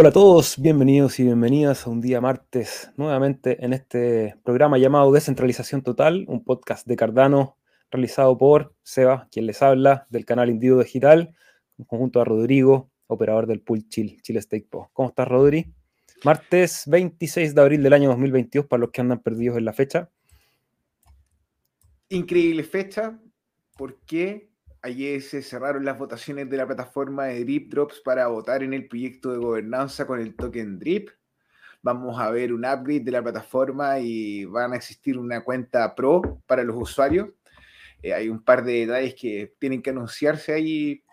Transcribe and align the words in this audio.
Hola 0.00 0.08
a 0.08 0.12
todos, 0.12 0.58
bienvenidos 0.58 1.20
y 1.20 1.24
bienvenidas 1.24 1.86
a 1.86 1.90
un 1.90 2.00
día 2.00 2.22
martes 2.22 2.90
nuevamente 2.96 3.62
en 3.62 3.74
este 3.74 4.34
programa 4.44 4.78
llamado 4.78 5.12
Descentralización 5.12 5.82
Total, 5.82 6.24
un 6.26 6.42
podcast 6.42 6.86
de 6.86 6.96
Cardano 6.96 7.58
realizado 7.90 8.38
por 8.38 8.74
Seba, 8.82 9.28
quien 9.30 9.44
les 9.44 9.60
habla, 9.60 10.06
del 10.08 10.24
canal 10.24 10.48
Individuo 10.48 10.82
Digital, 10.82 11.36
en 11.76 11.84
conjunto 11.84 12.18
a 12.18 12.24
Rodrigo, 12.24 12.90
operador 13.08 13.46
del 13.46 13.60
pool 13.60 13.90
Chile, 13.90 14.16
Chile 14.22 14.40
Stake 14.40 14.68
¿Cómo 14.70 15.10
estás, 15.10 15.28
Rodri? 15.28 15.70
Martes 16.24 16.84
26 16.86 17.54
de 17.54 17.60
abril 17.60 17.82
del 17.82 17.92
año 17.92 18.08
2022, 18.08 18.64
para 18.64 18.80
los 18.80 18.92
que 18.92 19.02
andan 19.02 19.18
perdidos 19.18 19.58
en 19.58 19.66
la 19.66 19.74
fecha. 19.74 20.08
Increíble 22.08 22.62
fecha, 22.62 23.20
porque 23.76 24.49
Ayer 24.82 25.20
se 25.20 25.42
cerraron 25.42 25.84
las 25.84 25.98
votaciones 25.98 26.48
de 26.48 26.56
la 26.56 26.66
plataforma 26.66 27.26
de 27.26 27.44
Drip 27.44 27.70
Drops 27.70 28.00
para 28.00 28.28
votar 28.28 28.62
en 28.62 28.72
el 28.72 28.88
proyecto 28.88 29.30
de 29.30 29.38
gobernanza 29.38 30.06
con 30.06 30.20
el 30.20 30.34
token 30.34 30.78
Drip. 30.78 31.10
Vamos 31.82 32.18
a 32.18 32.30
ver 32.30 32.52
un 32.52 32.64
upgrade 32.64 33.00
de 33.00 33.10
la 33.10 33.22
plataforma 33.22 33.98
y 33.98 34.46
van 34.46 34.72
a 34.72 34.76
existir 34.76 35.18
una 35.18 35.44
cuenta 35.44 35.94
pro 35.94 36.42
para 36.46 36.64
los 36.64 36.76
usuarios. 36.76 37.28
Eh, 38.02 38.14
hay 38.14 38.30
un 38.30 38.42
par 38.42 38.64
de 38.64 38.86
detalles 38.86 39.14
que 39.14 39.54
tienen 39.58 39.82
que 39.82 39.90
anunciarse 39.90 40.54
ahí 40.54 41.04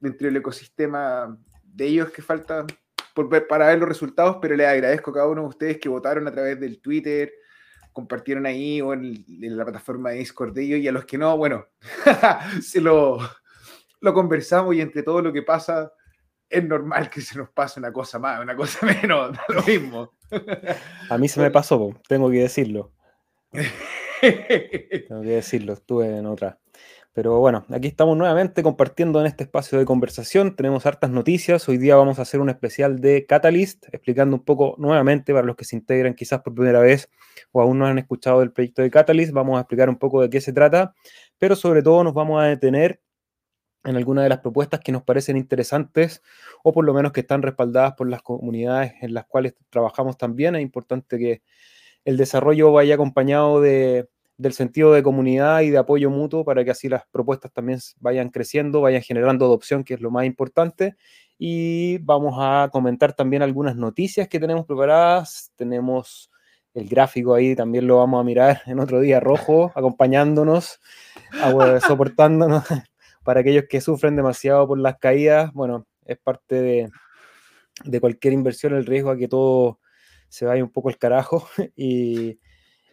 dentro 0.00 0.26
del 0.26 0.36
ecosistema 0.36 1.38
de 1.62 1.86
ellos 1.86 2.10
que 2.10 2.20
falta 2.20 2.66
por 3.14 3.48
para 3.48 3.68
ver 3.68 3.78
los 3.78 3.88
resultados, 3.88 4.36
pero 4.40 4.54
les 4.54 4.66
agradezco 4.66 5.10
a 5.10 5.14
cada 5.14 5.28
uno 5.28 5.42
de 5.42 5.48
ustedes 5.48 5.78
que 5.78 5.88
votaron 5.88 6.28
a 6.28 6.32
través 6.32 6.60
del 6.60 6.80
Twitter, 6.80 7.32
compartieron 7.98 8.46
ahí 8.46 8.80
o 8.80 8.92
en, 8.92 9.24
la 9.26 9.64
plataforma 9.64 10.10
de 10.10 10.18
Discord 10.18 10.54
de 10.54 10.62
ellos 10.62 10.78
y 10.78 10.86
a 10.86 10.92
los 10.92 11.04
que 11.04 11.18
no, 11.18 11.36
bueno, 11.36 11.66
se 12.62 12.80
lo, 12.80 13.18
lo 14.00 14.14
conversamos 14.14 14.76
y 14.76 14.80
entre 14.80 15.02
todo 15.02 15.20
lo 15.20 15.32
que 15.32 15.42
pasa 15.42 15.92
es 16.48 16.62
normal 16.62 17.10
que 17.10 17.20
se 17.20 17.36
nos 17.36 17.50
pase 17.50 17.80
una 17.80 17.92
cosa 17.92 18.20
más, 18.20 18.40
una 18.40 18.54
cosa 18.54 18.86
menos, 19.02 19.32
da 19.32 19.44
lo 19.48 19.64
mismo. 19.64 20.12
A 21.10 21.18
mí 21.18 21.26
se 21.26 21.40
me 21.40 21.50
pasó, 21.50 21.92
tengo 22.06 22.30
que 22.30 22.42
decirlo. 22.42 22.92
tengo 24.20 25.22
que 25.22 25.30
decirlo, 25.30 25.72
estuve 25.72 26.18
en 26.18 26.26
otra. 26.26 26.56
Pero 27.18 27.40
bueno, 27.40 27.66
aquí 27.70 27.88
estamos 27.88 28.16
nuevamente 28.16 28.62
compartiendo 28.62 29.18
en 29.18 29.26
este 29.26 29.42
espacio 29.42 29.76
de 29.76 29.84
conversación. 29.84 30.54
Tenemos 30.54 30.86
hartas 30.86 31.10
noticias. 31.10 31.68
Hoy 31.68 31.76
día 31.76 31.96
vamos 31.96 32.20
a 32.20 32.22
hacer 32.22 32.38
un 32.38 32.48
especial 32.48 33.00
de 33.00 33.26
Catalyst, 33.26 33.92
explicando 33.92 34.36
un 34.36 34.44
poco 34.44 34.76
nuevamente 34.78 35.32
para 35.32 35.44
los 35.44 35.56
que 35.56 35.64
se 35.64 35.74
integran 35.74 36.14
quizás 36.14 36.42
por 36.42 36.54
primera 36.54 36.78
vez 36.78 37.10
o 37.50 37.60
aún 37.60 37.80
no 37.80 37.86
han 37.86 37.98
escuchado 37.98 38.38
del 38.38 38.52
proyecto 38.52 38.82
de 38.82 38.90
Catalyst. 38.92 39.32
Vamos 39.32 39.56
a 39.56 39.62
explicar 39.62 39.88
un 39.88 39.98
poco 39.98 40.22
de 40.22 40.30
qué 40.30 40.40
se 40.40 40.52
trata, 40.52 40.94
pero 41.38 41.56
sobre 41.56 41.82
todo 41.82 42.04
nos 42.04 42.14
vamos 42.14 42.40
a 42.40 42.44
detener 42.44 43.02
en 43.82 43.96
algunas 43.96 44.22
de 44.22 44.28
las 44.28 44.38
propuestas 44.38 44.78
que 44.78 44.92
nos 44.92 45.02
parecen 45.02 45.36
interesantes 45.36 46.22
o 46.62 46.72
por 46.72 46.84
lo 46.84 46.94
menos 46.94 47.10
que 47.10 47.22
están 47.22 47.42
respaldadas 47.42 47.94
por 47.94 48.08
las 48.08 48.22
comunidades 48.22 48.92
en 49.00 49.12
las 49.12 49.26
cuales 49.26 49.56
trabajamos 49.70 50.18
también. 50.18 50.54
Es 50.54 50.62
importante 50.62 51.18
que 51.18 51.42
el 52.04 52.16
desarrollo 52.16 52.70
vaya 52.70 52.94
acompañado 52.94 53.60
de 53.60 54.08
del 54.38 54.52
sentido 54.52 54.92
de 54.92 55.02
comunidad 55.02 55.60
y 55.62 55.70
de 55.70 55.78
apoyo 55.78 56.10
mutuo 56.10 56.44
para 56.44 56.64
que 56.64 56.70
así 56.70 56.88
las 56.88 57.02
propuestas 57.10 57.52
también 57.52 57.80
vayan 57.98 58.30
creciendo, 58.30 58.80
vayan 58.80 59.02
generando 59.02 59.44
adopción, 59.44 59.82
que 59.82 59.94
es 59.94 60.00
lo 60.00 60.12
más 60.12 60.24
importante. 60.24 60.96
Y 61.38 61.98
vamos 61.98 62.36
a 62.38 62.70
comentar 62.72 63.12
también 63.12 63.42
algunas 63.42 63.76
noticias 63.76 64.28
que 64.28 64.38
tenemos 64.38 64.64
preparadas. 64.64 65.52
Tenemos 65.56 66.30
el 66.72 66.88
gráfico 66.88 67.34
ahí, 67.34 67.56
también 67.56 67.88
lo 67.88 67.96
vamos 67.98 68.20
a 68.20 68.24
mirar 68.24 68.62
en 68.66 68.78
otro 68.78 69.00
día 69.00 69.18
rojo, 69.18 69.72
acompañándonos, 69.74 70.80
soportándonos 71.86 72.64
para 73.24 73.40
aquellos 73.40 73.64
que 73.68 73.80
sufren 73.80 74.14
demasiado 74.14 74.68
por 74.68 74.78
las 74.78 74.98
caídas. 74.98 75.52
Bueno, 75.52 75.84
es 76.04 76.16
parte 76.16 76.54
de, 76.54 76.90
de 77.84 78.00
cualquier 78.00 78.34
inversión 78.34 78.74
el 78.74 78.86
riesgo 78.86 79.10
a 79.10 79.16
que 79.16 79.26
todo 79.26 79.80
se 80.28 80.46
vaya 80.46 80.62
un 80.62 80.70
poco 80.70 80.90
el 80.90 80.98
carajo 80.98 81.48
y 81.74 82.38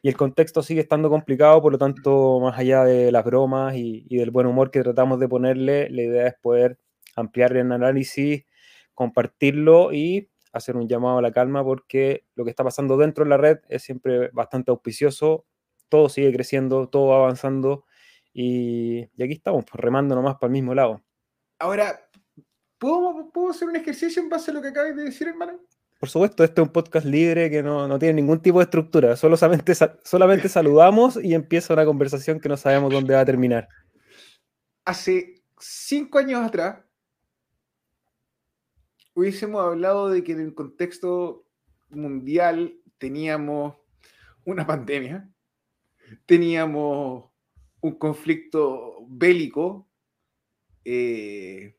y 0.05 0.07
el 0.07 0.15
contexto 0.15 0.61
sigue 0.61 0.81
estando 0.81 1.09
complicado, 1.09 1.59
por 1.63 1.71
lo 1.71 1.79
tanto, 1.79 2.39
más 2.39 2.59
allá 2.59 2.83
de 2.83 3.11
las 3.11 3.25
bromas 3.25 3.73
y, 3.75 4.05
del 4.15 4.29
buen 4.29 4.45
humor 4.45 4.69
que 4.69 4.83
tratamos 4.83 5.19
de 5.19 5.27
ponerle, 5.27 5.89
la 5.89 6.03
idea 6.03 6.27
es 6.27 6.35
poder 6.35 6.77
ampliar 7.15 7.57
el 7.57 7.71
análisis, 7.71 8.45
compartirlo 8.93 9.91
y 9.93 10.29
hacer 10.53 10.77
un 10.77 10.87
llamado 10.87 11.17
a 11.17 11.23
la 11.23 11.31
calma 11.31 11.63
porque 11.63 12.23
lo 12.35 12.43
que 12.43 12.51
está 12.51 12.63
pasando 12.63 12.97
dentro 12.97 13.23
de 13.23 13.31
la 13.31 13.37
red 13.37 13.57
es 13.67 13.81
siempre 13.81 14.29
bastante 14.29 14.69
auspicioso, 14.69 15.47
todo 15.89 16.07
sigue 16.07 16.31
creciendo, 16.31 16.87
todo 16.87 17.07
va 17.07 17.15
avanzando 17.15 17.85
y, 18.31 19.05
aquí 19.19 19.33
estamos, 19.33 19.65
pues, 19.65 19.83
remando 19.83 20.13
nomás 20.13 20.35
para 20.35 20.49
el 20.49 20.53
mismo 20.53 20.75
lado. 20.75 21.01
Ahora, 21.57 22.07
¿puedo, 22.77 23.31
¿puedo 23.33 23.49
hacer 23.49 23.67
un 23.69 23.75
ejercicio 23.75 24.21
en 24.21 24.29
base 24.29 24.51
a 24.51 24.53
lo 24.53 24.61
que 24.61 24.67
acabas 24.67 24.95
de 24.95 25.05
decir, 25.05 25.29
hermano? 25.29 25.61
Por 26.05 26.11
supuesto, 26.11 26.43
este 26.43 26.61
es 26.61 26.67
un 26.67 26.71
podcast 26.71 27.07
libre 27.07 27.49
que 27.49 27.63
no, 27.63 27.97
tiene 27.97 28.13
ningún 28.13 28.39
tipo 28.39 28.59
de 28.59 28.65
estructura. 28.65 29.15
Solamente, 29.15 29.73
solamente 30.03 30.47
saludamos 30.49 31.17
y 31.17 31.33
empieza 31.33 31.73
una 31.73 31.83
conversación 31.83 32.39
que 32.39 32.47
no 32.47 32.57
sabemos 32.57 32.93
dónde 32.93 33.15
va 33.15 33.21
a 33.21 33.25
terminar. 33.25 33.67
Hace 34.83 35.41
cinco 35.59 36.19
años 36.19 36.45
atrás, 36.45 36.77
hubiésemos 39.15 39.65
hablado 39.65 40.09
de 40.09 40.23
que 40.23 40.33
en 40.33 40.41
el 40.41 40.53
contexto 40.53 41.47
mundial 41.89 42.77
teníamos 42.99 43.75
una 44.43 44.67
pandemia, 44.67 45.27
teníamos 46.27 47.31
un 47.81 47.95
conflicto 47.97 49.07
bélico 49.07 49.89
eh, 50.83 51.75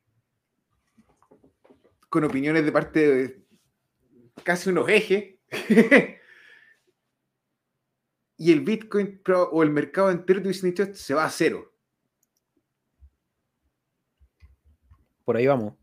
con 2.08 2.24
opiniones 2.24 2.64
de 2.64 2.72
parte 2.72 3.08
de 3.08 3.45
casi 4.44 4.70
unos 4.70 4.88
ejes. 4.88 5.34
y 8.36 8.52
el 8.52 8.60
Bitcoin 8.60 9.22
o 9.50 9.62
el 9.62 9.70
mercado 9.70 10.10
entero 10.10 10.40
de 10.40 10.52
dicho 10.52 10.94
se 10.94 11.14
va 11.14 11.24
a 11.24 11.30
cero. 11.30 11.72
Por 15.24 15.36
ahí 15.36 15.46
vamos. 15.46 15.74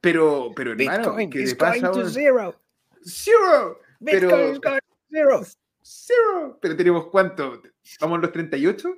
Pero, 0.00 0.52
pero 0.54 0.72
hermano, 0.72 1.14
Bitcoin 1.14 1.42
is 1.42 1.56
going 1.56 1.80
to 1.80 2.08
zero. 2.08 2.60
Zero. 3.04 3.80
Bitcoin 4.00 4.30
pero, 4.30 4.52
is 4.52 4.60
going 4.60 4.78
to 4.78 4.96
zero. 5.10 5.44
Zero. 5.82 6.58
Pero 6.60 6.76
tenemos 6.76 7.06
cuánto? 7.06 7.62
¿Vamos 8.00 8.18
a 8.18 8.22
los 8.22 8.32
38? 8.32 8.94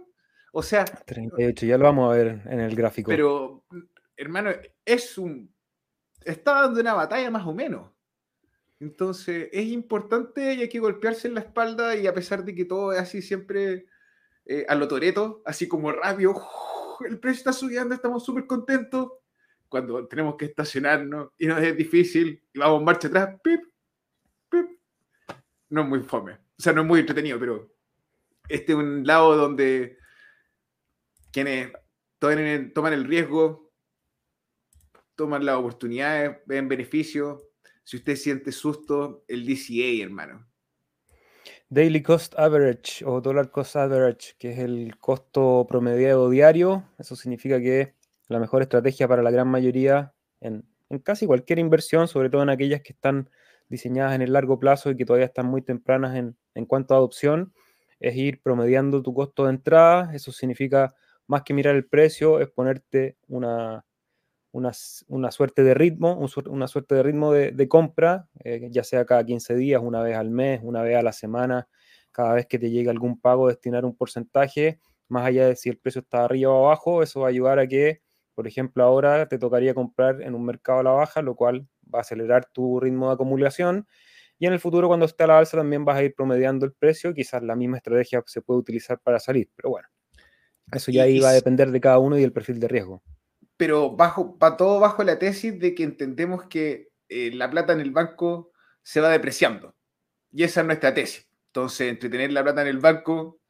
O 0.53 0.63
sea. 0.63 0.85
38, 0.85 1.67
ya 1.67 1.77
lo 1.77 1.85
vamos 1.85 2.13
a 2.13 2.17
ver 2.17 2.43
en 2.47 2.61
el 2.61 2.75
gráfico. 2.75 3.11
Pero, 3.11 3.65
hermano, 4.17 4.51
es 4.85 5.19
un. 5.19 5.53
Está 6.25 6.63
dando 6.63 6.81
una 6.81 6.95
batalla 6.95 7.31
más 7.31 7.47
o 7.47 7.53
menos. 7.53 7.91
Entonces, 8.79 9.49
es 9.53 9.67
importante 9.67 10.55
y 10.55 10.61
hay 10.61 10.69
que 10.69 10.81
golpearse 10.81 11.29
en 11.29 11.35
la 11.35 11.41
espalda 11.41 11.97
y 11.97 12.07
a 12.07 12.15
pesar 12.15 12.45
de 12.45 12.55
que 12.55 12.65
todo 12.65 12.93
es 12.93 12.99
así 12.99 13.23
siempre 13.23 13.87
eh, 14.45 14.67
a 14.69 14.75
lo 14.75 14.87
toreto, 14.87 15.43
así 15.47 15.67
como 15.67 15.91
rápido, 15.93 16.35
el 17.07 17.19
precio 17.19 17.39
está 17.39 17.53
subiendo, 17.53 17.95
estamos 17.95 18.25
súper 18.25 18.47
contentos. 18.47 19.13
Cuando 19.69 20.07
tenemos 20.07 20.37
que 20.37 20.45
estacionarnos 20.45 21.31
y 21.39 21.47
nos 21.47 21.61
es 21.61 21.77
difícil 21.77 22.41
y 22.53 22.59
vamos 22.59 22.83
marcha 22.83 23.09
atrás, 23.09 23.41
pip, 23.43 23.63
no 25.69 25.83
es 25.83 25.89
muy 25.89 26.01
fome. 26.01 26.35
O 26.35 26.63
sea, 26.63 26.73
no 26.73 26.83
es 26.83 26.87
muy 26.87 27.01
entretenido, 27.01 27.39
pero 27.41 27.75
este 28.49 28.73
es 28.73 28.79
un 28.79 29.05
lado 29.05 29.37
donde 29.37 29.99
quienes 31.33 31.73
toman 32.19 32.93
el 32.93 33.05
riesgo, 33.05 33.73
toman 35.17 35.45
las 35.45 35.57
oportunidades, 35.57 36.39
ven 36.47 36.69
beneficios, 36.69 37.43
si 37.87 37.99
usted 37.99 38.17
siente 38.17 38.51
susto, 38.51 39.25
el 39.29 39.47
DCA, 39.47 40.03
hermano. 40.03 40.45
Daily 41.69 42.03
Cost 42.03 42.37
Average 42.37 43.05
o 43.05 43.21
Dollar 43.21 43.53
Cost 43.53 43.77
Average, 43.77 44.35
que 44.41 44.51
es 44.51 44.59
el 44.59 44.99
costo 44.99 45.65
promediado 45.69 46.29
diario. 46.29 46.83
Eso 46.99 47.15
significa 47.15 47.61
que 47.61 47.95
la 48.27 48.41
mejor 48.41 48.63
estrategia 48.63 49.07
para 49.07 49.23
la 49.23 49.31
gran 49.31 49.47
mayoría 49.47 50.13
en, 50.41 50.67
casi 51.05 51.27
cualquier 51.27 51.61
inversión, 51.61 52.09
sobre 52.09 52.29
todo 52.29 52.43
en 52.43 52.51
aquellas 52.51 52.83
que 52.83 52.93
están 52.93 53.31
diseñadas 53.69 54.17
en 54.17 54.23
el 54.23 54.33
largo 54.33 54.59
plazo 54.59 54.91
y 54.91 54.97
que 54.97 55.05
todavía 55.05 55.27
están 55.27 55.47
muy 55.47 55.63
tempranas 55.63 56.17
en, 56.17 56.37
en 56.57 56.67
cuanto 56.67 56.95
a 56.95 56.97
adopción, 56.97 57.53
es 58.01 58.17
ir 58.17 58.43
promediando 58.43 59.01
tu 59.01 59.15
costo 59.15 59.45
de 59.45 59.51
entrada. 59.51 60.13
Eso 60.13 60.33
significa, 60.33 60.93
más 61.29 61.43
que 61.45 61.55
mirar 61.55 61.77
el 61.77 61.87
precio, 61.87 62.41
es 62.41 62.49
ponerte 62.49 63.17
una, 63.29 63.87
una, 64.57 65.31
suerte 65.31 65.63
de 65.63 65.75
ritmo, 65.75 66.19
una 66.47 66.67
suerte 66.67 66.95
de 66.95 67.03
ritmo 67.03 67.33
de, 67.33 67.69
compra, 67.69 68.29
eh, 68.43 68.69
ya 68.71 68.85
sea 68.85 69.05
cada 69.05 69.25
15 69.25 69.55
días, 69.55 69.83
una 69.83 70.03
vez 70.03 70.17
al 70.17 70.31
mes, 70.31 70.61
una 70.63 70.83
vez 70.83 70.97
a 70.97 71.03
la 71.03 71.13
semana, 71.13 71.69
cada 72.11 72.35
vez 72.35 72.47
que 72.47 72.59
te 72.59 72.71
llegue 72.71 72.89
algún 72.89 73.21
pago, 73.21 73.49
destinar 73.49 73.85
un 73.85 73.95
porcentaje, 73.95 74.81
más 75.09 75.27
allá 75.27 75.49
de 75.49 75.57
si 75.57 75.69
el 75.69 75.79
precio 75.79 76.01
está 76.01 76.25
arriba 76.25 76.51
o 76.53 76.67
abajo, 76.67 77.03
eso 77.03 77.21
va 77.21 77.27
a 77.27 77.31
ayudar 77.31 77.59
a 77.59 77.67
que, 77.69 78.01
por 78.35 78.47
ejemplo, 78.47 78.83
ahora 78.83 79.29
te 79.29 79.39
tocaría 79.39 79.75
comprar 79.75 80.23
en 80.23 80.35
un 80.35 80.45
mercado 80.45 80.81
a 80.81 80.83
la 80.83 80.91
baja, 80.91 81.23
lo 81.23 81.35
cual 81.35 81.69
va 81.95 81.99
a 81.99 82.03
acelerar 82.03 82.47
tu 82.47 82.81
ritmo 82.81 83.09
de 83.09 83.15
acumulación. 83.15 83.87
Y 84.39 84.47
en 84.47 84.53
el 84.53 84.61
futuro, 84.61 84.89
cuando 84.89 85.07
esté 85.07 85.25
a 85.25 85.29
la 85.29 85.39
alza, 85.39 85.57
también 85.57 85.85
vas 85.85 85.97
a 85.97 86.03
ir 86.03 86.15
promediando 86.15 86.67
el 86.67 86.73
precio. 86.73 87.15
Quizás 87.15 87.43
la 87.43 87.57
misma 87.57 87.79
estrategia 87.79 88.23
se 88.27 88.43
puede 88.43 88.61
utilizar 88.61 88.99
para 89.01 89.19
salir, 89.19 89.51
pero 89.55 89.71
bueno, 89.71 89.89
eso 90.73 90.91
ya 90.91 91.07
iba 91.07 91.31
a 91.31 91.33
depender 91.33 91.71
de 91.71 91.81
cada 91.81 91.99
uno 91.99 92.19
y 92.19 92.23
el 92.23 92.33
perfil 92.33 92.61
de 92.61 92.69
riesgo 92.69 93.03
pero 93.57 93.91
bajo, 93.91 94.37
va 94.39 94.57
todo 94.57 94.81
bajo 94.81 95.03
la 95.05 95.19
tesis 95.19 95.59
de 95.59 95.75
que 95.75 95.83
entendemos 95.83 96.45
que 96.45 96.91
eh, 97.09 97.31
la 97.33 97.51
plata 97.51 97.73
en 97.73 97.81
el 97.81 97.91
banco 97.91 98.53
se 98.83 99.01
va 99.01 99.11
depreciando. 99.11 99.75
Y 100.33 100.43
esa 100.43 100.61
es 100.61 100.67
nuestra 100.67 100.93
tesis. 100.93 101.29
Entonces, 101.49 101.89
entre 101.89 102.11
tener 102.11 102.33
la 102.33 102.43
plata 102.43 102.63
en 102.63 102.69
el 102.69 102.79
banco 102.79 103.41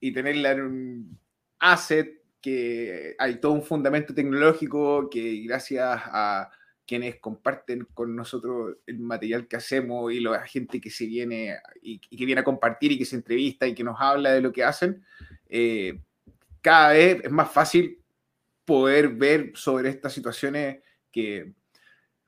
y 0.00 0.12
tenerla 0.12 0.52
en 0.52 0.60
un 0.60 1.18
asset, 1.58 2.22
que 2.40 3.16
hay 3.18 3.40
todo 3.40 3.52
un 3.52 3.62
fundamento 3.62 4.14
tecnológico 4.14 5.10
que 5.10 5.42
gracias 5.46 6.00
a 6.04 6.50
quienes 6.86 7.16
comparten 7.16 7.88
con 7.92 8.14
nosotros 8.14 8.76
el 8.86 9.00
material 9.00 9.48
que 9.48 9.56
hacemos 9.56 10.12
y 10.12 10.20
la 10.20 10.46
gente 10.46 10.80
que 10.80 10.90
se 10.90 11.06
viene 11.06 11.56
y, 11.82 11.98
que 11.98 12.24
viene 12.24 12.42
a 12.42 12.44
compartir 12.44 12.92
y 12.92 12.98
que 12.98 13.04
se 13.04 13.16
entrevista 13.16 13.66
y 13.66 13.74
que 13.74 13.82
nos 13.82 13.96
habla 13.98 14.32
de 14.32 14.40
lo 14.40 14.52
que 14.52 14.62
hacen, 14.62 15.04
eh, 15.48 16.00
cada 16.62 16.92
vez 16.92 17.24
es 17.24 17.30
más 17.32 17.50
fácil 17.50 17.98
poder 18.66 19.08
ver 19.08 19.52
sobre 19.54 19.88
estas 19.88 20.12
situaciones 20.12 20.82
que, 21.10 21.54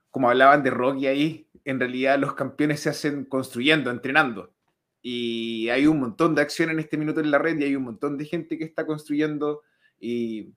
como 0.09 0.29
hablaban 0.29 0.63
de 0.63 0.71
Rocky 0.71 1.07
ahí, 1.07 1.47
en 1.65 1.79
realidad 1.79 2.17
los 2.17 2.33
campeones 2.33 2.79
se 2.79 2.89
hacen 2.89 3.25
construyendo, 3.25 3.91
entrenando. 3.91 4.53
Y 5.01 5.69
hay 5.69 5.85
un 5.85 5.99
montón 5.99 6.35
de 6.35 6.41
acción 6.41 6.71
en 6.71 6.79
este 6.79 6.97
minuto 6.97 7.19
en 7.19 7.31
la 7.31 7.37
red 7.37 7.59
y 7.59 7.65
hay 7.65 7.75
un 7.75 7.83
montón 7.83 8.17
de 8.17 8.25
gente 8.25 8.57
que 8.57 8.65
está 8.65 8.85
construyendo 8.85 9.61
y 9.99 10.53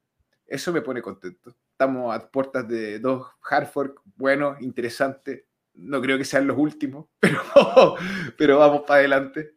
eso 0.47 0.73
me 0.73 0.83
pone 0.83 1.03
contento 1.03 1.55
estamos 1.83 2.15
a 2.15 2.31
puertas 2.31 2.69
de 2.69 3.01
dos 3.01 3.27
hard 3.43 3.69
buenos, 4.15 4.61
interesantes. 4.61 5.45
No 5.75 6.01
creo 6.01 6.17
que 6.17 6.25
sean 6.25 6.47
los 6.47 6.57
últimos, 6.57 7.07
pero, 7.19 7.97
pero 8.39 8.59
vamos 8.59 8.83
para 8.87 9.01
adelante. 9.01 9.57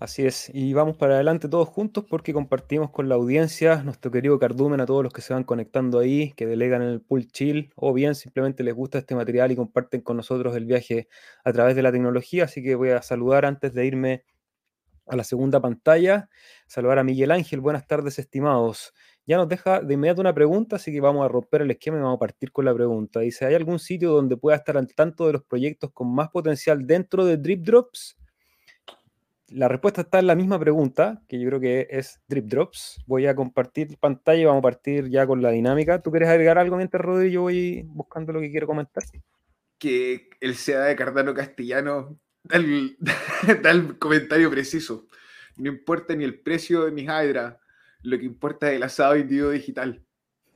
Así 0.00 0.24
es, 0.24 0.50
y 0.54 0.72
vamos 0.72 0.96
para 0.96 1.14
adelante 1.16 1.46
todos 1.46 1.68
juntos 1.68 2.04
porque 2.08 2.32
compartimos 2.32 2.90
con 2.90 3.10
la 3.10 3.16
audiencia, 3.16 3.82
nuestro 3.82 4.10
querido 4.10 4.38
Cardumen, 4.38 4.80
a 4.80 4.86
todos 4.86 5.04
los 5.04 5.12
que 5.12 5.20
se 5.20 5.34
van 5.34 5.44
conectando 5.44 5.98
ahí, 5.98 6.32
que 6.32 6.46
delegan 6.46 6.80
en 6.80 6.88
el 6.88 7.02
pool 7.02 7.28
chill, 7.28 7.70
o 7.76 7.92
bien 7.92 8.14
simplemente 8.14 8.64
les 8.64 8.74
gusta 8.74 8.96
este 8.96 9.14
material 9.14 9.52
y 9.52 9.56
comparten 9.56 10.00
con 10.00 10.16
nosotros 10.16 10.56
el 10.56 10.64
viaje 10.64 11.08
a 11.44 11.52
través 11.52 11.76
de 11.76 11.82
la 11.82 11.92
tecnología. 11.92 12.44
Así 12.44 12.62
que 12.62 12.74
voy 12.76 12.90
a 12.90 13.02
saludar 13.02 13.44
antes 13.44 13.74
de 13.74 13.84
irme 13.84 14.24
a 15.06 15.16
la 15.16 15.24
segunda 15.24 15.60
pantalla, 15.60 16.30
saludar 16.68 16.98
a 17.00 17.04
Miguel 17.04 17.30
Ángel. 17.32 17.60
Buenas 17.60 17.86
tardes, 17.86 18.18
estimados 18.18 18.94
ya 19.26 19.36
nos 19.38 19.48
deja 19.48 19.80
de 19.80 19.94
inmediato 19.94 20.22
una 20.22 20.34
pregunta, 20.34 20.76
así 20.76 20.92
que 20.92 21.00
vamos 21.00 21.24
a 21.24 21.28
romper 21.28 21.62
el 21.62 21.70
esquema 21.72 21.98
y 21.98 22.00
vamos 22.02 22.16
a 22.16 22.20
partir 22.20 22.52
con 22.52 22.64
la 22.64 22.74
pregunta. 22.74 23.20
Dice, 23.20 23.46
¿hay 23.46 23.54
algún 23.54 23.78
sitio 23.78 24.12
donde 24.12 24.36
pueda 24.36 24.56
estar 24.56 24.76
al 24.76 24.88
tanto 24.94 25.26
de 25.26 25.34
los 25.34 25.44
proyectos 25.44 25.92
con 25.92 26.14
más 26.14 26.30
potencial 26.30 26.86
dentro 26.86 27.24
de 27.24 27.36
Drip 27.36 27.64
Drops? 27.64 28.19
La 29.50 29.66
respuesta 29.66 30.02
está 30.02 30.20
en 30.20 30.28
la 30.28 30.36
misma 30.36 30.60
pregunta, 30.60 31.22
que 31.28 31.40
yo 31.40 31.48
creo 31.48 31.60
que 31.60 31.88
es 31.90 32.20
Drip 32.28 32.46
Drops. 32.46 33.02
Voy 33.06 33.26
a 33.26 33.34
compartir 33.34 33.98
pantalla 33.98 34.40
y 34.40 34.44
vamos 34.44 34.60
a 34.60 34.62
partir 34.62 35.08
ya 35.08 35.26
con 35.26 35.42
la 35.42 35.50
dinámica. 35.50 36.00
¿Tú 36.00 36.12
quieres 36.12 36.28
agregar 36.28 36.56
algo 36.56 36.76
mientras 36.76 37.04
Rodrigo 37.04 37.32
yo 37.32 37.42
voy 37.42 37.82
buscando 37.88 38.32
lo 38.32 38.40
que 38.40 38.50
quiero 38.50 38.68
comentar? 38.68 39.02
Que 39.78 40.30
el 40.40 40.54
sea 40.54 40.82
de 40.82 40.94
Cardano 40.94 41.34
Castellano 41.34 42.16
da 42.44 42.58
el, 43.70 43.98
comentario 43.98 44.50
preciso. 44.50 45.08
No 45.56 45.68
importa 45.68 46.14
ni 46.14 46.22
el 46.22 46.38
precio 46.38 46.84
de 46.84 46.92
mis 46.92 47.06
Hydra, 47.06 47.58
lo 48.02 48.18
que 48.18 48.24
importa 48.24 48.70
es 48.70 48.76
el 48.76 48.84
asado 48.84 49.16
individuo 49.16 49.50
digital. 49.50 50.00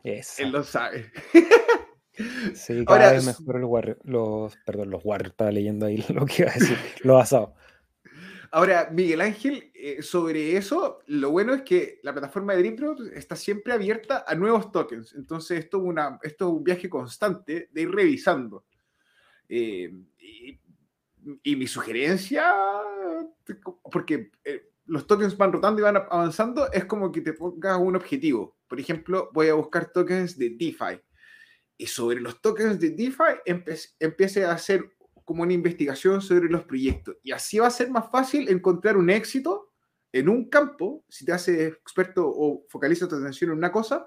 Él 0.05 0.53
lo 0.53 0.63
sabe. 0.63 1.11
Sí, 2.55 2.85
cada 2.85 3.11
vez 3.11 3.27
mejor 3.27 3.59
los, 3.59 3.97
los, 4.05 4.57
perdón, 4.65 4.91
los 4.91 5.05
Warriors, 5.05 5.33
estaba 5.33 5.51
leyendo 5.51 5.87
ahí 5.87 5.97
lo 6.11 6.25
que 6.27 6.43
iba 6.43 6.51
a 6.53 6.55
decir, 6.55 6.79
los 7.03 7.21
asados. 7.21 7.51
Ahora, 8.55 8.89
Miguel 8.93 9.21
Ángel, 9.21 9.73
eh, 9.75 10.01
sobre 10.01 10.57
eso, 10.57 11.01
lo 11.07 11.33
bueno 11.33 11.55
es 11.55 11.63
que 11.63 11.99
la 12.05 12.13
plataforma 12.13 12.53
de 12.53 12.61
Dripdrop 12.61 13.01
está 13.13 13.35
siempre 13.35 13.73
abierta 13.73 14.25
a 14.29 14.37
nuevos 14.37 14.71
tokens. 14.71 15.13
Entonces, 15.17 15.59
esto 15.59 15.79
es, 15.79 15.83
una, 15.83 16.21
esto 16.23 16.47
es 16.47 16.55
un 16.59 16.63
viaje 16.63 16.89
constante 16.89 17.69
de 17.73 17.83
ir 17.83 17.91
revisando. 17.91 18.65
Eh, 19.49 19.93
y, 20.21 20.61
y, 21.43 21.57
mi 21.57 21.67
sugerencia, 21.67 22.55
porque 23.91 24.31
eh, 24.45 24.71
los 24.87 25.05
tokens 25.09 25.37
van 25.37 25.53
rotando 25.53 25.81
y 25.81 25.83
van 25.83 25.97
avanzando, 25.97 26.71
es 26.71 26.85
como 26.85 27.11
que 27.11 27.23
te 27.23 27.33
pongas 27.33 27.77
un 27.81 27.97
objetivo. 27.97 28.57
Por 28.69 28.79
ejemplo, 28.79 29.31
voy 29.33 29.49
a 29.49 29.55
buscar 29.55 29.91
tokens 29.91 30.39
de 30.39 30.51
DeFi. 30.51 31.03
Y 31.77 31.87
sobre 31.89 32.21
los 32.21 32.41
tokens 32.41 32.79
de 32.79 32.91
DeFi 32.91 33.65
empiece 33.99 34.45
a 34.45 34.53
hacer 34.53 34.94
como 35.25 35.43
una 35.43 35.53
investigación 35.53 36.21
sobre 36.21 36.49
los 36.49 36.65
proyectos. 36.65 37.17
Y 37.23 37.33
así 37.33 37.59
va 37.59 37.67
a 37.67 37.71
ser 37.71 37.91
más 37.91 38.11
fácil 38.11 38.49
encontrar 38.49 38.97
un 38.97 39.11
éxito 39.11 39.73
en 40.13 40.29
un 40.29 40.49
campo, 40.49 41.05
si 41.09 41.25
te 41.25 41.33
haces 41.33 41.73
experto 41.73 42.25
o 42.27 42.65
focalizas 42.69 43.09
tu 43.09 43.17
atención 43.17 43.51
en 43.51 43.59
una 43.59 43.73
cosa, 43.73 44.07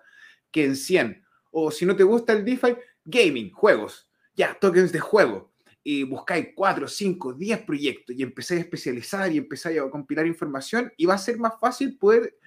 que 0.51 0.63
en 0.63 0.75
100. 0.75 1.25
O 1.51 1.71
si 1.71 1.85
no 1.85 1.95
te 1.95 2.03
gusta 2.03 2.33
el 2.33 2.45
DeFi, 2.45 2.75
gaming, 3.03 3.51
juegos. 3.51 4.09
Ya, 4.35 4.57
tokens 4.59 4.91
de 4.91 4.99
juego 4.99 5.51
y 5.89 6.03
buscáis 6.03 6.49
4, 6.53 6.85
5, 6.85 7.33
10 7.35 7.59
proyectos 7.61 8.13
y 8.13 8.21
empezáis 8.21 8.59
a 8.59 8.63
especializar 8.63 9.31
y 9.31 9.37
empezáis 9.37 9.79
a 9.79 9.89
compilar 9.89 10.27
información 10.27 10.91
y 10.97 11.05
va 11.05 11.13
a 11.13 11.17
ser 11.17 11.37
más 11.37 11.53
fácil 11.61 11.97
poder 11.97 12.37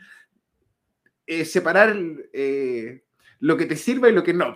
eh, 1.26 1.46
separar 1.46 1.96
eh, 2.34 3.02
lo 3.38 3.56
que 3.56 3.64
te 3.64 3.76
sirva 3.76 4.10
y 4.10 4.12
lo 4.12 4.22
que 4.22 4.34
no. 4.34 4.54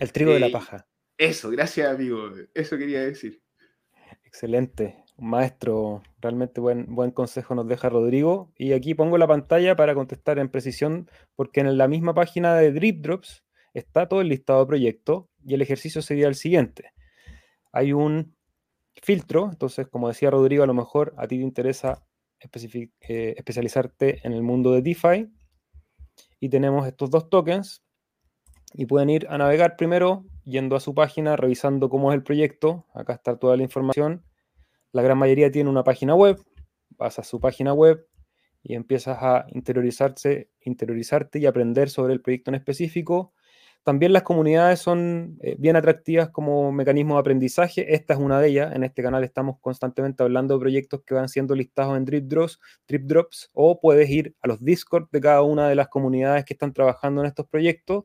El 0.00 0.10
trigo 0.10 0.32
de 0.32 0.40
la 0.40 0.48
eh, 0.48 0.50
paja. 0.50 0.88
Eso, 1.20 1.50
gracias 1.50 1.92
amigo, 1.92 2.30
eso 2.54 2.78
quería 2.78 3.02
decir. 3.02 3.42
Excelente, 4.24 5.04
maestro, 5.18 6.02
realmente 6.20 6.60
buen, 6.60 6.94
buen 6.94 7.10
consejo 7.10 7.54
nos 7.54 7.68
deja 7.68 7.90
Rodrigo. 7.90 8.52
Y 8.56 8.72
aquí 8.72 8.94
pongo 8.94 9.18
la 9.18 9.26
pantalla 9.26 9.76
para 9.76 9.94
contestar 9.94 10.38
en 10.38 10.48
precisión, 10.48 11.10
porque 11.36 11.60
en 11.60 11.76
la 11.76 11.88
misma 11.88 12.14
página 12.14 12.54
de 12.54 12.72
Drip 12.72 13.02
Drops 13.02 13.44
está 13.74 14.08
todo 14.08 14.22
el 14.22 14.28
listado 14.28 14.60
de 14.60 14.66
proyectos 14.66 15.26
y 15.44 15.54
el 15.54 15.62
ejercicio 15.62 16.00
sería 16.00 16.26
el 16.26 16.34
siguiente 16.34 16.92
hay 17.72 17.92
un 17.92 18.36
filtro, 19.02 19.48
entonces 19.50 19.88
como 19.88 20.08
decía 20.08 20.30
Rodrigo, 20.30 20.62
a 20.62 20.66
lo 20.66 20.74
mejor 20.74 21.14
a 21.16 21.26
ti 21.26 21.38
te 21.38 21.42
interesa 21.42 22.04
eh, 22.40 23.34
especializarte 23.36 24.26
en 24.26 24.32
el 24.32 24.42
mundo 24.42 24.72
de 24.72 24.82
DeFi 24.82 25.30
y 26.40 26.48
tenemos 26.48 26.86
estos 26.86 27.10
dos 27.10 27.30
tokens 27.30 27.82
y 28.74 28.86
pueden 28.86 29.10
ir 29.10 29.26
a 29.28 29.38
navegar 29.38 29.76
primero 29.76 30.24
yendo 30.44 30.76
a 30.76 30.80
su 30.80 30.94
página, 30.94 31.36
revisando 31.36 31.88
cómo 31.88 32.10
es 32.12 32.16
el 32.16 32.22
proyecto, 32.22 32.86
acá 32.94 33.14
está 33.14 33.38
toda 33.38 33.56
la 33.56 33.62
información, 33.62 34.24
la 34.92 35.02
gran 35.02 35.18
mayoría 35.18 35.50
tiene 35.50 35.70
una 35.70 35.84
página 35.84 36.14
web, 36.14 36.40
vas 36.90 37.18
a 37.18 37.24
su 37.24 37.40
página 37.40 37.72
web 37.72 38.06
y 38.62 38.74
empiezas 38.74 39.18
a 39.20 39.46
interiorizarse, 39.48 40.50
interiorizarte 40.62 41.38
y 41.38 41.46
aprender 41.46 41.90
sobre 41.90 42.12
el 42.12 42.20
proyecto 42.20 42.50
en 42.50 42.56
específico, 42.56 43.32
también 43.82 44.12
las 44.12 44.24
comunidades 44.24 44.78
son 44.78 45.38
eh, 45.40 45.56
bien 45.58 45.74
atractivas 45.74 46.28
como 46.28 46.70
mecanismo 46.70 47.14
de 47.14 47.20
aprendizaje. 47.20 47.94
Esta 47.94 48.12
es 48.12 48.20
una 48.20 48.38
de 48.38 48.48
ellas. 48.48 48.74
En 48.76 48.84
este 48.84 49.02
canal 49.02 49.24
estamos 49.24 49.56
constantemente 49.60 50.22
hablando 50.22 50.54
de 50.54 50.60
proyectos 50.60 51.02
que 51.06 51.14
van 51.14 51.30
siendo 51.30 51.54
listados 51.54 51.96
en 51.96 52.04
Drip 52.04 52.26
Drops, 52.26 52.60
Drip 52.86 53.04
Drops 53.04 53.48
o 53.54 53.80
puedes 53.80 54.10
ir 54.10 54.36
a 54.42 54.48
los 54.48 54.62
Discord 54.62 55.08
de 55.10 55.20
cada 55.20 55.42
una 55.42 55.68
de 55.68 55.76
las 55.76 55.88
comunidades 55.88 56.44
que 56.44 56.52
están 56.52 56.74
trabajando 56.74 57.22
en 57.22 57.28
estos 57.28 57.46
proyectos 57.46 58.04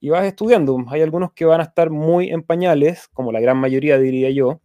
y 0.00 0.08
vas 0.10 0.24
estudiando. 0.26 0.78
Hay 0.88 1.02
algunos 1.02 1.32
que 1.32 1.44
van 1.44 1.60
a 1.60 1.64
estar 1.64 1.90
muy 1.90 2.30
en 2.30 2.42
pañales, 2.42 3.08
como 3.12 3.32
la 3.32 3.40
gran 3.40 3.58
mayoría 3.58 3.98
diría 3.98 4.30
yo, 4.30 4.60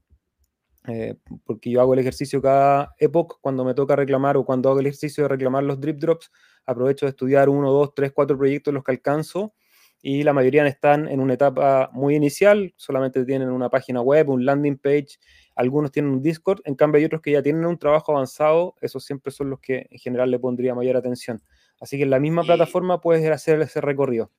eh, 0.87 1.15
porque 1.45 1.71
yo 1.71 1.81
hago 1.81 1.93
el 1.93 1.99
ejercicio 1.99 2.41
cada 2.41 2.93
época 2.99 3.37
cuando 3.41 3.65
me 3.65 3.73
toca 3.73 3.95
reclamar 3.95 4.37
o 4.37 4.45
cuando 4.45 4.69
hago 4.69 4.79
el 4.79 4.87
ejercicio 4.87 5.23
de 5.23 5.29
reclamar 5.29 5.63
los 5.63 5.79
Drip 5.81 5.97
Drops, 5.97 6.31
aprovecho 6.65 7.05
de 7.05 7.11
estudiar 7.11 7.49
uno, 7.49 7.71
dos, 7.71 7.93
tres, 7.95 8.11
cuatro 8.11 8.37
proyectos 8.37 8.73
los 8.73 8.83
que 8.83 8.91
alcanzo 8.91 9.53
y 10.01 10.21
la 10.21 10.33
mayoría 10.33 10.65
están 10.67 11.07
en 11.07 11.19
una 11.19 11.33
etapa 11.33 11.89
muy 11.91 12.15
inicial, 12.15 12.73
solamente 12.77 13.25
tienen 13.25 13.49
una 13.49 13.69
página 13.69 14.01
web, 14.01 14.29
un 14.29 14.45
landing 14.45 14.77
page, 14.77 15.17
algunos 15.55 15.91
tienen 15.91 16.11
un 16.11 16.21
Discord, 16.21 16.61
en 16.65 16.75
cambio 16.75 16.99
hay 16.99 17.05
otros 17.05 17.21
que 17.23 17.31
ya 17.31 17.41
tienen 17.41 17.65
un 17.65 17.79
trabajo 17.79 18.11
avanzado, 18.11 18.75
esos 18.81 19.03
siempre 19.03 19.31
son 19.31 19.49
los 19.49 19.59
que 19.59 19.87
en 19.89 19.97
general 19.97 20.29
le 20.29 20.37
pondría 20.37 20.75
mayor 20.75 20.97
atención. 20.97 21.41
Así 21.79 21.97
que 21.97 22.03
en 22.03 22.11
la 22.11 22.19
misma 22.19 22.43
plataforma 22.43 23.01
puedes 23.01 23.27
hacer 23.31 23.59
ese 23.61 23.81
recorrido. 23.81 24.31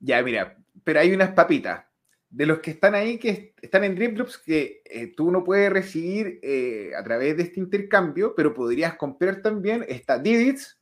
Ya, 0.00 0.22
mira, 0.22 0.56
pero 0.82 1.00
hay 1.00 1.12
unas 1.12 1.32
papitas. 1.32 1.84
De 2.28 2.46
los 2.46 2.60
que 2.60 2.70
están 2.70 2.94
ahí, 2.94 3.18
que 3.18 3.54
están 3.60 3.82
en 3.82 3.96
Dripdrops, 3.96 4.38
que 4.38 4.82
eh, 4.84 5.08
tú 5.16 5.32
no 5.32 5.42
puedes 5.42 5.70
recibir 5.70 6.38
eh, 6.42 6.92
a 6.96 7.02
través 7.02 7.36
de 7.36 7.42
este 7.42 7.58
intercambio, 7.58 8.34
pero 8.36 8.54
podrías 8.54 8.94
comprar 8.94 9.42
también, 9.42 9.84
está 9.88 10.16
Didits, 10.16 10.80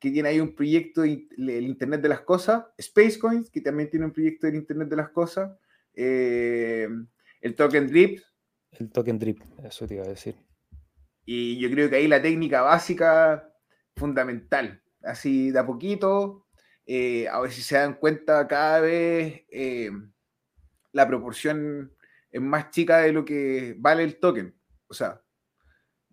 que 0.00 0.10
tiene 0.10 0.30
ahí 0.30 0.40
un 0.40 0.54
proyecto 0.54 1.02
del 1.02 1.64
Internet 1.64 2.00
de 2.00 2.08
las 2.08 2.20
Cosas, 2.22 2.64
Spacecoins, 2.80 3.50
que 3.50 3.60
también 3.60 3.90
tiene 3.90 4.06
un 4.06 4.12
proyecto 4.12 4.46
del 4.46 4.56
Internet 4.56 4.88
de 4.88 4.96
las 4.96 5.10
Cosas, 5.10 5.56
eh, 5.94 6.88
el 7.40 7.54
Token 7.54 7.86
Drip. 7.88 8.20
El 8.72 8.90
Token 8.90 9.18
Drip, 9.18 9.40
eso 9.64 9.86
te 9.86 9.94
iba 9.94 10.04
a 10.04 10.08
decir. 10.08 10.36
Y 11.24 11.58
yo 11.58 11.70
creo 11.70 11.90
que 11.90 11.96
ahí 11.96 12.08
la 12.08 12.22
técnica 12.22 12.62
básica, 12.62 13.52
fundamental, 13.96 14.82
así 15.02 15.50
de 15.50 15.58
a 15.58 15.66
poquito, 15.66 16.47
eh, 16.90 17.28
a 17.28 17.38
ver 17.40 17.52
si 17.52 17.60
se 17.60 17.76
dan 17.76 17.96
cuenta 17.96 18.48
cada 18.48 18.80
vez 18.80 19.44
eh, 19.50 19.90
la 20.92 21.06
proporción 21.06 21.92
es 22.30 22.40
más 22.40 22.70
chica 22.70 23.00
de 23.00 23.12
lo 23.12 23.26
que 23.26 23.74
vale 23.76 24.04
el 24.04 24.18
token. 24.18 24.56
O 24.86 24.94
sea, 24.94 25.20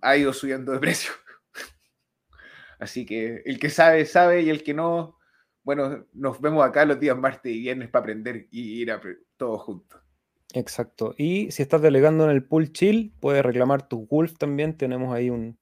ha 0.01 0.17
ido 0.17 0.33
subiendo 0.33 0.73
de 0.73 0.79
precio. 0.81 1.13
Así 2.77 3.05
que 3.05 3.41
el 3.45 3.57
que 3.57 3.69
sabe, 3.69 4.05
sabe, 4.05 4.41
y 4.41 4.49
el 4.49 4.63
que 4.63 4.73
no, 4.73 5.17
bueno, 5.63 6.07
nos 6.11 6.41
vemos 6.41 6.65
acá 6.65 6.83
los 6.83 6.99
días 6.99 7.17
martes 7.17 7.53
y 7.53 7.59
viernes 7.59 7.89
para 7.89 8.01
aprender 8.01 8.49
y 8.51 8.81
ir 8.81 8.91
a 8.91 9.01
todos 9.37 9.61
juntos. 9.61 10.01
Exacto. 10.53 11.15
Y 11.17 11.51
si 11.51 11.63
estás 11.63 11.81
delegando 11.81 12.25
en 12.25 12.31
el 12.31 12.43
pool 12.43 12.73
chill, 12.73 13.13
puedes 13.21 13.45
reclamar 13.45 13.87
tu 13.87 14.07
Wolf 14.07 14.33
también. 14.37 14.75
Tenemos 14.75 15.15
ahí 15.15 15.29
un, 15.29 15.57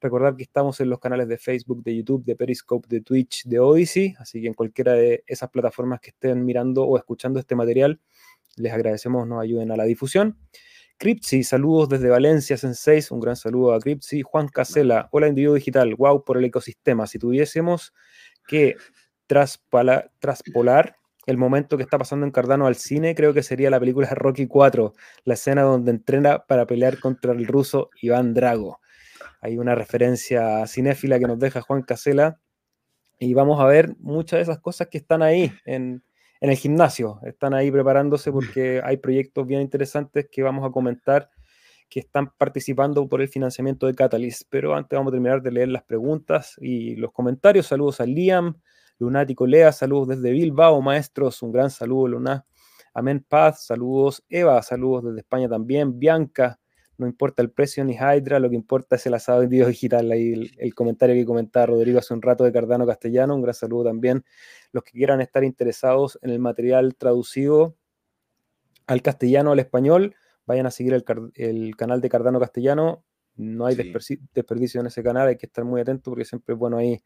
Recordar 0.00 0.34
que 0.34 0.42
estamos 0.42 0.80
en 0.80 0.90
los 0.90 0.98
canales 0.98 1.28
de 1.28 1.38
Facebook, 1.38 1.84
de 1.84 1.96
YouTube, 1.96 2.24
de 2.24 2.34
Periscope, 2.34 2.88
de 2.88 3.00
Twitch, 3.00 3.44
de 3.44 3.60
Odyssey, 3.60 4.16
así 4.18 4.42
que 4.42 4.48
en 4.48 4.54
cualquiera 4.54 4.94
de 4.94 5.22
esas 5.28 5.48
plataformas 5.48 6.00
que 6.00 6.10
estén 6.10 6.44
mirando 6.44 6.84
o 6.84 6.98
escuchando 6.98 7.38
este 7.38 7.54
material, 7.54 8.00
les 8.56 8.72
agradecemos 8.72 9.26
nos 9.28 9.40
ayuden 9.40 9.70
a 9.70 9.76
la 9.76 9.84
difusión. 9.84 10.36
Cripsy, 10.96 11.42
saludos 11.42 11.88
desde 11.88 12.08
Valencia, 12.08 12.56
Senseis, 12.56 13.10
un 13.10 13.20
gran 13.20 13.36
saludo 13.36 13.74
a 13.74 13.80
Cripsy. 13.80 14.22
Juan 14.22 14.48
Casela, 14.48 15.08
hola 15.12 15.28
individuo 15.28 15.54
digital, 15.54 15.94
wow 15.96 16.24
por 16.24 16.38
el 16.38 16.44
ecosistema. 16.44 17.06
Si 17.06 17.18
tuviésemos 17.18 17.92
que 18.46 18.76
traspolar 19.26 20.10
el 21.26 21.38
momento 21.38 21.76
que 21.76 21.82
está 21.82 21.98
pasando 21.98 22.26
en 22.26 22.32
Cardano 22.32 22.66
al 22.66 22.74
cine, 22.74 23.14
creo 23.14 23.32
que 23.32 23.42
sería 23.42 23.70
la 23.70 23.80
película 23.80 24.08
Rocky 24.10 24.46
4, 24.46 24.92
la 25.24 25.34
escena 25.34 25.62
donde 25.62 25.90
entrena 25.90 26.44
para 26.46 26.66
pelear 26.66 26.98
contra 26.98 27.32
el 27.32 27.46
ruso 27.46 27.90
Iván 28.02 28.34
Drago. 28.34 28.80
Hay 29.40 29.58
una 29.58 29.74
referencia 29.74 30.66
cinéfila 30.66 31.18
que 31.18 31.26
nos 31.26 31.38
deja 31.38 31.60
Juan 31.60 31.82
Casela 31.82 32.40
y 33.18 33.34
vamos 33.34 33.60
a 33.60 33.66
ver 33.66 33.94
muchas 33.98 34.38
de 34.38 34.42
esas 34.42 34.58
cosas 34.58 34.88
que 34.88 34.98
están 34.98 35.22
ahí 35.22 35.52
en, 35.64 36.02
en 36.40 36.50
el 36.50 36.56
gimnasio. 36.56 37.20
Están 37.24 37.54
ahí 37.54 37.70
preparándose 37.70 38.32
porque 38.32 38.80
hay 38.84 38.96
proyectos 38.98 39.46
bien 39.46 39.60
interesantes 39.60 40.28
que 40.30 40.42
vamos 40.42 40.66
a 40.66 40.70
comentar 40.70 41.30
que 41.88 42.00
están 42.00 42.32
participando 42.36 43.08
por 43.08 43.22
el 43.22 43.28
financiamiento 43.28 43.86
de 43.86 43.94
Catalyst. 43.94 44.42
Pero 44.50 44.74
antes 44.74 44.96
vamos 44.96 45.12
a 45.12 45.14
terminar 45.14 45.42
de 45.42 45.52
leer 45.52 45.68
las 45.68 45.84
preguntas 45.84 46.56
y 46.60 46.96
los 46.96 47.12
comentarios. 47.12 47.66
Saludos 47.66 48.00
a 48.00 48.06
Liam, 48.06 48.60
Lunático 48.98 49.46
Lea, 49.46 49.72
saludos 49.72 50.08
desde 50.08 50.30
Bilbao, 50.30 50.80
maestros, 50.80 51.42
un 51.42 51.52
gran 51.52 51.70
saludo, 51.70 52.08
Luna. 52.08 52.46
Amén 52.92 53.24
Paz, 53.28 53.66
saludos 53.66 54.24
Eva, 54.28 54.62
saludos 54.62 55.04
desde 55.04 55.18
España 55.18 55.48
también. 55.48 55.98
Bianca, 55.98 56.60
no 56.96 57.08
importa 57.08 57.42
el 57.42 57.50
precio 57.50 57.84
ni 57.84 57.94
Hydra, 57.94 58.38
lo 58.38 58.48
que 58.48 58.54
importa 58.54 58.94
es 58.94 59.06
el 59.06 59.14
asado 59.14 59.42
en 59.42 59.48
video 59.48 59.66
digital. 59.66 60.12
Ahí 60.12 60.52
el, 60.58 60.74
comentario 60.74 61.16
que 61.16 61.24
comentaba 61.24 61.66
Rodrigo 61.66 61.98
hace 61.98 62.14
un 62.14 62.22
rato 62.22 62.44
de 62.44 62.52
Cardano 62.52 62.86
Castellano, 62.86 63.34
un 63.34 63.42
gran 63.42 63.54
saludo 63.54 63.84
también. 63.84 64.24
Los 64.70 64.84
que 64.84 64.92
quieran 64.92 65.20
estar 65.20 65.42
interesados 65.42 66.18
en 66.22 66.30
el 66.30 66.38
material 66.38 66.94
traducido 66.94 67.76
al 68.86 69.02
castellano, 69.02 69.52
al 69.52 69.58
español, 69.58 70.14
vayan 70.46 70.66
a 70.66 70.70
seguir 70.70 70.92
el, 71.34 71.76
canal 71.76 72.00
de 72.00 72.08
Cardano 72.08 72.38
Castellano. 72.38 73.04
No 73.34 73.66
hay 73.66 73.74
desperdicio 73.74 74.80
en 74.80 74.86
ese 74.86 75.02
canal, 75.02 75.26
hay 75.26 75.36
que 75.36 75.46
estar 75.46 75.64
muy 75.64 75.80
atento 75.80 76.12
porque 76.12 76.24
siempre 76.24 76.52
es 76.52 76.58
bueno 76.58 76.76
ahí 76.76 77.02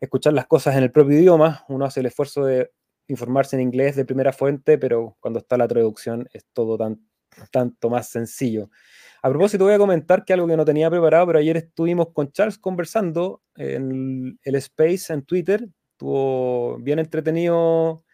escuchar 0.00 0.32
las 0.32 0.46
cosas 0.46 0.76
en 0.76 0.82
el 0.84 0.92
propio 0.92 1.18
idioma. 1.18 1.64
Uno 1.68 1.84
hace 1.84 2.00
el 2.00 2.06
esfuerzo 2.06 2.44
de 2.44 2.70
informarse 3.08 3.56
en 3.56 3.62
inglés 3.62 3.96
de 3.96 4.04
primera 4.04 4.32
fuente, 4.32 4.78
pero 4.78 5.16
cuando 5.20 5.38
está 5.38 5.56
la 5.56 5.68
traducción 5.68 6.28
es 6.32 6.44
todo 6.52 6.76
tan, 6.76 7.00
tanto 7.50 7.90
más 7.90 8.08
sencillo. 8.08 8.70
A 9.22 9.28
propósito, 9.28 9.64
voy 9.64 9.74
a 9.74 9.78
comentar 9.78 10.24
que 10.24 10.32
algo 10.32 10.46
que 10.46 10.56
no 10.56 10.64
tenía 10.64 10.90
preparado, 10.90 11.26
pero 11.26 11.38
ayer 11.38 11.56
estuvimos 11.56 12.12
con 12.12 12.30
Charles 12.32 12.58
conversando 12.58 13.42
en 13.56 14.38
el 14.42 14.54
Space 14.56 15.12
en 15.12 15.22
Twitter. 15.24 15.68
Estuvo 15.92 16.78
bien 16.78 16.98
entretenido. 16.98 18.04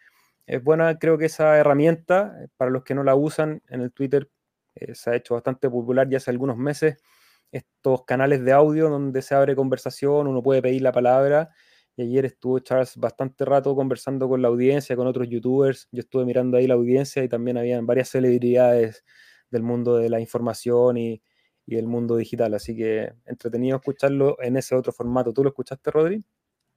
Es 0.46 0.62
buena, 0.62 0.98
creo 0.98 1.18
que 1.18 1.26
esa 1.26 1.56
herramienta, 1.58 2.34
eh, 2.42 2.48
para 2.56 2.70
los 2.70 2.84
que 2.84 2.94
no 2.94 3.04
la 3.04 3.14
usan, 3.14 3.62
en 3.68 3.80
el 3.82 3.92
Twitter 3.92 4.30
eh, 4.74 4.94
se 4.94 5.10
ha 5.10 5.16
hecho 5.16 5.34
bastante 5.34 5.68
popular 5.70 6.08
ya 6.08 6.18
hace 6.18 6.30
algunos 6.30 6.56
meses. 6.56 6.96
Estos 7.52 8.04
canales 8.04 8.44
de 8.44 8.52
audio 8.52 8.88
donde 8.88 9.22
se 9.22 9.34
abre 9.34 9.54
conversación, 9.56 10.26
uno 10.26 10.42
puede 10.42 10.62
pedir 10.62 10.82
la 10.82 10.92
palabra. 10.92 11.50
Y 11.96 12.02
ayer 12.02 12.24
estuvo 12.24 12.58
Charles 12.60 12.96
bastante 12.96 13.44
rato 13.44 13.74
conversando 13.74 14.28
con 14.28 14.40
la 14.40 14.48
audiencia, 14.48 14.96
con 14.96 15.06
otros 15.06 15.28
youtubers. 15.28 15.88
Yo 15.92 16.00
estuve 16.00 16.24
mirando 16.24 16.56
ahí 16.56 16.66
la 16.66 16.74
audiencia 16.74 17.22
y 17.22 17.28
también 17.28 17.58
habían 17.58 17.86
varias 17.86 18.08
celebridades 18.08 19.04
del 19.50 19.62
mundo 19.62 19.96
de 19.96 20.08
la 20.08 20.18
información 20.18 20.96
y, 20.96 21.22
y 21.66 21.76
del 21.76 21.86
mundo 21.86 22.16
digital. 22.16 22.54
Así 22.54 22.76
que 22.76 23.12
entretenido 23.26 23.76
escucharlo 23.76 24.36
en 24.40 24.56
ese 24.56 24.74
otro 24.74 24.92
formato. 24.92 25.32
¿Tú 25.32 25.42
lo 25.42 25.50
escuchaste, 25.50 25.90
Rodri? 25.90 26.24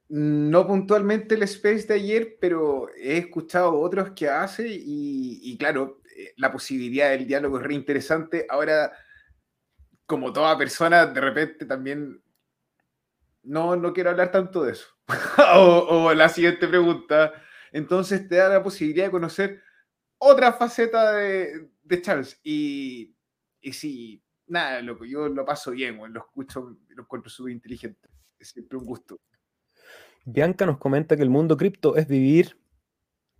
No 0.08 0.66
puntualmente 0.66 1.34
el 1.34 1.42
Space 1.44 1.86
de 1.86 1.94
ayer, 1.94 2.36
pero 2.40 2.88
he 2.96 3.18
escuchado 3.18 3.78
otros 3.80 4.12
que 4.12 4.28
hace 4.28 4.64
y, 4.68 5.56
claro, 5.58 6.00
eh, 6.16 6.32
la 6.36 6.52
posibilidad 6.52 7.10
del 7.10 7.26
diálogo 7.26 7.58
es 7.58 7.64
re 7.64 7.74
interesante. 7.74 8.46
Ahora, 8.48 8.92
como 10.06 10.32
toda 10.32 10.56
persona, 10.56 11.06
de 11.06 11.20
repente 11.20 11.66
también 11.66 12.22
no, 13.42 13.74
no 13.74 13.92
quiero 13.92 14.10
hablar 14.10 14.30
tanto 14.30 14.62
de 14.62 14.72
eso. 14.72 14.95
o, 15.56 16.12
la 16.14 16.28
siguiente 16.28 16.66
pregunta. 16.66 17.32
Entonces 17.72 18.28
te 18.28 18.36
da 18.36 18.48
la 18.48 18.62
posibilidad 18.62 19.06
de 19.06 19.10
conocer 19.10 19.62
otra 20.18 20.52
faceta 20.52 21.12
de, 21.12 21.68
Charles. 22.02 22.40
Y, 22.42 23.14
y 23.60 23.72
sí, 23.72 24.22
nada, 24.46 24.80
loco, 24.82 25.04
yo 25.04 25.28
lo 25.28 25.44
paso 25.44 25.72
bien, 25.72 25.98
lo 26.12 26.20
escucho, 26.20 26.76
lo 26.88 27.02
encuentro 27.02 27.30
súper 27.30 27.52
inteligente. 27.52 28.08
Es 28.38 28.50
siempre 28.50 28.78
un 28.78 28.84
gusto. 28.84 29.20
Bianca 30.24 30.66
nos 30.66 30.78
comenta 30.78 31.16
que 31.16 31.22
el 31.22 31.30
mundo 31.30 31.56
cripto 31.56 31.96
es 31.96 32.08
vivir 32.08 32.58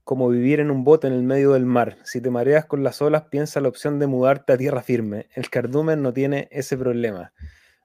como 0.07 0.29
vivir 0.29 0.61
en 0.61 0.71
un 0.71 0.85
bote 0.85 1.09
en 1.09 1.15
el 1.15 1.25
medio 1.25 1.55
del 1.55 1.67
mar. 1.67 1.99
Si 2.05 2.21
te 2.21 2.31
mareas 2.31 2.65
con 2.67 2.85
las 2.85 3.03
olas, 3.03 3.25
piensa 3.25 3.61
la 3.61 3.67
opción 3.67 3.99
de 3.99 4.07
mudarte 4.07 4.53
a 4.53 4.57
tierra 4.57 4.81
firme. 4.81 5.27
El 5.35 5.51
cardumen 5.51 6.01
no 6.01 6.13
tiene 6.13 6.47
ese 6.53 6.79
problema. 6.79 7.33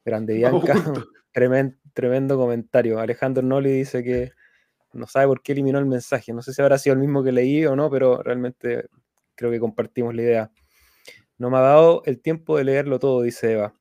Grande 0.05 0.33
Bianca, 0.35 0.73
tremendo, 1.31 1.77
tremendo 1.93 2.37
comentario. 2.37 2.99
Alejandro 2.99 3.43
Noli 3.43 3.71
dice 3.71 4.03
que 4.03 4.31
no 4.93 5.07
sabe 5.07 5.27
por 5.27 5.41
qué 5.41 5.53
eliminó 5.53 5.79
el 5.79 5.85
mensaje. 5.85 6.33
No 6.33 6.41
sé 6.41 6.53
si 6.53 6.61
habrá 6.61 6.77
sido 6.77 6.93
el 6.93 6.99
mismo 6.99 7.23
que 7.23 7.31
leí 7.31 7.65
o 7.65 7.75
no, 7.75 7.89
pero 7.89 8.21
realmente 8.21 8.87
creo 9.35 9.51
que 9.51 9.59
compartimos 9.59 10.13
la 10.15 10.21
idea. 10.21 10.51
No 11.37 11.49
me 11.49 11.57
ha 11.57 11.61
dado 11.61 12.03
el 12.05 12.21
tiempo 12.21 12.57
de 12.57 12.65
leerlo 12.65 12.99
todo, 12.99 13.21
dice 13.21 13.53
Eva. 13.53 13.73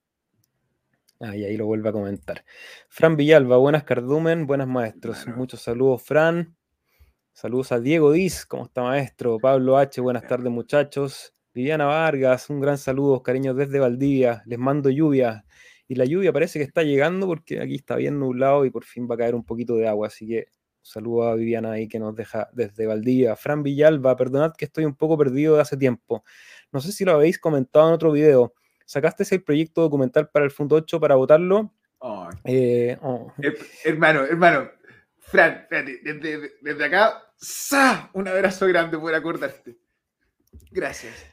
Ah, 1.21 1.37
y 1.37 1.45
ahí 1.45 1.57
lo 1.59 1.67
vuelve 1.67 1.91
a 1.91 1.93
comentar. 1.93 2.45
Fran 2.89 3.17
Villalba, 3.17 3.59
buenas 3.59 3.85
cardumen, 3.85 4.47
buenas 4.47 4.69
maestros. 4.69 5.27
Muchos 5.27 5.61
saludos, 5.61 6.03
Fran. 6.03 6.57
Saludos 7.33 7.73
a 7.73 7.81
Diego 7.81 8.13
Diz, 8.13 8.47
¿cómo 8.47 8.65
está 8.65 8.83
maestro? 8.83 9.39
Pablo 9.39 9.77
H, 9.77 10.01
buenas 10.01 10.27
tardes 10.27 10.51
muchachos. 10.51 11.35
Viviana 11.53 11.85
Vargas, 11.85 12.49
un 12.49 12.61
gran 12.61 12.79
saludo, 12.79 13.23
cariños 13.23 13.57
desde 13.57 13.79
Valdivia. 13.79 14.43
Les 14.47 14.59
mando 14.59 14.89
lluvia. 14.89 15.45
Y 15.91 15.97
la 15.97 16.05
lluvia 16.05 16.33
parece 16.33 16.61
que 16.61 16.65
está 16.65 16.85
llegando 16.85 17.27
porque 17.27 17.61
aquí 17.61 17.75
está 17.75 17.97
bien 17.97 18.21
nublado 18.21 18.65
y 18.65 18.71
por 18.71 18.85
fin 18.85 19.09
va 19.11 19.17
a 19.17 19.19
caer 19.19 19.35
un 19.35 19.43
poquito 19.43 19.75
de 19.75 19.89
agua. 19.89 20.07
Así 20.07 20.25
que 20.25 20.47
saludo 20.83 21.25
a 21.25 21.35
Viviana 21.35 21.73
ahí 21.73 21.89
que 21.89 21.99
nos 21.99 22.15
deja 22.15 22.49
desde 22.53 22.87
Valdivia. 22.87 23.35
Fran 23.35 23.65
Villalba, 23.65 24.15
perdonad 24.15 24.53
que 24.57 24.67
estoy 24.67 24.85
un 24.85 24.95
poco 24.95 25.19
perdido 25.19 25.57
de 25.57 25.63
hace 25.63 25.77
tiempo. 25.77 26.23
No 26.71 26.81
sé 26.81 26.93
si 26.93 27.05
lo 27.05 27.11
habéis 27.11 27.41
comentado 27.41 27.89
en 27.89 27.95
otro 27.95 28.13
video. 28.13 28.55
¿Sacaste 28.85 29.25
ese 29.25 29.41
proyecto 29.41 29.81
documental 29.81 30.31
para 30.31 30.45
el 30.45 30.53
Fondo 30.53 30.77
8 30.77 31.01
para 31.01 31.17
votarlo? 31.17 31.75
Eh, 32.45 32.97
oh. 33.03 33.33
Hermano, 33.85 34.27
hermano, 34.27 34.71
Fran, 35.19 35.67
desde, 35.71 36.85
acá, 36.85 37.21
un 38.13 38.29
abrazo 38.29 38.69
grande 38.69 38.97
por 38.97 39.13
acordarte. 39.13 39.77
Gracias. 40.71 41.27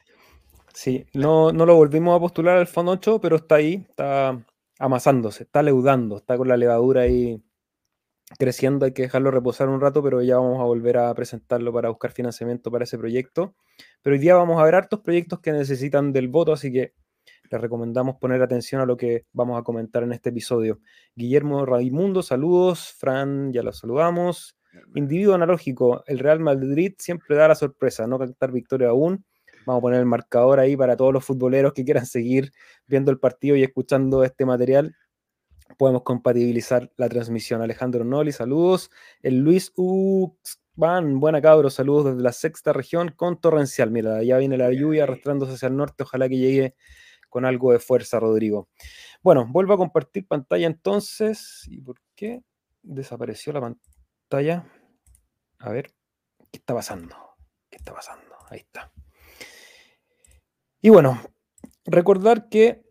Sí, 0.74 1.06
no, 1.14 1.52
no 1.52 1.64
lo 1.64 1.76
volvimos 1.76 2.16
a 2.16 2.20
postular 2.20 2.56
al 2.56 2.66
Fondo 2.66 2.90
8, 2.90 3.20
pero 3.20 3.36
está 3.36 3.54
ahí, 3.54 3.86
está 3.88 4.44
amasándose, 4.78 5.44
está 5.44 5.62
leudando, 5.62 6.18
está 6.18 6.36
con 6.36 6.48
la 6.48 6.56
levadura 6.56 7.02
ahí 7.02 7.42
creciendo, 8.38 8.84
hay 8.84 8.92
que 8.92 9.02
dejarlo 9.02 9.30
reposar 9.30 9.68
un 9.68 9.80
rato, 9.80 10.02
pero 10.02 10.22
ya 10.22 10.36
vamos 10.36 10.60
a 10.60 10.64
volver 10.64 10.98
a 10.98 11.14
presentarlo 11.14 11.72
para 11.72 11.88
buscar 11.88 12.12
financiamiento 12.12 12.70
para 12.70 12.84
ese 12.84 12.98
proyecto. 12.98 13.54
Pero 14.02 14.14
hoy 14.14 14.20
día 14.20 14.34
vamos 14.34 14.60
a 14.60 14.64
ver 14.64 14.74
hartos 14.74 15.00
proyectos 15.00 15.40
que 15.40 15.52
necesitan 15.52 16.12
del 16.12 16.28
voto, 16.28 16.52
así 16.52 16.72
que 16.72 16.94
les 17.50 17.60
recomendamos 17.60 18.16
poner 18.16 18.42
atención 18.42 18.80
a 18.80 18.86
lo 18.86 18.96
que 18.96 19.26
vamos 19.32 19.58
a 19.58 19.62
comentar 19.62 20.02
en 20.02 20.12
este 20.12 20.30
episodio. 20.30 20.80
Guillermo 21.14 21.64
Raimundo, 21.64 22.22
saludos. 22.22 22.94
Fran, 22.98 23.52
ya 23.52 23.62
lo 23.62 23.72
saludamos. 23.72 24.58
Individuo 24.94 25.34
analógico, 25.34 26.04
el 26.06 26.18
Real 26.18 26.40
Madrid 26.40 26.92
siempre 26.98 27.36
da 27.36 27.48
la 27.48 27.54
sorpresa, 27.54 28.06
no 28.06 28.18
cantar 28.18 28.52
victoria 28.52 28.90
aún. 28.90 29.24
Vamos 29.68 29.80
a 29.80 29.82
poner 29.82 30.00
el 30.00 30.06
marcador 30.06 30.60
ahí 30.60 30.78
para 30.78 30.96
todos 30.96 31.12
los 31.12 31.22
futboleros 31.26 31.74
que 31.74 31.84
quieran 31.84 32.06
seguir 32.06 32.52
viendo 32.86 33.10
el 33.10 33.18
partido 33.18 33.54
y 33.54 33.62
escuchando 33.62 34.24
este 34.24 34.46
material. 34.46 34.96
podemos 35.76 36.04
compatibilizar 36.04 36.90
la 36.96 37.06
transmisión. 37.10 37.60
Alejandro 37.60 38.02
Noli, 38.02 38.32
saludos. 38.32 38.90
El 39.20 39.40
Luis 39.40 39.70
Uxban, 39.76 41.20
buena 41.20 41.42
cabro, 41.42 41.68
saludos 41.68 42.06
desde 42.06 42.22
la 42.22 42.32
sexta 42.32 42.72
región 42.72 43.12
con 43.14 43.38
torrencial. 43.38 43.90
Mira, 43.90 44.22
ya 44.22 44.38
viene 44.38 44.56
la 44.56 44.72
lluvia 44.72 45.02
arrastrándose 45.02 45.52
hacia 45.52 45.68
el 45.68 45.76
norte, 45.76 46.02
ojalá 46.04 46.30
que 46.30 46.38
llegue 46.38 46.74
con 47.28 47.44
algo 47.44 47.72
de 47.72 47.78
fuerza, 47.78 48.18
Rodrigo. 48.18 48.70
Bueno, 49.22 49.46
vuelvo 49.50 49.74
a 49.74 49.76
compartir 49.76 50.26
pantalla 50.26 50.66
entonces. 50.66 51.64
¿Y 51.68 51.82
por 51.82 51.96
qué 52.14 52.42
desapareció 52.82 53.52
la 53.52 53.60
pantalla? 53.60 54.64
A 55.58 55.70
ver, 55.72 55.92
¿qué 56.50 56.58
está 56.58 56.72
pasando? 56.72 57.14
¿Qué 57.68 57.76
está 57.76 57.92
pasando? 57.92 58.34
Ahí 58.48 58.60
está. 58.60 58.90
Y 60.80 60.90
bueno, 60.90 61.20
recordar 61.86 62.48
que 62.48 62.84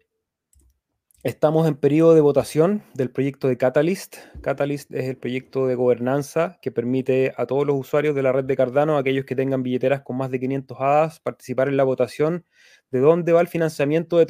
estamos 1.23 1.65
en 1.69 1.75
periodo 1.75 2.15
de 2.15 2.21
votación 2.21 2.83
del 2.93 3.09
proyecto 3.09 3.47
de 3.47 3.57
Catalyst. 3.57 4.17
Catalyst 4.41 4.93
es 4.93 5.05
el 5.05 5.15
proyecto 5.15 5.67
de 5.67 5.75
gobernanza 5.75 6.59
que 6.61 6.69
permite 6.69 7.33
a 7.37 7.45
todos 7.45 7.65
los 7.65 7.79
usuarios 7.79 8.13
de 8.13 8.23
la 8.23 8.33
red 8.33 8.43
de 8.43 8.57
Cardano, 8.57 8.97
aquellos 8.97 9.23
que 9.23 9.37
tengan 9.37 9.63
billeteras 9.63 10.01
con 10.01 10.17
más 10.17 10.29
de 10.31 10.41
500 10.41 10.77
hadas, 10.81 11.21
participar 11.21 11.69
en 11.69 11.77
la 11.77 11.85
votación 11.85 12.43
de 12.91 12.99
dónde 12.99 13.31
va 13.31 13.39
el 13.39 13.47
financiamiento 13.47 14.17
de, 14.17 14.25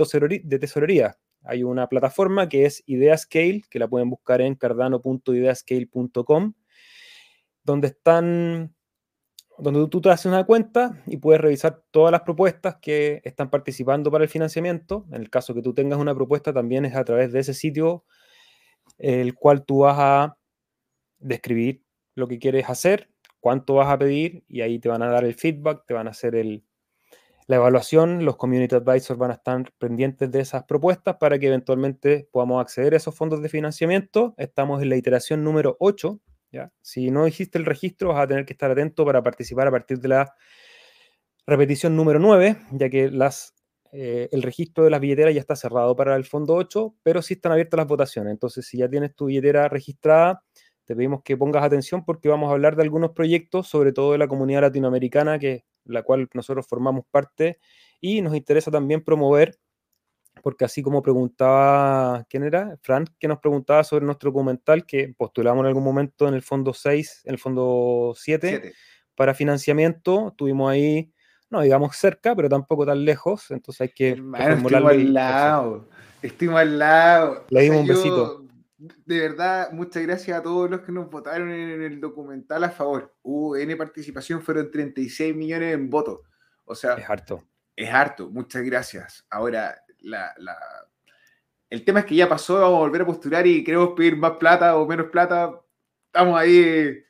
tesorería. 0.60 1.18
Hay 1.42 1.64
una 1.64 1.90
plataforma 1.90 2.50
que 2.50 2.66
es 2.66 2.84
Ideascale, 2.86 3.64
que 3.72 3.80
la 3.80 3.88
pueden 3.88 4.12
buscar 4.12 4.42
en 4.42 4.54
cardano.ideascale.com, 4.54 6.54
donde 7.64 7.88
están 7.88 8.77
donde 9.60 9.88
tú 9.88 10.02
te 10.02 10.10
haces 10.10 10.28
una 10.28 10.46
cuenta 10.46 11.04
y 11.08 11.18
puedes 11.18 11.42
revisar 11.42 11.84
todas 11.92 12.12
las 12.12 12.22
propuestas 12.22 12.78
que 12.82 13.22
están 13.24 13.50
participando 13.50 14.12
para 14.12 14.24
el 14.24 14.30
financiamiento. 14.30 15.06
En 15.12 15.22
el 15.22 15.30
caso 15.30 15.54
que 15.54 15.62
tú 15.62 15.74
tengas 15.74 16.00
una 16.00 16.14
propuesta, 16.14 16.54
también 16.54 16.86
es 16.86 16.96
a 16.96 17.04
través 17.04 17.32
de 17.32 17.40
ese 17.40 17.54
sitio 17.54 18.06
el 18.98 19.36
cual 19.36 19.66
tú 19.66 19.80
vas 19.80 19.98
a 20.00 20.38
describir 21.20 21.84
lo 22.16 22.28
que 22.28 22.40
quieres 22.40 22.70
hacer, 22.70 23.10
cuánto 23.40 23.76
vas 23.76 23.90
a 23.90 23.98
pedir 23.98 24.44
y 24.48 24.62
ahí 24.62 24.80
te 24.80 24.90
van 24.90 25.04
a 25.04 25.10
dar 25.10 25.24
el 25.24 25.36
feedback, 25.36 25.86
te 25.86 25.94
van 25.94 26.08
a 26.08 26.12
hacer 26.12 26.36
el, 26.36 26.64
la 27.48 27.58
evaluación, 27.58 28.26
los 28.26 28.38
community 28.38 28.76
advisors 28.76 29.18
van 29.18 29.32
a 29.32 29.36
estar 29.36 29.72
pendientes 29.78 30.32
de 30.32 30.42
esas 30.42 30.66
propuestas 30.66 31.18
para 31.18 31.40
que 31.40 31.48
eventualmente 31.48 32.28
podamos 32.32 32.62
acceder 32.62 32.94
a 32.94 32.98
esos 32.98 33.16
fondos 33.16 33.42
de 33.42 33.50
financiamiento. 33.50 34.34
Estamos 34.38 34.82
en 34.82 34.90
la 34.90 34.98
iteración 34.98 35.44
número 35.44 35.78
8. 35.80 36.20
Si 36.82 37.12
no 37.12 37.28
hiciste 37.28 37.58
el 37.58 37.66
registro, 37.66 38.10
vas 38.10 38.24
a 38.24 38.28
tener 38.28 38.46
que 38.46 38.54
estar 38.54 38.72
atento 38.72 39.06
para 39.06 39.24
participar 39.24 39.68
a 39.68 39.72
partir 39.72 40.00
de 40.00 40.08
la 40.10 40.34
repetición 41.46 41.96
número 41.96 42.20
9, 42.20 42.58
ya 42.72 42.90
que 42.90 43.10
eh, 43.92 44.30
el 44.32 44.44
registro 44.44 44.84
de 44.84 44.90
las 44.90 45.00
billeteras 45.00 45.34
ya 45.34 45.40
está 45.40 45.56
cerrado 45.56 45.96
para 45.96 46.16
el 46.16 46.26
fondo 46.26 46.56
8, 46.56 46.96
pero 47.04 47.22
sí 47.22 47.36
están 47.36 47.54
abiertas 47.54 47.78
las 47.78 47.88
votaciones. 47.88 48.32
Entonces, 48.32 48.66
si 48.68 48.78
ya 48.78 48.90
tienes 48.90 49.16
tu 49.16 49.26
billetera 49.26 49.70
registrada, 49.70 50.44
te 50.86 50.96
pedimos 50.96 51.22
que 51.24 51.38
pongas 51.38 51.64
atención 51.64 52.04
porque 52.06 52.30
vamos 52.30 52.50
a 52.50 52.54
hablar 52.54 52.76
de 52.76 52.84
algunos 52.84 53.12
proyectos, 53.12 53.68
sobre 53.68 53.94
todo 53.94 54.12
de 54.14 54.18
la 54.18 54.28
comunidad 54.28 54.62
latinoamericana, 54.62 55.40
que 55.40 55.66
la 55.86 56.04
cual 56.04 56.28
nosotros 56.34 56.68
formamos 56.68 57.06
parte, 57.10 57.60
y 58.02 58.22
nos 58.22 58.36
interesa 58.36 58.72
también 58.72 59.04
promover, 59.04 59.58
porque 60.48 60.64
así 60.64 60.82
como 60.82 61.04
preguntaba, 61.04 62.26
¿quién 62.30 62.44
era? 62.44 62.80
Frank, 62.82 63.10
que 63.20 63.28
nos 63.28 63.40
preguntaba 63.40 63.84
sobre 63.84 64.06
nuestro 64.06 64.32
documental 64.32 64.86
que 64.86 65.14
postulamos 65.18 65.60
en 65.64 65.68
algún 65.68 65.84
momento 65.84 66.26
en 66.26 66.36
el 66.36 66.42
fondo 66.42 66.74
6, 66.74 67.24
en 67.26 67.34
el 67.34 67.38
fondo 67.38 68.14
7, 68.16 68.74
para 69.14 69.34
financiamiento, 69.34 70.34
tuvimos 70.38 70.72
ahí, 70.72 71.12
no 71.50 71.60
digamos 71.60 71.98
cerca, 71.98 72.34
pero 72.34 72.48
tampoco 72.48 72.86
tan 72.86 73.04
lejos, 73.04 73.52
entonces 73.52 73.82
hay 73.82 73.90
que... 73.90 74.12
Hermano, 74.12 74.88
al 74.88 75.14
lado, 75.14 75.90
estuvimos 76.22 76.62
al 76.62 76.80
lado. 76.80 77.46
Le 77.50 77.64
dimos 77.64 77.82
un 77.82 77.88
besito 77.88 78.48
de 78.78 79.20
verdad, 79.20 79.74
muchas 79.74 80.02
gracias 80.04 80.40
a 80.40 80.42
todos 80.42 80.70
los 80.70 80.80
que 80.80 80.94
nos 80.94 81.10
votaron 81.10 81.52
en 81.52 81.82
el 81.82 82.00
documental 82.00 82.64
a 82.64 82.70
favor. 82.70 83.14
Hubo 83.22 83.58
N 83.58 83.76
participación, 83.76 84.42
fueron 84.42 84.72
36 84.72 85.36
millones 85.36 85.74
en 85.74 85.90
votos. 85.90 86.22
O 86.64 86.74
sea, 86.74 86.94
es 86.94 87.10
harto. 87.10 87.44
Es 87.76 87.90
harto, 87.90 88.30
muchas 88.30 88.64
gracias. 88.64 89.26
Ahora, 89.30 89.84
la, 90.08 90.34
el 91.70 91.84
tema 91.84 92.00
es 92.00 92.06
que 92.06 92.16
ya 92.16 92.28
pasó, 92.30 92.56
vamos 92.56 92.78
a 92.78 92.80
volver 92.80 93.02
a 93.02 93.06
postular 93.06 93.46
y 93.46 93.64
queremos 93.64 93.90
pedir 93.96 94.18
más 94.18 94.34
plata 94.34 94.78
o 94.78 94.88
menos 94.88 95.08
plata. 95.08 95.60
Estamos 96.06 96.40
ahí 96.40 97.04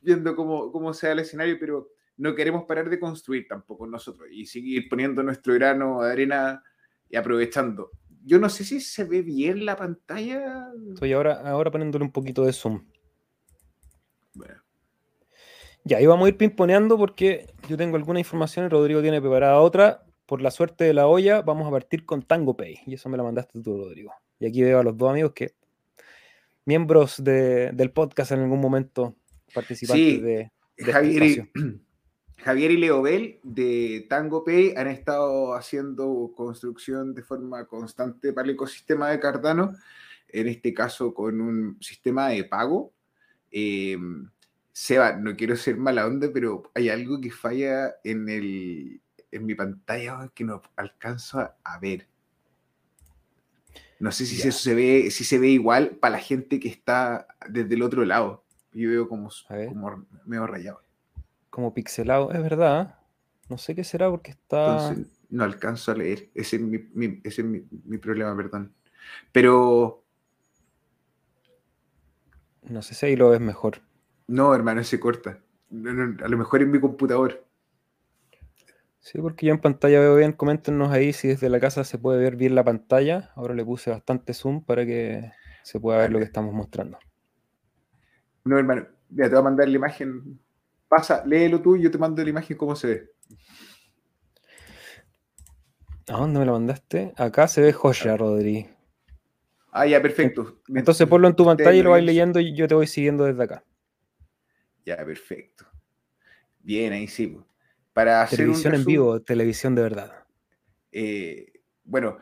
viendo 0.00 0.34
cómo, 0.34 0.70
cómo 0.72 0.94
sea 0.94 1.12
el 1.12 1.18
escenario, 1.20 1.56
pero 1.58 1.90
no 2.16 2.34
queremos 2.34 2.64
parar 2.64 2.88
de 2.88 2.98
construir 2.98 3.46
tampoco 3.46 3.86
nosotros 3.86 4.28
y 4.30 4.46
seguir 4.46 4.88
poniendo 4.88 5.22
nuestro 5.22 5.54
grano 5.54 6.02
de 6.02 6.12
arena 6.12 6.62
y 7.08 7.16
aprovechando 7.16 7.90
yo 8.28 8.38
no 8.38 8.48
sé 8.50 8.62
si 8.64 8.80
se 8.80 9.04
ve 9.04 9.22
bien 9.22 9.64
la 9.64 9.74
pantalla. 9.74 10.68
Estoy 10.92 11.14
ahora, 11.14 11.40
ahora 11.48 11.70
poniéndole 11.70 12.04
un 12.04 12.12
poquito 12.12 12.44
de 12.44 12.52
zoom. 12.52 12.84
Bueno. 14.34 14.62
Ya, 15.84 15.96
ahí 15.96 16.06
vamos 16.06 16.26
a 16.26 16.28
ir 16.28 16.36
pimponeando 16.36 16.98
porque 16.98 17.46
yo 17.68 17.78
tengo 17.78 17.96
alguna 17.96 18.18
información 18.18 18.66
y 18.66 18.68
Rodrigo 18.68 19.00
tiene 19.00 19.20
preparada 19.22 19.58
otra. 19.60 20.04
Por 20.28 20.42
la 20.42 20.50
suerte 20.50 20.84
de 20.84 20.92
la 20.92 21.06
olla, 21.06 21.40
vamos 21.40 21.66
a 21.66 21.70
partir 21.70 22.04
con 22.04 22.20
Tango 22.20 22.54
Pay. 22.54 22.80
Y 22.84 22.92
eso 22.92 23.08
me 23.08 23.16
la 23.16 23.22
mandaste 23.22 23.62
tú, 23.62 23.78
Rodrigo. 23.78 24.12
Y 24.38 24.46
aquí 24.46 24.60
veo 24.60 24.80
a 24.80 24.82
los 24.82 24.94
dos 24.94 25.08
amigos 25.08 25.32
que, 25.32 25.54
miembros 26.66 27.24
del 27.24 27.90
podcast 27.92 28.32
en 28.32 28.40
algún 28.40 28.60
momento, 28.60 29.16
participantes 29.54 30.22
de, 30.22 30.52
de 30.76 30.92
Javier, 30.92 31.22
este 31.22 31.50
Javier 32.44 32.72
y 32.72 32.76
Leobel 32.76 33.40
de 33.42 34.04
Tango 34.10 34.44
Pay 34.44 34.74
han 34.76 34.88
estado 34.88 35.54
haciendo 35.54 36.30
construcción 36.36 37.14
de 37.14 37.22
forma 37.22 37.64
constante 37.64 38.34
para 38.34 38.44
el 38.44 38.54
ecosistema 38.54 39.08
de 39.08 39.20
Cardano, 39.20 39.76
en 40.28 40.46
este 40.46 40.74
caso 40.74 41.14
con 41.14 41.40
un 41.40 41.78
sistema 41.80 42.28
de 42.28 42.44
pago. 42.44 42.92
Eh, 43.50 43.96
Seba, 44.74 45.16
no 45.16 45.34
quiero 45.36 45.56
ser 45.56 45.78
mala 45.78 46.06
onda, 46.06 46.28
pero 46.34 46.70
hay 46.74 46.90
algo 46.90 47.18
que 47.18 47.30
falla 47.30 47.94
en, 48.04 48.28
el, 48.28 49.00
en 49.30 49.46
mi 49.46 49.54
pantalla 49.54 50.30
que 50.34 50.44
no 50.44 50.62
alcanzo 50.76 51.40
a, 51.62 51.78
ver. 51.80 52.06
No 54.00 54.12
sé 54.12 54.26
si 54.26 54.36
eso 54.46 54.58
se 54.58 54.74
ve, 54.74 55.10
si 55.10 55.24
se 55.24 55.38
ve 55.38 55.48
igual 55.48 55.90
para 56.00 56.16
la 56.16 56.20
gente 56.20 56.60
que 56.60 56.68
está 56.68 57.26
desde 57.48 57.74
el 57.74 57.82
otro 57.82 58.04
lado. 58.04 58.44
Yo 58.72 58.90
veo 58.90 59.08
como, 59.08 59.30
como 59.48 60.06
medio 60.24 60.46
rayado 60.46 60.88
como 61.58 61.74
pixelado. 61.74 62.30
Es 62.30 62.40
verdad. 62.40 62.94
No 63.48 63.58
sé 63.58 63.74
qué 63.74 63.82
será 63.82 64.08
porque 64.08 64.30
está. 64.30 64.94
no 65.28 65.42
alcanzo 65.42 65.90
a 65.90 65.96
leer. 65.96 66.30
Ese 66.32 66.54
es 66.54 67.44
mi, 67.44 67.98
problema, 67.98 68.36
perdón. 68.36 68.72
Pero. 69.32 70.04
No 72.62 72.80
sé 72.80 72.94
si 72.94 73.06
ahí 73.06 73.16
lo 73.16 73.30
ves 73.30 73.40
mejor. 73.40 73.80
No, 74.28 74.54
hermano, 74.54 74.84
se 74.84 75.00
corta. 75.00 75.40
a 75.72 76.28
lo 76.28 76.38
mejor 76.38 76.62
en 76.62 76.70
mi 76.70 76.78
computador. 76.78 77.44
Sí, 79.00 79.20
porque 79.20 79.46
yo 79.46 79.54
en 79.54 79.60
pantalla 79.60 80.00
veo 80.00 80.16
bien. 80.16 80.32
Coméntenos 80.32 80.90
ahí 80.92 81.12
si 81.12 81.28
desde 81.28 81.48
la 81.48 81.60
casa 81.60 81.84
se 81.84 81.98
puede 81.98 82.20
ver 82.20 82.36
bien 82.36 82.54
la 82.54 82.64
pantalla. 82.64 83.32
Ahora 83.36 83.54
le 83.54 83.64
puse 83.64 83.90
bastante 83.90 84.34
zoom 84.34 84.64
para 84.64 84.84
que 84.84 85.32
se 85.62 85.80
pueda 85.80 85.98
ver 85.98 86.12
lo 86.12 86.18
que 86.18 86.24
estamos 86.24 86.52
mostrando. 86.52 86.98
No, 88.44 88.58
hermano, 88.58 88.86
ya 89.10 89.24
te 89.24 89.30
voy 89.30 89.38
a 89.38 89.42
mandar 89.42 89.68
la 89.68 89.76
imagen 89.76 90.40
Pasa, 90.88 91.22
léelo 91.26 91.60
tú 91.60 91.76
y 91.76 91.82
yo 91.82 91.90
te 91.90 91.98
mando 91.98 92.22
la 92.24 92.30
imagen 92.30 92.56
cómo 92.56 92.74
se 92.74 92.86
ve. 92.86 93.10
¿A 96.08 96.16
dónde 96.16 96.40
me 96.40 96.46
la 96.46 96.52
mandaste? 96.52 97.12
Acá 97.18 97.46
se 97.46 97.60
ve 97.60 97.74
joya, 97.74 98.16
Rodri. 98.16 98.66
Ah, 99.70 99.86
ya, 99.86 100.00
perfecto. 100.00 100.62
Entonces 100.68 101.06
ponlo 101.06 101.28
en 101.28 101.36
tu 101.36 101.44
pantalla 101.44 101.76
y 101.76 101.82
lo 101.82 101.90
vais 101.90 102.04
leyendo 102.04 102.40
y 102.40 102.56
yo 102.56 102.66
te 102.66 102.74
voy 102.74 102.86
siguiendo 102.86 103.24
desde 103.24 103.42
acá. 103.44 103.64
Ya, 104.86 104.96
perfecto. 105.04 105.66
Bien, 106.60 106.94
ahí 106.94 107.06
sí. 107.06 107.38
Para 107.98 108.24
televisión 108.28 108.76
en 108.76 108.84
vivo, 108.84 109.20
televisión 109.20 109.74
de 109.74 109.82
verdad. 109.82 110.12
Eh, 110.92 111.52
bueno, 111.82 112.16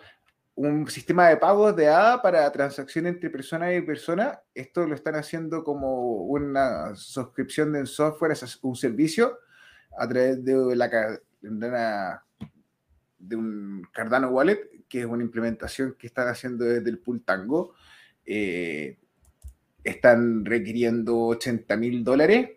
un 0.55 0.89
sistema 0.89 1.29
de 1.29 1.37
pagos 1.37 1.77
de 1.77 1.87
ADA 1.87 2.23
para 2.23 2.51
transacción 2.51 3.07
entre 3.07 3.29
persona 3.29 3.75
y 3.75 3.83
persona. 3.83 4.41
Esto 4.55 4.87
lo 4.87 4.95
están 4.95 5.17
haciendo 5.17 5.63
como 5.63 6.23
una 6.23 6.95
suscripción 6.95 7.75
de 7.75 7.85
software, 7.85 8.33
es 8.33 8.59
un 8.63 8.75
servicio 8.75 9.39
a 9.99 10.09
través 10.09 10.43
de 10.43 10.75
la 10.75 12.25
de 13.19 13.37
un 13.37 13.87
Cardano 13.93 14.29
Wallet, 14.29 14.87
que 14.89 15.01
es 15.01 15.07
una 15.07 15.25
implementación 15.25 15.95
que 15.99 16.07
están 16.07 16.29
haciendo 16.29 16.65
desde 16.65 16.89
el 16.89 17.01
pool 17.01 17.23
Tango. 17.23 17.75
Eh, 18.25 18.97
están 19.85 20.43
requiriendo 20.47 21.19
80 21.27 21.77
mil 21.77 22.03
dólares. 22.03 22.53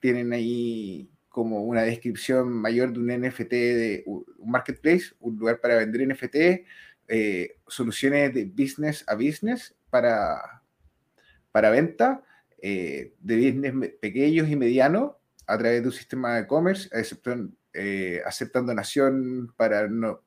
tienen 0.00 0.32
ahí 0.32 1.10
como 1.38 1.62
una 1.62 1.82
descripción 1.82 2.50
mayor 2.50 2.92
de 2.92 2.98
un 2.98 3.06
NFT, 3.06 3.52
de 3.52 4.02
un 4.06 4.50
marketplace, 4.50 5.14
un 5.20 5.38
lugar 5.38 5.60
para 5.60 5.76
vender 5.76 6.08
NFT, 6.08 6.66
eh, 7.06 7.58
soluciones 7.68 8.34
de 8.34 8.44
business 8.44 9.04
a 9.06 9.14
business 9.14 9.72
para, 9.88 10.64
para 11.52 11.70
venta, 11.70 12.24
eh, 12.60 13.14
de 13.20 13.36
business 13.36 13.92
pequeños 14.00 14.48
y 14.48 14.56
medianos 14.56 15.12
a 15.46 15.56
través 15.56 15.80
de 15.80 15.86
un 15.86 15.94
sistema 15.94 16.34
de 16.34 16.40
e-commerce, 16.40 16.90
eh, 17.72 18.20
aceptan 18.26 18.66
donación 18.66 19.54
para 19.56 19.86
no, 19.86 20.24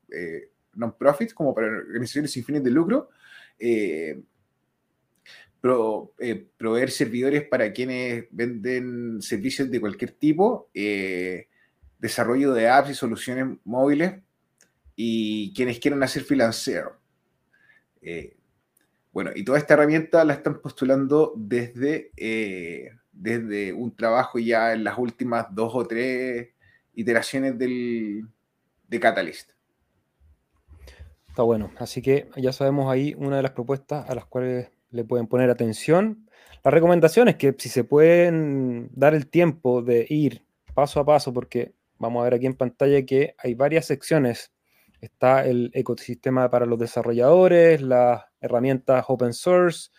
non-profits, 0.75 1.33
como 1.33 1.53
para 1.53 1.67
organizaciones 1.67 2.31
sin 2.31 2.45
fines 2.45 2.63
de 2.63 2.71
lucro, 2.71 3.09
eh, 3.59 4.17
proveer 5.61 6.89
servidores 6.89 7.43
para 7.43 7.71
quienes 7.71 8.25
venden 8.31 9.21
servicios 9.21 9.69
de 9.69 9.79
cualquier 9.79 10.11
tipo, 10.11 10.69
eh, 10.73 11.47
desarrollo 11.99 12.53
de 12.53 12.67
apps 12.67 12.89
y 12.89 12.93
soluciones 12.95 13.59
móviles 13.63 14.15
y 14.95 15.53
quienes 15.53 15.79
quieran 15.79 16.01
hacer 16.03 16.23
freelancer. 16.23 16.85
Eh, 18.01 18.35
bueno, 19.13 19.31
y 19.35 19.43
toda 19.43 19.59
esta 19.59 19.75
herramienta 19.75 20.25
la 20.25 20.33
están 20.33 20.61
postulando 20.61 21.33
desde, 21.35 22.11
desde 23.11 23.73
un 23.73 23.95
trabajo 23.95 24.39
ya 24.39 24.73
en 24.73 24.83
las 24.83 24.97
últimas 24.97 25.47
dos 25.53 25.71
o 25.75 25.85
tres 25.85 26.49
iteraciones 26.95 27.57
del, 27.57 28.25
de 28.87 28.99
Catalyst. 28.99 29.51
Está 31.27 31.43
bueno, 31.43 31.71
así 31.77 32.01
que 32.01 32.29
ya 32.35 32.51
sabemos 32.51 32.91
ahí 32.91 33.15
una 33.17 33.37
de 33.37 33.43
las 33.43 33.51
propuestas 33.51 34.09
a 34.09 34.15
las 34.15 34.25
cuales 34.25 34.69
le 34.91 35.03
pueden 35.03 35.27
poner 35.27 35.49
atención. 35.49 36.29
La 36.63 36.71
recomendación 36.71 37.27
es 37.27 37.37
que 37.37 37.55
si 37.57 37.69
se 37.69 37.83
pueden 37.83 38.89
dar 38.93 39.15
el 39.15 39.27
tiempo 39.27 39.81
de 39.81 40.05
ir 40.09 40.45
paso 40.73 40.99
a 40.99 41.05
paso, 41.05 41.33
porque 41.33 41.73
vamos 41.97 42.21
a 42.21 42.25
ver 42.25 42.35
aquí 42.35 42.45
en 42.45 42.55
pantalla 42.55 43.03
que 43.05 43.35
hay 43.37 43.55
varias 43.55 43.85
secciones. 43.85 44.53
Está 44.99 45.45
el 45.45 45.71
ecosistema 45.73 46.49
para 46.51 46.65
los 46.65 46.77
desarrolladores, 46.77 47.81
las 47.81 48.23
herramientas 48.39 49.05
open 49.07 49.33
source, 49.33 49.89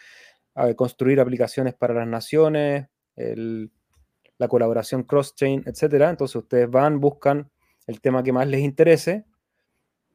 construir 0.77 1.19
aplicaciones 1.21 1.75
para 1.75 1.95
las 1.95 2.07
naciones, 2.07 2.87
la 3.17 4.49
colaboración 4.49 5.03
cross-chain, 5.03 5.65
etc. 5.67 6.11
Entonces 6.11 6.37
ustedes 6.37 6.71
van, 6.71 7.01
buscan 7.01 7.51
el 7.87 8.01
tema 8.01 8.23
que 8.23 8.33
más 8.33 8.47
les 8.47 8.61
interese 8.61 9.25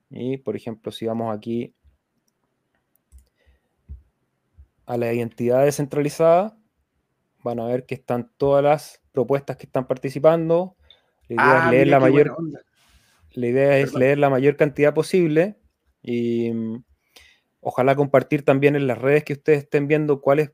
y, 0.09 0.37
por 0.37 0.55
ejemplo, 0.55 0.91
si 0.91 1.05
vamos 1.05 1.35
aquí 1.35 1.75
a 4.87 4.97
la 4.97 5.13
identidad 5.13 5.65
descentralizada, 5.65 6.57
van 7.43 7.59
a 7.59 7.67
ver 7.67 7.85
que 7.85 7.93
están 7.93 8.31
todas 8.37 8.63
las 8.63 9.03
propuestas 9.11 9.57
que 9.57 9.65
están 9.65 9.85
participando. 9.85 10.75
La 11.27 11.35
idea 11.35 11.57
es 11.57 11.63
ah, 11.63 11.71
leer 11.71 11.87
la 11.87 11.99
mayor. 11.99 12.37
La 13.33 13.47
idea 13.47 13.77
es 13.77 13.93
leer 13.93 14.17
la 14.17 14.29
mayor 14.29 14.55
cantidad 14.55 14.93
posible 14.93 15.59
y 16.01 16.51
mm, 16.51 16.83
ojalá 17.59 17.95
compartir 17.95 18.43
también 18.43 18.75
en 18.75 18.87
las 18.87 18.97
redes 18.97 19.23
que 19.25 19.33
ustedes 19.33 19.59
estén 19.59 19.87
viendo 19.87 20.21
cuáles 20.21 20.53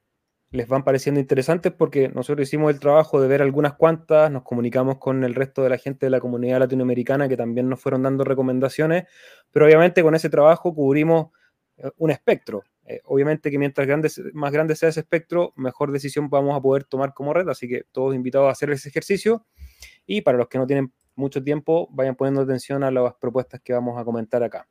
les 0.50 0.68
van 0.68 0.84
pareciendo 0.84 1.20
interesantes 1.20 1.72
porque 1.72 2.10
nosotros 2.10 2.48
hicimos 2.48 2.72
el 2.72 2.80
trabajo 2.80 3.22
de 3.22 3.28
ver 3.28 3.42
algunas 3.42 3.74
cuantas, 3.74 4.30
nos 4.32 4.44
comunicamos 4.44 4.98
con 4.98 5.24
el 5.24 5.36
resto 5.36 5.64
de 5.64 5.70
la 5.70 5.78
gente 5.78 6.08
de 6.08 6.10
la 6.10 6.20
comunidad 6.20 6.60
latinoamericana 6.60 7.30
que 7.30 7.38
también 7.38 7.70
nos 7.70 7.80
fueron 7.80 8.04
dando 8.04 8.24
recomendaciones, 8.24 9.06
pero 9.52 9.66
obviamente 9.66 10.04
con 10.04 10.16
ese 10.16 10.30
trabajo 10.30 10.74
cubrimos 10.74 11.28
eh, 11.78 11.90
un 11.98 12.12
espectro. 12.12 12.64
Eh, 12.86 13.02
obviamente 13.06 13.50
que 13.50 13.58
mientras 13.58 13.88
más 14.34 14.52
grande 14.52 14.76
sea 14.76 14.90
ese 14.90 15.00
espectro, 15.00 15.54
mejor 15.56 15.92
decisión 15.92 16.30
vamos 16.30 16.58
a 16.58 16.62
poder 16.62 16.84
tomar 16.84 17.14
como 17.14 17.34
red, 17.34 17.48
así 17.48 17.68
que 17.68 17.86
todos 17.92 18.14
invitados 18.14 18.48
a 18.48 18.52
hacer 18.52 18.72
ese 18.72 18.90
ejercicio 18.90 19.46
y 20.06 20.22
para 20.22 20.38
los 20.38 20.50
que 20.50 20.58
no 20.58 20.68
tienen 20.68 20.92
mucho 21.16 21.44
tiempo, 21.44 21.88
vayan 21.92 22.16
poniendo 22.16 22.42
atención 22.42 22.84
a 22.84 22.92
las 22.92 23.14
propuestas 23.16 23.62
que 23.62 23.74
vamos 23.74 24.00
a 24.00 24.04
comentar 24.04 24.44
acá. 24.44 24.68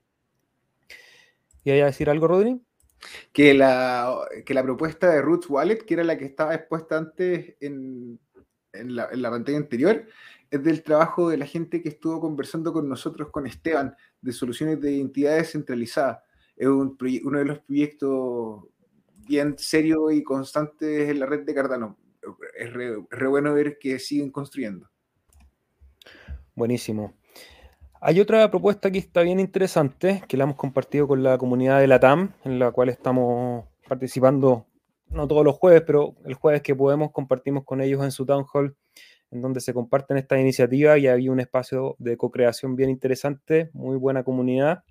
¿Y 1.64 1.70
hay 1.70 1.81
a 1.81 1.87
decir 1.87 2.11
algo, 2.11 2.27
Rodri? 2.27 2.61
que 3.33 3.55
la, 3.55 4.29
que 4.44 4.55
la 4.55 4.62
propuesta 4.62 5.11
de 5.11 5.22
Roots 5.22 5.51
Wallet, 5.51 5.79
que 5.79 5.94
era 5.94 6.05
la 6.05 6.16
que 6.16 6.25
estaba 6.25 6.55
expuesta 6.55 6.96
antes 6.96 7.57
en, 7.61 8.18
la, 8.72 9.09
en, 9.11 9.22
la, 9.22 9.31
pantalla 9.31 9.59
anterior, 9.59 10.07
es 10.51 10.62
del 10.62 10.83
trabajo 10.83 11.31
de 11.31 11.37
la 11.37 11.46
gente 11.46 11.83
que 11.83 11.88
estuvo 11.88 12.20
conversando 12.20 12.72
con 12.72 12.88
nosotros, 12.88 13.31
con 13.31 13.46
Esteban, 13.46 13.94
de 14.20 14.33
soluciones 14.33 14.81
de 14.81 14.92
identidades 14.92 15.53
centralizadas. 15.53 16.18
Es 16.56 16.68
un 16.68 16.96
uno 17.24 17.38
de 17.38 17.44
los 17.44 17.58
proyectos 17.60 18.64
bien 19.26 19.56
serios 19.58 20.12
y 20.12 20.22
constantes 20.22 21.08
en 21.08 21.20
la 21.20 21.26
red 21.26 21.44
de 21.44 21.54
Cardano. 21.54 21.96
Es 22.56 22.72
re, 22.72 23.26
bueno 23.26 23.54
ver 23.54 23.78
que 23.78 23.98
siguen 23.98 24.30
construyendo. 24.30 24.88
Buenísimo. 26.54 27.14
Hay 28.00 28.20
otra 28.20 28.50
propuesta 28.50 28.90
que 28.90 28.98
está 28.98 29.22
bien 29.22 29.40
interesante, 29.40 30.22
que 30.28 30.36
la 30.36 30.44
hemos 30.44 30.56
compartido 30.56 31.06
con 31.06 31.22
la 31.22 31.38
comunidad 31.38 31.80
de 31.80 31.86
la 31.86 32.00
TAM, 32.00 32.34
en 32.44 32.58
la 32.58 32.72
cual 32.72 32.88
estamos 32.88 33.64
participando, 33.88 34.66
no 35.08 35.28
todos 35.28 35.44
los 35.44 35.54
jueves, 35.54 35.82
pero 35.86 36.16
el 36.24 36.34
jueves 36.34 36.62
que 36.62 36.74
podemos 36.74 37.12
compartimos 37.12 37.64
con 37.64 37.80
ellos 37.80 38.02
en 38.02 38.10
su 38.10 38.26
town 38.26 38.44
hall, 38.52 38.76
en 39.30 39.40
donde 39.40 39.60
se 39.60 39.72
comparten 39.72 40.16
estas 40.16 40.40
iniciativas 40.40 40.98
y 40.98 41.06
había 41.06 41.30
un 41.30 41.40
espacio 41.40 41.96
de 41.98 42.16
co-creación 42.16 42.76
bien 42.76 42.90
interesante, 42.90 43.70
muy 43.72 43.96
buena 43.96 44.24
comunidad. 44.24 44.84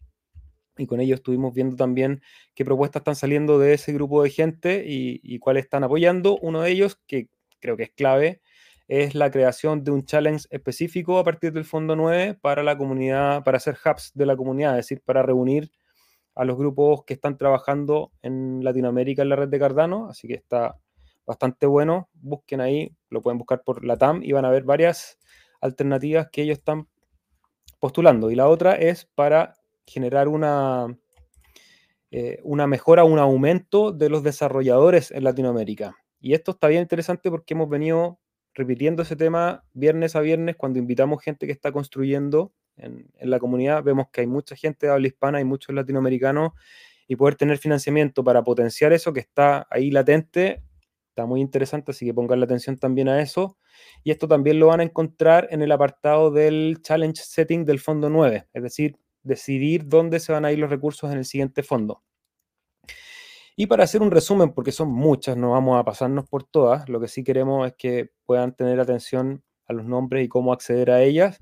Y 0.77 0.87
con 0.87 0.99
ellos 0.99 1.19
estuvimos 1.19 1.53
viendo 1.53 1.75
también 1.75 2.21
qué 2.55 2.65
propuestas 2.65 3.01
están 3.01 3.15
saliendo 3.15 3.59
de 3.59 3.73
ese 3.73 3.93
grupo 3.93 4.23
de 4.23 4.29
gente 4.29 4.83
y, 4.87 5.19
y 5.23 5.39
cuáles 5.39 5.65
están 5.65 5.83
apoyando. 5.83 6.37
Uno 6.41 6.61
de 6.61 6.71
ellos, 6.71 6.99
que 7.07 7.29
creo 7.59 7.77
que 7.77 7.83
es 7.83 7.91
clave, 7.91 8.41
es 8.87 9.15
la 9.15 9.31
creación 9.31 9.85
de 9.85 9.91
un 9.91 10.03
challenge 10.03 10.47
específico 10.49 11.17
a 11.17 11.23
partir 11.23 11.53
del 11.53 11.63
Fondo 11.63 11.95
9 11.95 12.37
para 12.41 12.61
la 12.61 12.77
comunidad, 12.77 13.43
para 13.43 13.57
hacer 13.57 13.77
hubs 13.85 14.11
de 14.13 14.25
la 14.25 14.35
comunidad, 14.35 14.71
es 14.71 14.85
decir, 14.85 15.01
para 15.05 15.23
reunir 15.23 15.71
a 16.35 16.43
los 16.43 16.57
grupos 16.57 17.05
que 17.05 17.13
están 17.13 17.37
trabajando 17.37 18.11
en 18.21 18.63
Latinoamérica 18.63 19.21
en 19.21 19.29
la 19.29 19.35
red 19.35 19.47
de 19.47 19.59
Cardano, 19.59 20.07
así 20.09 20.27
que 20.27 20.33
está 20.33 20.77
bastante 21.25 21.65
bueno. 21.67 22.09
Busquen 22.13 22.61
ahí, 22.61 22.93
lo 23.09 23.21
pueden 23.21 23.37
buscar 23.37 23.63
por 23.63 23.85
la 23.85 23.97
TAM 23.97 24.21
y 24.23 24.33
van 24.33 24.43
a 24.43 24.49
ver 24.49 24.63
varias 24.63 25.17
alternativas 25.61 26.29
que 26.29 26.41
ellos 26.41 26.57
están 26.57 26.87
postulando. 27.79 28.29
Y 28.31 28.35
la 28.35 28.47
otra 28.47 28.75
es 28.75 29.05
para 29.05 29.55
generar 29.91 30.27
una, 30.27 30.97
eh, 32.11 32.39
una 32.43 32.65
mejora, 32.67 33.03
un 33.03 33.19
aumento 33.19 33.91
de 33.91 34.09
los 34.09 34.23
desarrolladores 34.23 35.11
en 35.11 35.23
Latinoamérica. 35.23 35.95
Y 36.19 36.33
esto 36.33 36.51
está 36.51 36.67
bien 36.67 36.81
interesante 36.81 37.29
porque 37.29 37.53
hemos 37.53 37.69
venido 37.69 38.19
repitiendo 38.53 39.03
ese 39.03 39.15
tema 39.15 39.63
viernes 39.73 40.15
a 40.15 40.21
viernes 40.21 40.55
cuando 40.55 40.79
invitamos 40.79 41.21
gente 41.23 41.45
que 41.45 41.51
está 41.51 41.71
construyendo 41.71 42.53
en, 42.77 43.11
la 43.19 43.39
comunidad. 43.39 43.83
Vemos 43.83 44.07
que 44.11 44.21
hay 44.21 44.27
mucha 44.27 44.55
gente 44.55 44.87
de 44.87 44.93
habla 44.93 45.07
hispana 45.07 45.41
y 45.41 45.43
muchos 45.43 45.75
latinoamericanos 45.75 46.51
y 47.07 47.15
poder 47.15 47.35
tener 47.35 47.57
financiamiento 47.57 48.23
para 48.23 48.43
potenciar 48.43 48.93
eso 48.93 49.11
que 49.11 49.19
está 49.19 49.67
ahí 49.69 49.91
latente 49.91 50.63
está 51.11 51.25
muy 51.25 51.41
interesante, 51.41 51.91
así 51.91 52.05
que 52.05 52.13
pongan 52.13 52.39
la 52.39 52.45
atención 52.45 52.77
también 52.77 53.09
a 53.09 53.21
eso. 53.21 53.57
Y 54.03 54.11
esto 54.11 54.27
también 54.27 54.59
lo 54.59 54.67
van 54.67 54.79
a 54.79 54.83
encontrar 54.83 55.47
en 55.51 55.61
el 55.61 55.71
apartado 55.71 56.31
del 56.31 56.77
Challenge 56.81 57.21
Setting 57.21 57.65
del 57.65 57.79
Fondo 57.79 58.09
9, 58.09 58.47
es 58.53 58.63
decir, 58.63 58.97
decidir 59.23 59.87
dónde 59.87 60.19
se 60.19 60.31
van 60.31 60.45
a 60.45 60.51
ir 60.51 60.59
los 60.59 60.69
recursos 60.69 61.11
en 61.11 61.17
el 61.17 61.25
siguiente 61.25 61.63
fondo. 61.63 62.03
Y 63.55 63.67
para 63.67 63.83
hacer 63.83 64.01
un 64.01 64.11
resumen, 64.11 64.53
porque 64.53 64.71
son 64.71 64.89
muchas, 64.89 65.37
no 65.37 65.51
vamos 65.51 65.79
a 65.79 65.83
pasarnos 65.83 66.27
por 66.27 66.43
todas, 66.43 66.87
lo 66.89 66.99
que 66.99 67.07
sí 67.07 67.23
queremos 67.23 67.67
es 67.67 67.73
que 67.77 68.09
puedan 68.25 68.55
tener 68.55 68.79
atención 68.79 69.43
a 69.67 69.73
los 69.73 69.85
nombres 69.85 70.25
y 70.25 70.29
cómo 70.29 70.53
acceder 70.53 70.89
a 70.91 71.03
ellas. 71.03 71.41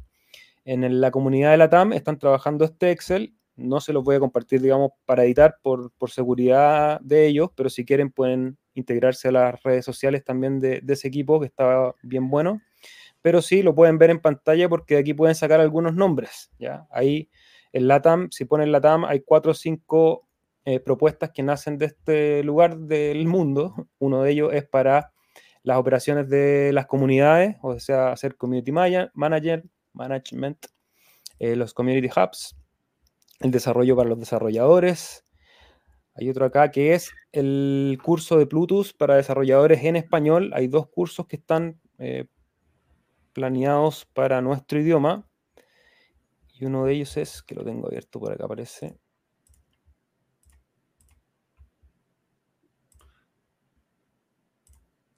En 0.66 1.00
la 1.02 1.12
comunidad 1.12 1.52
de 1.52 1.58
la 1.58 1.70
TAM 1.70 1.94
están 1.94 2.20
trabajando 2.20 2.66
este 2.66 2.92
Excel, 2.92 3.36
no 3.60 3.82
se 3.82 3.94
los 3.94 4.04
voy 4.04 4.16
a 4.16 4.20
compartir, 4.20 4.62
digamos, 4.62 4.92
para 5.06 5.24
editar 5.26 5.58
por, 5.62 5.92
seguridad 6.08 7.00
de 7.02 7.28
ellos, 7.28 7.50
pero 7.56 7.70
si 7.70 7.86
quieren 7.86 8.10
pueden 8.10 8.58
integrarse 8.74 9.28
a 9.28 9.32
las 9.32 9.64
redes 9.64 9.86
sociales 9.86 10.24
también 10.24 10.60
de, 10.60 10.82
ese 10.88 11.08
equipo, 11.08 11.40
que 11.40 11.48
está 11.48 11.94
bien 12.02 12.30
bueno. 12.30 12.62
Pero 13.22 13.42
sí, 13.42 13.62
lo 13.62 13.76
pueden 13.76 13.98
ver 13.98 14.12
en 14.12 14.20
pantalla 14.20 14.70
porque 14.70 14.98
aquí 14.98 15.14
pueden 15.14 15.36
sacar 15.36 15.60
algunos 15.60 15.94
nombres, 15.94 16.52
¿ya? 16.58 16.88
Ahí 16.90 17.30
en 17.74 17.88
LATAM, 17.88 18.30
si 18.32 18.46
ponen 18.46 18.72
LATAM, 18.72 19.06
hay 19.06 19.22
cuatro 19.22 19.52
o 19.52 19.56
cinco 19.56 20.28
eh, 20.66 20.80
propuestas 20.80 21.32
que 21.32 21.44
nacen 21.44 21.78
de 21.78 21.88
este 21.88 22.44
lugar 22.44 22.78
del 22.78 23.26
mundo. 23.28 23.76
Uno 24.00 24.24
de 24.24 24.32
ellos 24.32 24.54
es 24.54 24.68
para 24.68 25.14
las 25.64 25.78
operaciones 25.78 26.30
de 26.30 26.72
las 26.74 26.86
comunidades, 26.88 27.58
o 27.62 27.80
sea, 27.80 28.12
hacer 28.12 28.36
community 28.38 28.72
manager, 28.72 29.64
management, 29.94 30.66
eh, 31.38 31.56
los 31.56 31.74
community 31.74 32.08
hubs, 32.08 32.56
el 33.40 33.52
desarrollo 33.52 33.96
para 33.96 34.10
los 34.10 34.20
desarrolladores. 34.20 35.26
Hay 36.16 36.30
otro 36.30 36.46
acá 36.46 36.72
que 36.72 36.94
es 36.94 37.12
el 37.32 37.98
curso 38.04 38.38
de 38.38 38.46
Plutus 38.46 38.94
para 38.94 39.16
desarrolladores 39.16 39.84
en 39.84 39.96
español. 39.96 40.52
Hay 40.54 40.68
dos 40.68 40.88
cursos 40.90 41.28
que 41.28 41.38
están 41.38 41.80
eh, 41.98 42.26
planeados 43.34 44.06
para 44.06 44.42
nuestro 44.42 44.80
idioma. 44.80 45.29
Y 46.60 46.66
uno 46.66 46.84
de 46.84 46.94
ellos 46.94 47.16
es, 47.16 47.42
que 47.42 47.56
lo 47.56 47.64
tengo 47.64 47.88
abierto 47.88 48.20
por 48.20 48.34
acá, 48.34 48.44
aparece. 48.44 49.00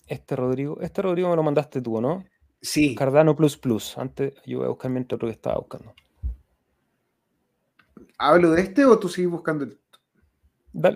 Este 0.06 0.36
Rodrigo, 0.36 0.80
este 0.82 1.01
Rodrigo 1.01 1.30
me 1.30 1.36
lo 1.36 1.41
mandaste 1.41 1.82
tú, 1.82 1.99
¿no? 1.99 2.23
Sí. 2.62 2.93
Cardano 2.93 3.36
Plus 3.36 3.58
Plus. 3.58 3.97
Antes 3.97 4.34
yo 4.45 4.60
voy 4.60 4.67
a 4.67 4.69
buscar 4.69 4.91
mientras 4.91 5.15
otro 5.15 5.27
que 5.30 5.34
estaba 5.34 5.58
buscando. 5.58 5.95
¿Hablo 8.19 8.51
de 8.51 8.62
este 8.62 8.86
o 8.86 8.99
tú 8.99 9.10
sigues 9.10 9.32
buscando 9.32 9.63
el... 9.63 9.80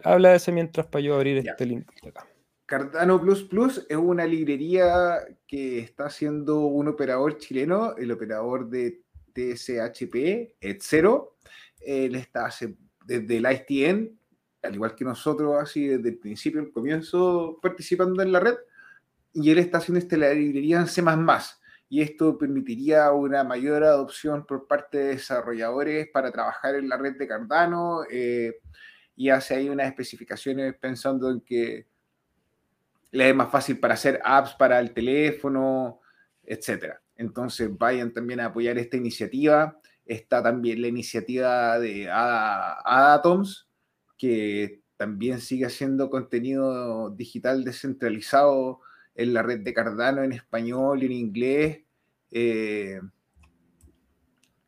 habla 0.03 0.29
de 0.29 0.35
ese 0.35 0.51
mientras 0.51 0.85
para 0.85 1.01
yo 1.01 1.15
abrir 1.15 1.37
este 1.37 1.65
link 1.65 1.89
de 2.03 2.09
acá. 2.09 2.27
Cardano 2.67 3.19
Plus 3.19 3.43
Plus 3.43 3.85
es 3.89 3.97
una 3.97 4.25
librería 4.25 5.19
que 5.47 5.79
está 5.79 6.05
haciendo 6.05 6.59
un 6.59 6.87
operador 6.87 7.37
chileno, 7.37 7.95
el 7.95 8.11
operador 8.11 8.69
de 8.69 9.04
TSHP, 9.35 10.55
Etzero. 10.59 11.35
Él 11.79 12.15
está 12.15 12.49
desde 13.05 13.37
el 13.37 13.45
ISTN 13.51 14.17
al 14.65 14.75
igual 14.75 14.95
que 14.95 15.05
nosotros, 15.05 15.55
así 15.61 15.87
desde 15.87 16.09
el 16.09 16.17
principio, 16.17 16.61
el 16.61 16.71
comienzo, 16.71 17.59
participando 17.61 18.21
en 18.21 18.31
la 18.31 18.39
red, 18.39 18.55
y 19.33 19.51
él 19.51 19.59
está 19.59 19.77
haciendo 19.77 19.99
esta 19.99 20.17
librería 20.17 20.79
en 20.79 20.87
C++, 20.87 21.03
y 21.87 22.01
esto 22.01 22.37
permitiría 22.37 23.11
una 23.11 23.43
mayor 23.43 23.83
adopción 23.83 24.45
por 24.45 24.67
parte 24.67 24.97
de 24.97 25.05
desarrolladores 25.15 26.07
para 26.11 26.31
trabajar 26.31 26.75
en 26.75 26.89
la 26.89 26.97
red 26.97 27.15
de 27.17 27.27
Cardano, 27.27 28.01
eh, 28.09 28.59
y 29.15 29.29
hace 29.29 29.55
ahí 29.55 29.69
unas 29.69 29.87
especificaciones 29.87 30.75
pensando 30.77 31.29
en 31.29 31.41
que 31.41 31.87
le 33.11 33.29
es 33.29 33.35
más 33.35 33.49
fácil 33.49 33.79
para 33.79 33.93
hacer 33.93 34.19
apps 34.23 34.55
para 34.55 34.79
el 34.79 34.93
teléfono, 34.93 36.01
etcétera. 36.43 37.01
Entonces 37.17 37.69
vayan 37.77 38.11
también 38.13 38.39
a 38.39 38.47
apoyar 38.47 38.77
esta 38.77 38.97
iniciativa. 38.97 39.79
Está 40.05 40.43
también 40.43 40.81
la 40.81 40.87
iniciativa 40.87 41.79
de 41.79 42.09
Adatoms, 42.09 43.67
que 44.17 44.81
también 44.97 45.41
sigue 45.41 45.65
haciendo 45.65 46.09
contenido 46.09 47.09
digital 47.09 47.63
descentralizado 47.63 48.81
en 49.15 49.33
la 49.33 49.43
red 49.43 49.61
de 49.61 49.73
Cardano 49.73 50.23
en 50.23 50.31
español 50.31 51.03
y 51.03 51.05
en 51.07 51.11
inglés. 51.11 51.81
Eh, 52.31 53.01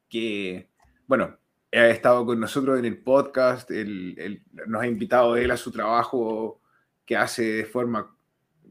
que, 0.10 0.70
bueno, 1.06 1.38
ha 1.72 1.88
estado 1.88 2.26
con 2.26 2.40
nosotros 2.40 2.80
en 2.80 2.86
el 2.86 2.98
podcast, 2.98 3.70
nos 3.70 4.82
ha 4.82 4.88
invitado 4.88 5.36
él 5.36 5.52
a 5.52 5.58
su 5.58 5.72
trabajo 5.72 6.62
que 7.06 7.18
hace 7.18 7.44
de 7.44 7.66
forma 7.66 8.16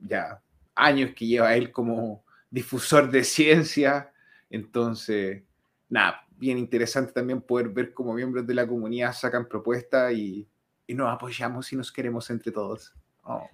ya 0.01 0.43
años 0.75 1.12
que 1.15 1.27
lleva 1.27 1.55
él 1.57 1.73
como 1.73 2.26
difusor 2.57 3.11
de 3.11 3.23
ciencia. 3.23 4.12
Entonces, 4.49 5.42
nada, 5.90 6.27
bien 6.31 6.57
interesante 6.57 7.12
también 7.12 7.42
poder 7.42 7.69
ver 7.69 7.92
cómo 7.92 8.14
miembros 8.14 8.47
de 8.47 8.55
la 8.55 8.66
comunidad 8.66 9.12
sacan 9.12 9.47
propuestas 9.47 10.14
y, 10.14 10.49
nos 10.88 11.12
apoyamos 11.12 11.71
y 11.73 11.77
nos 11.77 11.92
queremos 11.92 12.31
entre 12.31 12.53
todos. 12.53 12.95
Oh. 13.25 13.47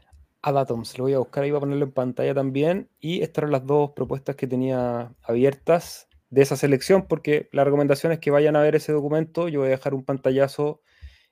Adatoms, 0.42 0.96
lo 0.98 1.04
voy 1.04 1.14
a 1.14 1.18
buscar 1.18 1.42
ahí, 1.42 1.50
a 1.50 1.58
ponerlo 1.58 1.86
en 1.86 1.92
pantalla 1.92 2.34
también. 2.34 2.90
Y 3.00 3.22
estas 3.22 3.42
eran 3.42 3.52
las 3.52 3.66
dos 3.66 3.90
propuestas 3.96 4.36
que 4.36 4.46
tenía 4.46 5.12
abiertas 5.22 6.08
de 6.30 6.42
esa 6.42 6.56
selección, 6.56 7.06
porque 7.08 7.48
la 7.52 7.64
recomendación 7.64 8.12
es 8.12 8.18
que 8.18 8.30
vayan 8.30 8.54
a 8.54 8.60
ver 8.60 8.76
ese 8.76 8.92
documento. 8.92 9.48
Yo 9.48 9.60
voy 9.60 9.68
a 9.68 9.70
dejar 9.72 9.94
un 9.94 10.04
pantallazo 10.04 10.80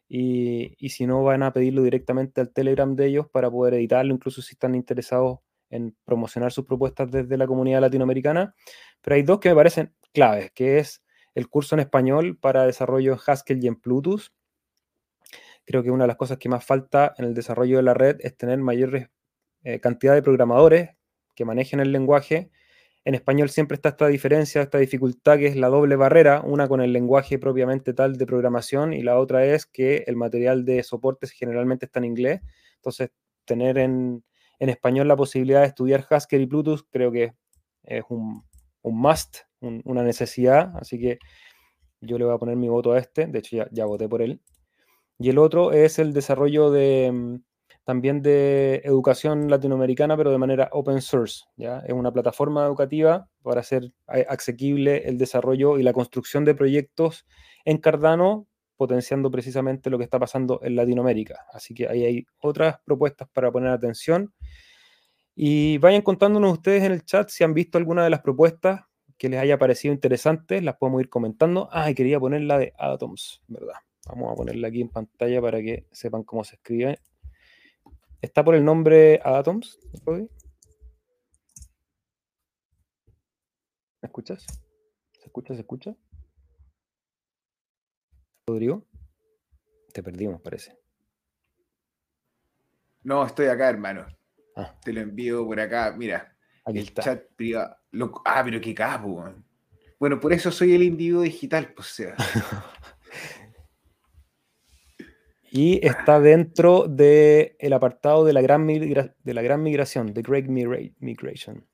y, 0.09 0.75
y 0.85 0.89
si 0.89 1.07
no, 1.07 1.23
van 1.23 1.43
a 1.43 1.53
pedirlo 1.53 1.83
directamente 1.83 2.41
al 2.41 2.51
Telegram 2.51 2.97
de 2.97 3.07
ellos 3.07 3.29
para 3.29 3.51
poder 3.51 3.75
editarlo, 3.75 4.15
incluso 4.15 4.43
si 4.43 4.55
están 4.55 4.75
interesados 4.75 5.39
en 5.71 5.97
promocionar 6.05 6.53
sus 6.53 6.67
propuestas 6.67 7.11
desde 7.11 7.37
la 7.37 7.47
comunidad 7.47 7.81
latinoamericana, 7.81 8.55
pero 9.01 9.17
hay 9.17 9.23
dos 9.23 9.41
que 9.41 9.49
me 9.49 9.55
parecen 9.55 9.95
claves, 10.13 10.51
que 10.53 10.79
es 10.79 11.03
el 11.35 11.49
curso 11.49 11.75
en 11.75 11.81
español 11.81 12.37
para 12.37 12.67
desarrollo 12.67 13.13
en 13.13 13.19
Haskell 13.25 13.65
y 13.65 13.69
en 13.69 13.77
Plutus. 13.77 14.33
Creo 15.65 15.83
que 15.83 15.91
una 15.91 16.05
de 16.05 16.09
las 16.09 16.17
cosas 16.17 16.39
que 16.39 16.49
más 16.49 16.65
falta 16.65 17.15
en 17.17 17.25
el 17.25 17.35
desarrollo 17.35 17.77
de 17.77 17.83
la 17.83 17.95
red 17.95 18.17
es 18.21 18.37
tener 18.37 18.59
mayor 18.59 19.11
eh, 19.63 19.81
cantidad 19.81 20.15
de 20.15 20.23
programadores 20.23 20.91
que 21.35 21.45
manejen 21.45 21.81
el 21.81 21.93
lenguaje. 21.93 22.51
En 23.05 23.15
español 23.15 23.49
siempre 23.49 23.77
está 23.77 23.91
esta 23.91 24.09
diferencia, 24.09 24.61
esta 24.63 24.79
dificultad 24.79 25.39
que 25.39 25.47
es 25.47 25.57
la 25.57 25.69
doble 25.69 25.97
barrera, 25.97 26.43
una 26.43 26.69
con 26.69 26.81
el 26.81 26.93
lenguaje 26.93 27.39
propiamente 27.39 27.95
tal 27.95 28.17
de 28.17 28.27
programación 28.27 28.93
y 28.93 29.03
la 29.03 29.19
otra 29.19 29.45
es 29.47 29.65
que 29.65 30.05
el 30.07 30.17
material 30.17 30.65
de 30.65 30.83
soporte 30.83 31.27
generalmente 31.29 31.87
está 31.87 32.01
en 32.01 32.07
inglés. 32.07 32.41
Entonces, 32.77 33.11
tener 33.45 33.79
en, 33.79 34.23
en 34.61 34.69
español 34.69 35.09
la 35.09 35.17
posibilidad 35.17 35.63
de 35.63 35.67
estudiar 35.67 36.07
Haskell 36.09 36.43
y 36.43 36.47
Plutus 36.47 36.85
creo 36.89 37.11
que 37.11 37.33
es 37.83 38.05
un, 38.09 38.45
must, 38.85 39.39
una 39.61 40.03
necesidad, 40.03 40.73
así 40.77 40.99
que 41.01 41.19
yo 42.01 42.19
le 42.19 42.25
voy 42.25 42.35
a 42.35 42.39
poner 42.39 42.57
mi 42.57 42.69
voto 42.69 42.93
a 42.93 42.99
este, 42.99 43.27
de 43.27 43.39
hecho 43.39 43.65
ya, 43.73 43.85
voté 43.87 44.09
por 44.09 44.23
él. 44.23 44.41
Y 45.19 45.29
el 45.31 45.39
otro 45.39 45.73
es 45.73 45.99
el 45.99 46.13
desarrollo 46.13 46.71
de 46.71 47.11
mm, 47.13 47.37
también 47.85 48.23
de 48.23 48.83
educación 48.85 49.51
latinoamericana, 49.51 50.17
pero 50.17 50.31
de 50.31 50.39
manera 50.39 50.69
open 50.73 51.01
source. 51.01 51.45
¿ya? 51.57 51.81
Es 51.81 51.93
una 51.93 52.13
plataforma 52.13 52.65
educativa 52.65 53.29
para 53.43 53.61
hacer 53.61 53.93
asequible 54.07 55.09
el 55.09 55.19
desarrollo 55.19 55.79
y 55.79 55.83
la 55.83 55.93
construcción 55.93 56.45
de 56.45 56.55
proyectos 56.55 57.27
en 57.65 57.79
Cardano, 57.79 58.47
potenciando 58.81 59.31
precisamente 59.31 59.91
lo 59.91 59.99
que 59.99 60.05
está 60.05 60.19
pasando 60.19 60.59
en 60.63 60.75
Latinoamérica. 60.75 61.45
Así 61.53 61.75
que 61.75 61.87
ahí 61.87 62.03
hay 62.03 62.27
otras 62.41 62.81
propuestas 62.83 63.29
para 63.29 63.53
poner 63.53 63.69
atención. 63.73 64.33
Y 65.35 65.77
vayan 65.77 66.01
contándonos 66.01 66.55
ustedes 66.55 66.85
en 66.85 66.93
el 66.93 67.05
chat 67.05 67.29
si 67.29 67.45
han 67.45 67.53
visto 67.53 67.77
alguna 67.77 68.05
de 68.05 68.09
las 68.09 68.23
propuestas 68.23 68.81
que 69.19 69.29
les 69.29 69.39
haya 69.39 69.59
parecido 69.59 69.93
interesantes, 69.93 70.63
las 70.63 70.79
podemos 70.79 71.03
ir 71.03 71.11
comentando. 71.11 71.69
Ah, 71.71 71.93
quería 71.93 72.19
poner 72.19 72.41
la 72.41 72.57
de 72.57 72.73
Atoms, 72.79 73.43
¿verdad? 73.49 73.75
Vamos 74.09 74.33
a 74.33 74.35
ponerla 74.35 74.69
aquí 74.69 74.81
en 74.81 74.89
pantalla 74.89 75.43
para 75.43 75.61
que 75.61 75.87
sepan 75.93 76.23
cómo 76.23 76.43
se 76.43 76.57
escribe. 76.57 77.01
¿Está 78.23 78.43
por 78.43 78.55
el 78.55 78.65
nombre 78.65 79.21
Atoms? 79.23 79.79
¿Me 80.07 80.27
escuchas? 84.01 84.47
¿Se 85.19 85.27
escucha? 85.27 85.53
¿Se 85.53 85.61
escucha? 85.61 85.95
Rodrigo, 88.51 88.85
te 89.93 90.03
perdimos, 90.03 90.41
parece. 90.41 90.77
No, 93.03 93.25
estoy 93.25 93.47
acá, 93.47 93.71
hermano. 93.71 94.07
Ah. 94.57 94.75
Te 94.85 94.93
lo 94.93 95.01
envío 95.01 95.47
por 95.47 95.61
acá. 95.61 95.95
Mira, 95.97 96.37
el 96.67 96.95
chat 96.95 97.23
privado. 97.37 97.77
ah, 98.25 98.43
pero 98.45 98.61
qué 98.61 98.75
capo. 98.75 99.25
Bueno, 99.99 100.19
por 100.19 100.33
eso 100.33 100.51
soy 100.51 100.75
el 100.75 100.83
individuo 100.83 101.23
digital, 101.23 101.73
pues 101.75 101.89
sea. 101.89 102.15
y 105.51 105.85
está 105.87 106.21
dentro 106.21 106.87
del 106.89 107.57
el 107.59 107.73
apartado 107.73 108.25
de 108.25 108.33
la, 108.33 108.43
gran 108.43 108.67
de 108.67 109.35
la 109.35 109.43
gran 109.43 109.63
migración, 109.63 110.13
The 110.13 110.23
Great 110.23 110.47
Migration. 110.47 111.67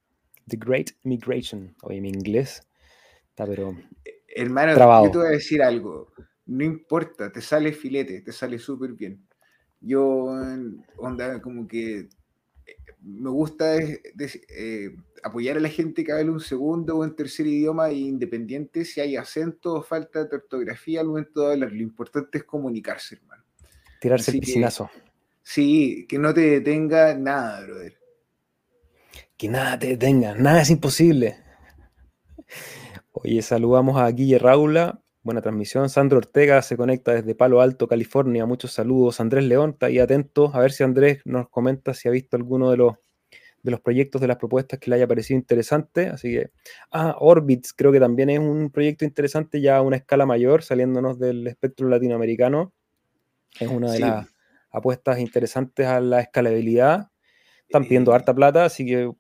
The 0.47 0.57
Great 0.57 0.91
Migration. 1.03 1.75
Oye, 1.83 2.01
mi 2.01 2.09
inglés 2.09 2.63
está 3.31 3.47
pero. 3.47 3.77
Hermano, 4.29 5.05
yo 5.05 5.11
te 5.11 5.19
voy 5.19 5.27
a 5.29 5.31
decir 5.31 5.63
algo. 5.63 6.13
No 6.47 6.65
importa, 6.65 7.31
te 7.31 7.41
sale 7.41 7.73
filete, 7.73 8.23
te 8.23 8.33
sale 8.33 8.59
súper 8.59 8.93
bien. 8.93 9.27
Yo, 9.81 10.33
onda, 10.97 11.41
como 11.41 11.67
que 11.67 12.09
me 13.07 13.31
gusta 13.31 13.77
eh, 13.79 14.97
apoyar 15.23 15.57
a 15.57 15.61
la 15.61 15.69
gente 15.69 16.03
que 16.03 16.13
habla 16.13 16.33
un 16.33 16.41
segundo 16.41 16.97
o 16.97 17.05
en 17.05 17.15
tercer 17.15 17.47
idioma 17.47 17.93
independiente 17.93 18.85
si 18.85 19.01
hay 19.01 19.17
acento 19.17 19.75
o 19.75 19.83
falta 19.83 20.25
de 20.25 20.37
ortografía 20.37 21.01
al 21.01 21.09
momento 21.09 21.43
de 21.43 21.53
hablar. 21.55 21.73
Lo 21.73 21.83
importante 21.83 22.39
es 22.39 22.45
comunicarse, 22.45 23.17
hermano. 23.17 23.45
Tirarse 24.01 24.33
el 24.33 24.41
piscinazo. 24.41 24.91
sí, 25.43 26.07
que 26.09 26.19
no 26.19 26.35
te 26.35 26.41
detenga 26.41 27.15
nada, 27.17 27.63
brother. 27.63 27.97
Que 29.37 29.49
nada 29.49 29.79
te 29.79 29.89
detenga, 29.89 30.35
nada 30.35 30.63
es 30.63 30.71
imposible. 30.71 31.37
Oye, 33.13 33.41
saludamos 33.43 34.01
a 34.01 34.11
Guille 34.11 34.39
Raula, 34.39 35.03
buena 35.27 35.43
transmisión. 35.43 35.91
Sandro 35.91 36.19
Ortega 36.19 36.63
se 36.63 36.77
conecta 36.77 37.13
desde 37.13 37.35
Palo 37.35 37.61
Alto, 37.61 37.87
California. 37.89 38.47
Muchos 38.47 38.73
saludos. 38.73 39.21
Andrés 39.21 39.45
León 39.45 39.71
está 39.71 39.87
ahí 39.87 39.99
atento. 39.99 40.51
A 40.55 40.61
ver 40.61 40.73
si 40.73 40.85
Andrés 40.85 41.21
nos 41.25 41.51
comenta 41.51 41.93
si 41.93 42.09
ha 42.09 42.13
visto 42.13 42.37
alguno 42.37 42.71
de 42.71 42.79
los, 42.79 42.95
de 43.63 43.73
los 43.73 43.81
proyectos, 43.81 44.21
de 44.21 44.29
las 44.29 44.37
propuestas 44.39 44.79
que 44.79 44.89
le 44.89 44.97
haya 44.97 45.07
parecido 45.07 45.37
interesante. 45.37 46.09
Así 46.09 46.31
que, 46.31 46.51
ah, 46.93 47.17
Orbits 47.19 47.75
creo 47.75 47.93
que 47.93 48.01
también 48.01 48.31
es 48.31 48.39
un 48.39 48.71
proyecto 48.71 49.05
interesante 49.05 49.61
ya 49.61 49.77
a 49.77 49.83
una 49.83 49.97
escala 49.97 50.25
mayor, 50.25 50.63
saliéndonos 50.63 51.19
del 51.19 51.47
espectro 51.49 51.89
latinoamericano. 51.89 52.73
Es 53.59 53.69
una 53.69 53.91
de 53.91 53.99
las 53.99 54.29
apuestas 54.71 55.19
interesantes 55.19 55.87
a 55.87 56.01
la 56.01 56.21
escalabilidad. 56.21 57.11
Están 57.63 57.83
pidiendo 57.83 58.15
harta 58.15 58.33
plata, 58.33 58.65
así 58.65 58.87
que 58.87 59.11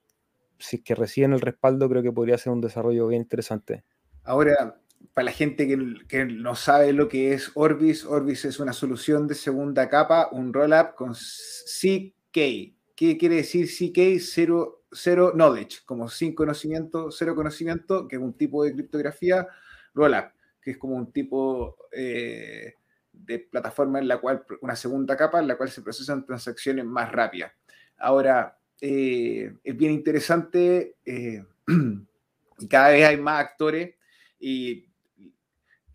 si 0.58 0.76
es 0.76 0.82
que 0.82 0.94
reciben 0.94 1.32
el 1.32 1.40
respaldo, 1.40 1.88
creo 1.88 2.02
que 2.02 2.12
podría 2.12 2.38
ser 2.38 2.52
un 2.52 2.60
desarrollo 2.60 3.08
bien 3.08 3.22
interesante. 3.22 3.82
Ahora, 4.22 4.80
para 5.14 5.26
la 5.26 5.32
gente 5.32 5.66
que, 5.66 6.24
no 6.24 6.54
sabe 6.54 6.92
lo 6.92 7.08
que 7.08 7.32
es 7.32 7.50
Orbis, 7.54 8.04
Orbis 8.04 8.44
es 8.44 8.60
una 8.60 8.72
solución 8.72 9.26
de 9.26 9.34
segunda 9.34 9.88
capa, 9.88 10.28
un 10.32 10.52
rollup 10.52 10.94
con 10.94 11.12
CK. 11.12 12.74
¿Qué 12.94 13.18
quiere 13.18 13.36
decir 13.36 13.68
CK? 13.68 14.20
Cero, 14.20 14.84
cero 14.90 15.32
knowledge, 15.34 15.84
como 15.84 16.08
sin 16.08 16.34
conocimiento, 16.34 17.10
cero 17.10 17.34
conocimiento, 17.34 18.08
que 18.08 18.16
es 18.16 18.22
un 18.22 18.34
tipo 18.34 18.64
de 18.64 18.72
criptografía, 18.72 19.46
rollup, 19.94 20.26
que 20.60 20.72
es 20.72 20.78
como 20.78 20.96
un 20.96 21.12
tipo 21.12 21.76
eh, 21.92 22.74
de 23.12 23.38
plataforma 23.38 23.98
en 23.98 24.08
la 24.08 24.18
cual, 24.18 24.44
una 24.60 24.76
segunda 24.76 25.16
capa 25.16 25.40
en 25.40 25.48
la 25.48 25.56
cual 25.56 25.70
se 25.70 25.82
procesan 25.82 26.24
transacciones 26.24 26.84
más 26.84 27.12
rápidas. 27.12 27.52
Ahora, 27.98 28.58
eh, 28.80 29.54
es 29.64 29.76
bien 29.76 29.92
interesante 29.92 30.96
eh, 31.04 31.42
cada 32.70 32.90
vez 32.90 33.06
hay 33.06 33.16
más 33.16 33.40
actores 33.40 33.94
y 34.38 34.85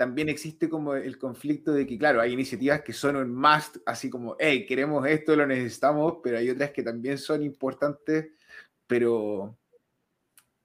también 0.02 0.30
existe 0.30 0.68
como 0.68 0.96
el 0.96 1.20
conflicto 1.20 1.72
de 1.74 1.86
que, 1.86 1.96
claro, 1.96 2.22
hay 2.22 2.34
iniciativas 2.34 2.82
que 2.82 2.92
son 2.92 3.18
un 3.18 3.36
must, 3.36 3.78
así 3.86 4.10
como, 4.10 4.36
hey, 4.40 4.66
queremos 4.66 5.06
esto, 5.06 5.36
lo 5.36 5.46
necesitamos, 5.46 6.16
pero 6.24 6.40
hay 6.40 6.50
otras 6.50 6.72
que 6.72 6.82
también 6.82 7.20
son 7.20 7.44
importantes, 7.44 8.32
pero 8.88 9.56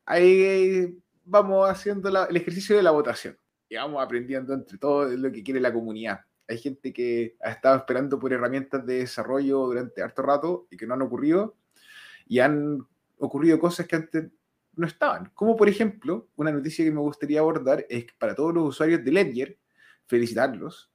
ahí 0.07 0.99
vamos 1.22 1.68
haciendo 1.68 2.09
el 2.09 2.35
ejercicio 2.35 2.79
de 2.79 2.83
la 2.83 2.92
votación 2.92 3.37
y 3.68 3.77
vamos 3.77 4.03
aprendiendo 4.03 4.55
entre 4.55 4.79
todo 4.79 5.07
lo 5.07 5.31
que 5.31 5.42
quiere 5.42 5.61
la 5.61 5.70
comunidad. 5.70 6.20
hay 6.49 6.57
gente 6.57 6.90
que 6.90 7.37
ha 7.42 7.51
estado 7.51 7.77
esperando 7.77 8.18
por 8.18 8.33
herramientas 8.33 8.87
de 8.87 9.01
desarrollo 9.01 9.66
durante 9.66 10.01
harto 10.01 10.22
rato 10.22 10.66
y 10.70 10.79
que 10.79 10.87
no 10.87 10.94
han 10.94 11.03
ocurrido, 11.03 11.57
y 12.27 12.38
han 12.38 12.87
ocurrido 13.18 13.59
cosas 13.59 13.87
que 13.87 13.96
antes 13.96 14.31
no 14.76 14.86
estaban. 14.86 15.30
Como 15.34 15.56
por 15.56 15.68
ejemplo, 15.68 16.28
una 16.36 16.52
noticia 16.52 16.84
que 16.84 16.92
me 16.92 17.00
gustaría 17.00 17.40
abordar 17.40 17.86
es 17.88 18.04
que 18.04 18.14
para 18.18 18.34
todos 18.34 18.54
los 18.54 18.68
usuarios 18.68 19.04
de 19.04 19.12
Ledger, 19.12 19.58
felicitarlos, 20.06 20.90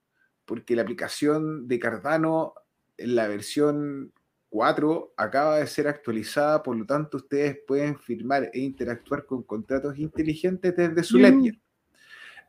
porque 0.46 0.76
la 0.76 0.84
aplicación 0.84 1.67
de 1.67 1.80
Cardano 1.80 2.54
en 2.98 3.15
la 3.15 3.28
versión 3.28 4.13
4 4.50 5.13
acaba 5.17 5.60
de 5.60 5.67
ser 5.67 5.88
actualizada, 5.88 6.62
por 6.62 6.76
lo 6.76 6.86
tanto 6.86 7.17
ustedes 7.17 7.58
pueden 7.65 7.98
firmar 7.98 8.50
e 8.54 8.60
interactuar 8.60 9.26
con 9.26 9.44
contratos 9.44 9.98
inteligentes 9.98 10.76
desde 10.76 11.04
su 11.04 11.17
Ledger. 11.17 11.60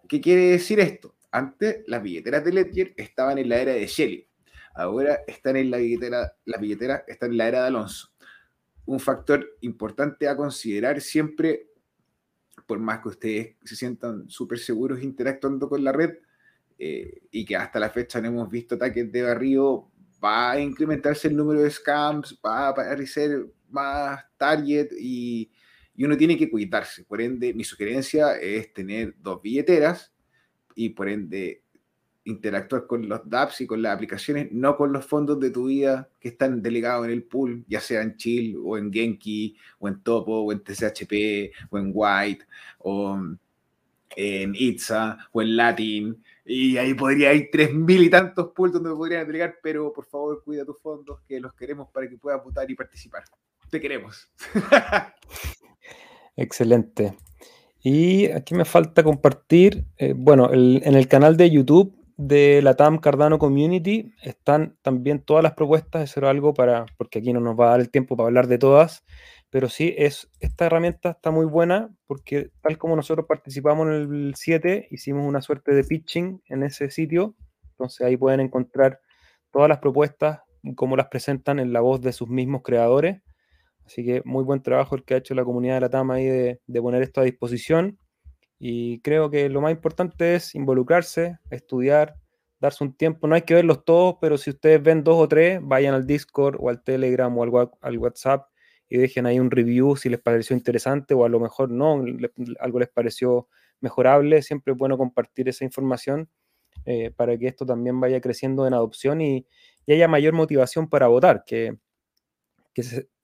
¿Qué 0.08 0.20
quiere 0.20 0.50
decir 0.50 0.80
esto? 0.80 1.14
Antes 1.30 1.84
las 1.86 2.02
billeteras 2.02 2.44
de 2.44 2.52
Ledger 2.52 2.92
estaban 2.96 3.38
en 3.38 3.48
la 3.48 3.58
era 3.58 3.72
de 3.72 3.86
Shelly, 3.86 4.28
ahora 4.74 5.20
están 5.26 5.56
en 5.56 5.70
la 5.70 5.78
billetera, 5.78 6.36
las 6.44 6.60
billeteras 6.60 7.04
están 7.06 7.30
en 7.30 7.36
la 7.38 7.48
era 7.48 7.60
de 7.62 7.66
Alonso. 7.68 8.11
Un 8.86 9.00
factor 9.00 9.56
importante 9.60 10.28
a 10.28 10.36
considerar 10.36 11.00
siempre, 11.00 11.68
por 12.66 12.78
más 12.78 13.00
que 13.00 13.08
ustedes 13.08 13.56
se 13.64 13.76
sientan 13.76 14.28
súper 14.28 14.58
seguros 14.58 15.02
interactuando 15.02 15.68
con 15.68 15.84
la 15.84 15.92
red, 15.92 16.14
eh, 16.78 17.22
y 17.30 17.44
que 17.44 17.54
hasta 17.54 17.78
la 17.78 17.90
fecha 17.90 18.20
no 18.20 18.28
hemos 18.28 18.50
visto 18.50 18.74
ataques 18.74 19.12
de 19.12 19.22
barrio 19.22 19.92
va 20.22 20.52
a 20.52 20.60
incrementarse 20.60 21.28
el 21.28 21.36
número 21.36 21.62
de 21.62 21.70
scams, 21.70 22.38
va 22.44 22.66
a 22.66 22.68
aparecer 22.70 23.46
más 23.68 24.24
target 24.36 24.88
y, 24.98 25.50
uno 25.98 26.16
tiene 26.16 26.36
que 26.36 26.50
cuidarse. 26.50 27.04
Por 27.04 27.20
ende, 27.20 27.54
mi 27.54 27.62
sugerencia 27.62 28.36
es 28.36 28.72
tener 28.72 29.14
dos 29.20 29.40
billeteras 29.40 30.12
y 30.74 30.88
por 30.88 31.08
ende 31.08 31.61
interactuar 32.24 32.86
con 32.86 33.08
los 33.08 33.28
dApps 33.28 33.62
y 33.62 33.66
con 33.66 33.82
las 33.82 33.94
aplicaciones, 33.94 34.52
no 34.52 34.76
con 34.76 34.92
los 34.92 35.04
fondos 35.04 35.40
de 35.40 35.50
tu 35.50 35.66
vida 35.66 36.08
que 36.20 36.28
están 36.28 36.62
delegados 36.62 37.06
en 37.06 37.12
el 37.12 37.24
pool, 37.24 37.64
ya 37.68 37.80
sea 37.80 38.02
en 38.02 38.16
Chill 38.16 38.56
o 38.62 38.78
en 38.78 38.92
Genki 38.92 39.56
o 39.78 39.88
en 39.88 40.00
Topo 40.02 40.40
o 40.40 40.52
en 40.52 40.60
TCHP 40.60 41.52
o 41.70 41.78
en 41.78 41.90
White 41.92 42.46
o 42.78 43.18
en 44.14 44.54
Itza 44.54 45.18
o 45.32 45.42
en 45.42 45.56
Latin 45.56 46.22
y 46.44 46.76
ahí 46.76 46.94
podría 46.94 47.32
ir 47.32 47.48
tres 47.52 47.72
mil 47.72 48.02
y 48.02 48.10
tantos 48.10 48.50
pools 48.54 48.72
donde 48.72 48.90
podrían 48.90 49.22
entregar, 49.22 49.56
pero 49.62 49.92
por 49.92 50.04
favor 50.06 50.42
cuida 50.44 50.64
tus 50.64 50.78
fondos, 50.80 51.20
que 51.28 51.40
los 51.40 51.54
queremos 51.54 51.88
para 51.90 52.08
que 52.08 52.16
puedas 52.16 52.42
votar 52.42 52.70
y 52.70 52.74
participar. 52.74 53.24
Te 53.70 53.80
queremos. 53.80 54.28
Excelente. 56.36 57.16
Y 57.80 58.26
aquí 58.30 58.54
me 58.54 58.64
falta 58.64 59.02
compartir, 59.02 59.84
eh, 59.96 60.14
bueno, 60.16 60.52
en 60.52 60.94
el 60.94 61.08
canal 61.08 61.36
de 61.36 61.50
YouTube 61.50 62.01
de 62.16 62.60
la 62.62 62.74
TAM 62.74 62.98
Cardano 62.98 63.38
Community 63.38 64.12
están 64.22 64.76
también 64.82 65.20
todas 65.20 65.42
las 65.42 65.54
propuestas, 65.54 66.02
eso 66.02 66.20
era 66.20 66.30
algo 66.30 66.54
para, 66.54 66.86
porque 66.96 67.20
aquí 67.20 67.32
no 67.32 67.40
nos 67.40 67.58
va 67.58 67.68
a 67.68 67.70
dar 67.70 67.80
el 67.80 67.90
tiempo 67.90 68.16
para 68.16 68.28
hablar 68.28 68.46
de 68.46 68.58
todas, 68.58 69.04
pero 69.52 69.68
sí, 69.68 69.94
es, 69.98 70.30
esta 70.40 70.64
herramienta 70.64 71.10
está 71.10 71.30
muy 71.30 71.44
buena 71.44 71.94
porque 72.06 72.48
tal 72.62 72.78
como 72.78 72.96
nosotros 72.96 73.26
participamos 73.28 73.86
en 73.86 73.92
el 73.92 74.34
7, 74.34 74.88
hicimos 74.90 75.28
una 75.28 75.42
suerte 75.42 75.74
de 75.74 75.84
pitching 75.84 76.40
en 76.48 76.62
ese 76.62 76.90
sitio. 76.90 77.36
Entonces 77.72 78.06
ahí 78.06 78.16
pueden 78.16 78.40
encontrar 78.40 79.00
todas 79.52 79.68
las 79.68 79.76
propuestas, 79.76 80.40
como 80.74 80.96
las 80.96 81.08
presentan 81.08 81.58
en 81.58 81.74
la 81.74 81.80
voz 81.80 82.00
de 82.00 82.14
sus 82.14 82.28
mismos 82.28 82.62
creadores. 82.64 83.20
Así 83.84 84.06
que 84.06 84.22
muy 84.24 84.42
buen 84.42 84.62
trabajo 84.62 84.96
el 84.96 85.04
que 85.04 85.12
ha 85.12 85.18
hecho 85.18 85.34
la 85.34 85.44
comunidad 85.44 85.74
de 85.74 85.80
la 85.82 85.90
TAM 85.90 86.10
ahí 86.12 86.24
de, 86.24 86.60
de 86.66 86.80
poner 86.80 87.02
esto 87.02 87.20
a 87.20 87.24
disposición. 87.24 87.98
Y 88.64 89.00
creo 89.00 89.28
que 89.28 89.48
lo 89.48 89.60
más 89.60 89.72
importante 89.72 90.36
es 90.36 90.54
involucrarse, 90.54 91.40
estudiar, 91.50 92.14
darse 92.60 92.84
un 92.84 92.96
tiempo. 92.96 93.26
No 93.26 93.34
hay 93.34 93.42
que 93.42 93.54
verlos 93.54 93.84
todos, 93.84 94.18
pero 94.20 94.38
si 94.38 94.50
ustedes 94.50 94.80
ven 94.80 95.02
dos 95.02 95.16
o 95.16 95.26
tres, 95.26 95.58
vayan 95.60 95.94
al 95.94 96.06
Discord 96.06 96.58
o 96.60 96.68
al 96.68 96.80
Telegram 96.80 97.36
o 97.36 97.42
al, 97.42 97.70
al 97.80 97.98
WhatsApp 97.98 98.46
y 98.88 98.98
dejen 98.98 99.26
ahí 99.26 99.40
un 99.40 99.50
review 99.50 99.96
si 99.96 100.08
les 100.08 100.20
pareció 100.20 100.54
interesante 100.54 101.12
o 101.12 101.24
a 101.24 101.28
lo 101.28 101.40
mejor 101.40 101.70
no, 101.70 102.04
algo 102.60 102.78
les 102.78 102.88
pareció 102.88 103.48
mejorable. 103.80 104.42
Siempre 104.42 104.74
es 104.74 104.78
bueno 104.78 104.96
compartir 104.96 105.48
esa 105.48 105.64
información 105.64 106.30
eh, 106.84 107.10
para 107.10 107.36
que 107.36 107.48
esto 107.48 107.66
también 107.66 107.98
vaya 107.98 108.20
creciendo 108.20 108.64
en 108.68 108.74
adopción 108.74 109.22
y, 109.22 109.44
haya 109.88 110.06
mayor 110.06 110.34
motivación 110.34 110.88
para 110.88 111.08
votar, 111.08 111.42
que, 111.44 111.78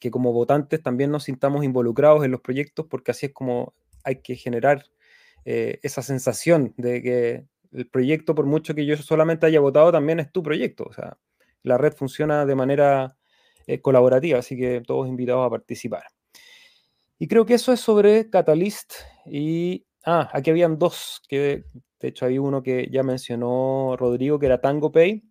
que, 0.00 0.10
como 0.10 0.32
votantes 0.32 0.82
también 0.82 1.12
nos 1.12 1.22
sintamos 1.22 1.64
involucrados 1.64 2.24
en 2.24 2.32
los 2.32 2.40
proyectos 2.40 2.86
porque 2.90 3.12
así 3.12 3.26
es 3.26 3.32
como 3.32 3.72
hay 4.02 4.20
que 4.20 4.34
generar 4.34 4.84
eh, 5.50 5.80
esa 5.82 6.02
sensación 6.02 6.74
de 6.76 7.02
que 7.02 7.46
el 7.72 7.88
proyecto, 7.88 8.34
por 8.34 8.44
mucho 8.44 8.74
que 8.74 8.84
yo 8.84 8.98
solamente 8.98 9.46
haya 9.46 9.60
votado, 9.60 9.90
también 9.90 10.20
es 10.20 10.30
tu 10.30 10.42
proyecto. 10.42 10.84
O 10.84 10.92
sea, 10.92 11.16
la 11.62 11.78
red 11.78 11.94
funciona 11.94 12.44
de 12.44 12.54
manera 12.54 13.16
eh, 13.66 13.80
colaborativa, 13.80 14.40
así 14.40 14.58
que 14.58 14.82
todos 14.86 15.08
invitados 15.08 15.46
a 15.46 15.48
participar. 15.48 16.02
Y 17.18 17.28
creo 17.28 17.46
que 17.46 17.54
eso 17.54 17.72
es 17.72 17.80
sobre 17.80 18.28
Catalyst 18.28 18.92
y... 19.24 19.86
Ah, 20.04 20.28
aquí 20.34 20.50
habían 20.50 20.78
dos, 20.78 21.22
que 21.28 21.64
de 21.98 22.08
hecho 22.08 22.26
hay 22.26 22.38
uno 22.38 22.62
que 22.62 22.88
ya 22.90 23.02
mencionó 23.02 23.96
Rodrigo, 23.98 24.38
que 24.38 24.46
era 24.46 24.60
Tango 24.60 24.92
Pay, 24.92 25.22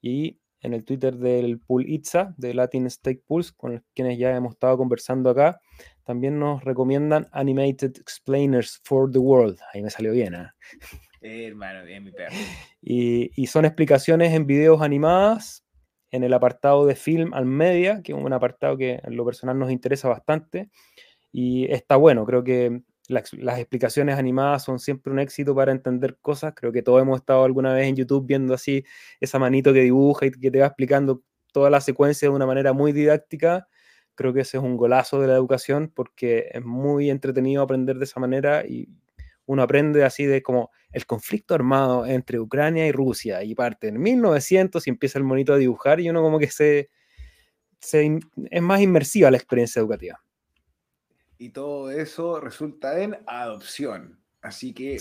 y 0.00 0.38
en 0.60 0.74
el 0.74 0.84
Twitter 0.84 1.16
del 1.16 1.58
pool 1.58 1.88
ITSA, 1.88 2.34
de 2.36 2.54
Latin 2.54 2.88
Stake 2.88 3.22
Pools, 3.26 3.50
con 3.50 3.84
quienes 3.94 4.16
ya 4.16 4.34
hemos 4.36 4.54
estado 4.54 4.78
conversando 4.78 5.30
acá, 5.30 5.60
también 6.06 6.38
nos 6.38 6.64
recomiendan 6.64 7.26
Animated 7.32 7.98
Explainers 7.98 8.80
for 8.84 9.10
the 9.10 9.18
World. 9.18 9.58
Ahí 9.74 9.82
me 9.82 9.90
salió 9.90 10.12
bien, 10.12 10.34
¿eh? 10.34 11.46
hermano, 11.46 11.84
bien 11.84 12.04
mi 12.04 12.12
perro. 12.12 12.34
Y, 12.80 13.32
y, 13.34 13.48
son 13.48 13.64
explicaciones 13.64 14.32
en 14.32 14.46
videos 14.46 14.80
animadas 14.80 15.64
en 16.12 16.22
el 16.22 16.32
apartado 16.32 16.86
de 16.86 16.94
Film 16.94 17.34
and 17.34 17.46
Media, 17.46 18.00
que 18.02 18.12
es 18.12 18.18
un 18.18 18.32
apartado 18.32 18.76
que 18.76 19.00
en 19.02 19.16
lo 19.16 19.24
personal 19.24 19.58
nos 19.58 19.72
interesa 19.72 20.08
bastante. 20.08 20.70
Y 21.32 21.70
está 21.72 21.96
bueno, 21.96 22.24
creo 22.24 22.44
que 22.44 22.80
las, 23.08 23.32
explicaciones 23.58 24.18
animadas 24.18 24.64
son 24.64 24.78
siempre 24.78 25.12
un 25.12 25.18
éxito 25.18 25.54
para 25.54 25.72
entender 25.72 26.16
cosas. 26.20 26.54
Creo 26.54 26.72
que 26.72 26.82
todos 26.82 27.02
hemos 27.02 27.20
estado 27.20 27.44
alguna 27.44 27.72
vez 27.74 27.88
en 27.88 27.96
YouTube 27.96 28.26
viendo 28.26 28.54
así 28.54 28.84
esa 29.20 29.38
manito 29.38 29.72
que 29.72 29.80
dibuja 29.80 30.26
y 30.26 30.30
que 30.30 30.50
te 30.50 30.60
va 30.60 30.66
explicando 30.66 31.22
toda 31.52 31.70
la 31.70 31.80
secuencia 31.80 32.28
de 32.28 32.34
una 32.34 32.46
manera 32.46 32.72
muy 32.72 32.92
didáctica. 32.92 33.68
Creo 34.16 34.32
que 34.32 34.40
ese 34.40 34.56
es 34.56 34.62
un 34.62 34.76
golazo 34.76 35.20
de 35.20 35.28
la 35.28 35.34
educación 35.34 35.92
porque 35.94 36.48
es 36.52 36.64
muy 36.64 37.10
entretenido 37.10 37.62
aprender 37.62 37.98
de 37.98 38.04
esa 38.04 38.18
manera 38.18 38.66
y 38.66 38.88
uno 39.44 39.62
aprende 39.62 40.04
así 40.04 40.24
de 40.24 40.42
como 40.42 40.72
el 40.90 41.06
conflicto 41.06 41.54
armado 41.54 42.04
entre 42.06 42.40
Ucrania 42.40 42.86
y 42.86 42.92
Rusia 42.92 43.44
y 43.44 43.54
parte 43.54 43.88
en 43.88 44.00
1900 44.00 44.84
y 44.86 44.90
empieza 44.90 45.18
el 45.18 45.24
monito 45.24 45.52
a 45.52 45.58
dibujar 45.58 46.00
y 46.00 46.10
uno 46.10 46.22
como 46.22 46.38
que 46.38 46.50
se, 46.50 46.90
es 47.80 48.62
más 48.62 48.80
inmersiva 48.80 49.30
la 49.30 49.36
experiencia 49.36 49.80
educativa. 49.80 50.20
Y 51.38 51.50
todo 51.50 51.90
eso 51.90 52.40
resulta 52.40 53.00
en 53.00 53.18
adopción. 53.26 54.18
Así 54.40 54.72
que 54.72 54.98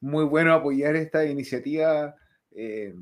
muy 0.00 0.24
bueno 0.24 0.52
apoyar 0.52 0.94
esta 0.94 1.24
iniciativa. 1.24 2.14
Eh, 2.52 2.94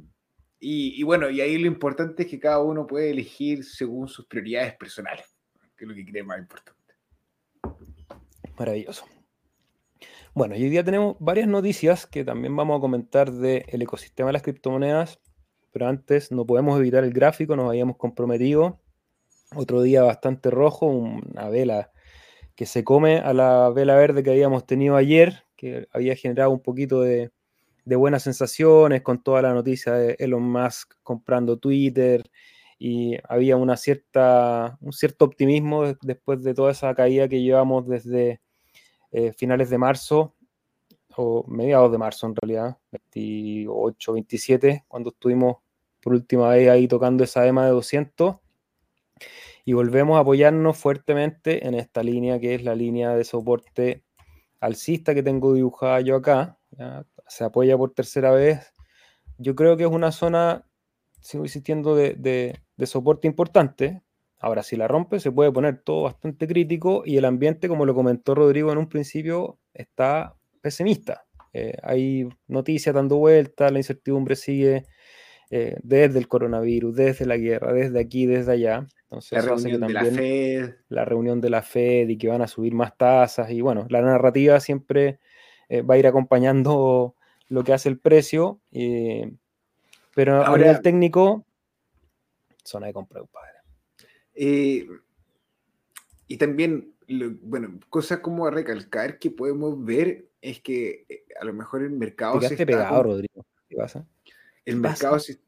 y, 0.60 1.02
bueno, 1.02 1.28
y 1.28 1.40
ahí 1.40 1.58
lo 1.58 1.66
importante 1.66 2.22
es 2.22 2.28
que 2.28 2.38
cada 2.38 2.60
uno 2.62 2.86
puede 2.86 3.10
elegir 3.10 3.64
según 3.64 4.08
sus 4.08 4.26
prioridades 4.26 4.74
personales, 4.76 5.26
que 5.76 5.84
es 5.84 5.88
lo 5.88 5.94
que 5.94 6.06
cree 6.06 6.22
más 6.22 6.38
importante. 6.38 6.94
Maravilloso. 8.58 9.04
Bueno, 10.34 10.56
y 10.56 10.64
hoy 10.64 10.70
día 10.70 10.82
tenemos 10.82 11.16
varias 11.20 11.46
noticias 11.46 12.06
que 12.06 12.24
también 12.24 12.56
vamos 12.56 12.78
a 12.78 12.80
comentar 12.80 13.30
del 13.30 13.83
ecosistema 13.83 14.29
de 14.29 14.33
las 14.33 14.42
criptomonedas, 14.42 15.20
pero 15.70 15.87
antes 15.87 16.33
no 16.33 16.46
podemos 16.46 16.79
evitar 16.79 17.04
el 17.04 17.12
gráfico, 17.12 17.56
nos 17.56 17.68
habíamos 17.68 17.96
comprometido. 17.96 18.81
Otro 19.54 19.83
día 19.83 20.02
bastante 20.02 20.50
rojo, 20.50 20.87
una 20.87 21.48
vela 21.48 21.92
que 22.56 22.66
se 22.66 22.85
come 22.85 23.18
a 23.18 23.33
la 23.33 23.70
vela 23.70 23.96
verde 23.96 24.22
que 24.22 24.31
habíamos 24.31 24.66
tenido 24.66 24.96
ayer, 24.96 25.44
que 25.56 25.88
había 25.92 26.16
generado 26.16 26.50
un 26.50 26.62
poquito 26.62 27.02
de, 27.85 27.96
buenas 27.96 28.22
sensaciones 28.22 29.02
con 29.02 29.22
toda 29.22 29.42
la 29.42 29.54
noticia 29.54 29.92
de 29.94 30.16
Elon 30.18 30.42
Musk 30.42 30.94
comprando 31.02 31.58
Twitter 31.58 32.30
y 32.78 33.16
había 33.28 33.56
una 33.56 33.76
cierta, 33.76 34.76
un 34.80 34.92
cierto 34.92 35.24
optimismo 35.24 35.94
después 36.02 36.42
de 36.42 36.54
toda 36.54 36.72
esa 36.72 36.94
caída 36.94 37.28
que 37.28 37.42
llevamos 37.42 37.87
desde 37.87 38.40
eh, 39.12 39.32
finales 39.32 39.70
de 39.70 39.78
marzo, 39.78 40.35
o 41.16 41.44
mediados 41.46 41.92
de 41.92 41.98
marzo 41.98 42.26
en 42.26 42.35
realidad, 42.35 42.78
28, 42.90 44.12
27, 44.14 44.85
cuando 44.88 45.10
estuvimos 45.10 45.58
por 46.02 46.12
última 46.12 46.50
vez 46.50 46.68
ahí 46.68 46.88
tocando 46.88 47.24
esa 47.24 47.46
EMA 47.46 47.64
de 47.64 47.70
200. 47.70 48.37
Y 49.64 49.72
volvemos 49.72 50.16
a 50.16 50.20
apoyarnos 50.20 50.76
fuertemente 50.76 51.66
en 51.66 51.74
esta 51.74 52.02
línea 52.02 52.38
que 52.38 52.54
es 52.54 52.64
la 52.64 52.74
línea 52.74 53.14
de 53.14 53.24
soporte 53.24 54.02
alcista 54.60 55.14
que 55.14 55.22
tengo 55.22 55.54
dibujada 55.54 56.00
yo 56.00 56.16
acá. 56.16 56.58
Se 57.35 57.42
apoya 57.42 57.76
por 57.76 57.92
tercera 57.92 58.30
vez. 58.30 58.72
Yo 59.38 59.56
creo 59.56 59.76
que 59.76 59.82
es 59.82 59.90
una 59.90 60.12
zona, 60.12 60.68
sigo 61.20 61.42
insistiendo, 61.44 61.96
de, 61.96 62.14
de 62.76 62.87
soporte 62.87 63.26
importante. 63.26 64.02
Ahora, 64.38 64.62
si 64.62 64.76
la 64.76 64.87
rompe, 64.87 65.18
se 65.18 65.32
puede 65.32 65.50
poner 65.50 65.82
todo 65.82 66.02
bastante 66.02 66.46
crítico 66.46 67.02
y 67.04 67.16
el 67.16 67.24
ambiente, 67.24 67.66
como 67.66 67.87
lo 67.87 67.94
comentó 67.96 68.37
Rodrigo 68.37 68.70
en 68.70 68.78
un 68.78 68.88
principio, 68.88 69.58
está 69.72 70.37
pesimista. 70.60 71.26
eh, 71.52 71.76
hay 71.82 72.28
noticias 72.46 72.94
dando 72.94 73.16
vueltas, 73.16 73.72
la 73.72 73.78
incertidumbre 73.78 74.37
sigue 74.37 74.85
eh, 75.50 75.76
desde 75.82 76.20
el 76.20 76.28
coronavirus, 76.28 76.94
desde 76.94 77.26
la 77.26 77.37
guerra, 77.37 77.72
desde 77.72 77.98
aquí, 77.98 78.26
desde 78.26 78.52
allá. 78.52 78.87
Entonces, 79.04 79.32
la 79.32 79.40
reunión 79.42 79.80
de 79.80 79.92
la 79.92 80.04
Fed. 80.04 80.74
La 80.88 81.04
reunión 81.04 81.40
de 81.40 81.50
la 81.50 81.62
Fed 81.62 82.08
y 82.08 82.16
que 82.16 82.28
van 82.28 82.42
a 82.42 82.46
subir 82.46 82.74
más 82.74 82.96
tasas. 82.96 83.50
Y 83.50 83.60
bueno, 83.60 83.87
la 83.88 84.02
narrativa 84.02 84.60
siempre 84.60 85.18
eh, 85.68 85.82
va 85.82 85.94
a 85.94 85.98
ir 85.98 86.06
acompañando 86.06 87.16
lo 87.48 87.64
que 87.64 87.72
hace 87.72 87.88
el 87.88 87.98
precio. 87.98 88.60
pero 90.14 90.44
Ahora, 90.44 90.52
a 90.52 90.58
nivel 90.58 90.82
técnico, 90.82 91.46
zona 92.64 92.86
de 92.86 92.92
compra, 92.92 93.22
padre. 93.24 94.88
y 96.26 96.36
también, 96.36 96.94
bueno, 97.42 97.78
cosas 97.90 98.20
como 98.20 98.46
a 98.46 98.50
recalcar 98.50 99.18
que 99.18 99.30
podemos 99.30 99.82
ver 99.84 100.28
es 100.40 100.60
que 100.60 101.06
eh, 101.08 101.24
a 101.40 101.44
lo 101.44 101.52
mejor 101.54 101.82
el 101.82 101.90
mercado. 101.90 102.34
Te 102.34 102.40
quedaste 102.40 102.66
pegado, 102.66 103.02
Rodrigo. 103.02 103.46
¿Qué 103.68 103.76
pasa? 103.76 104.06
El 104.64 104.76
mercado 104.76 105.18
se. 105.18 105.40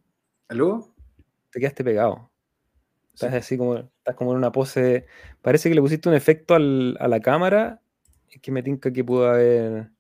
¿Aló? 0.49 0.95
Te 1.51 1.61
quedaste 1.61 1.85
pegado. 1.85 2.31
Estás 3.13 3.33
así 3.33 3.57
como, 3.57 3.77
estás 3.77 4.15
como 4.15 4.33
en 4.33 4.37
una 4.39 4.53
pose. 4.53 5.07
Parece 5.41 5.69
que 5.69 5.75
le 5.75 5.81
pusiste 5.81 6.09
un 6.09 6.15
efecto 6.15 6.55
al, 6.55 6.97
a 7.01 7.09
la 7.09 7.21
cámara 7.21 7.81
que 8.43 8.53
me 8.53 8.63
tinca 8.63 8.93
que 8.93 9.05
pudo 9.05 9.29
haber 9.29 9.91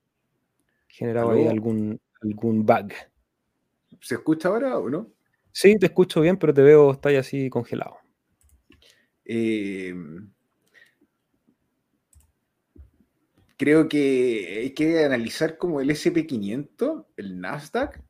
generado 0.97 1.31
ahí 1.31 1.47
algún, 1.47 2.01
algún 2.23 2.65
bug. 2.65 2.93
¿Se 4.01 4.15
escucha 4.15 4.49
ahora 4.49 4.79
o 4.79 4.89
no? 4.89 5.13
Sí, 5.53 5.79
te 5.79 5.87
escucho 5.87 6.21
bien, 6.21 6.39
pero 6.39 6.53
te 6.53 6.63
veo, 6.63 6.91
estás 6.93 7.15
así 7.15 7.49
congelado. 7.51 7.99
Eh, 9.25 9.95
creo 13.57 13.89
que 13.89 14.61
hay 14.61 14.71
que 14.71 15.05
analizar 15.05 15.59
como 15.59 15.81
el 15.81 15.91
SP500, 15.91 17.07
el 17.17 17.41
Nasdaq, 17.41 18.03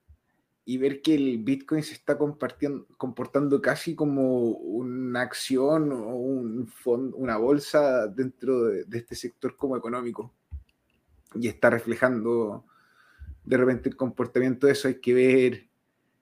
y 0.68 0.78
ver 0.78 1.01
que 1.01 1.14
el 1.14 1.39
Bitcoin 1.39 1.84
se 1.84 1.95
está 1.95 2.18
comportando 2.18 3.62
casi 3.62 3.95
como 3.95 4.51
una 4.51 5.22
acción 5.22 5.93
o 5.93 6.16
un 6.16 6.66
fondo, 6.66 7.16
una 7.16 7.37
bolsa 7.37 8.09
dentro 8.09 8.64
de, 8.64 8.84
este 8.99 9.14
sector 9.14 9.57
como 9.57 9.76
económico. 9.76 10.34
Y 11.37 11.47
está 11.47 11.70
reflejando 11.70 12.64
de 13.47 13.57
repente 13.57 13.89
el 13.89 13.97
comportamiento 13.97 14.67
de 14.67 14.75
eso. 14.75 14.89
Hay 14.89 15.01
que 15.01 15.15
ver 15.15 15.69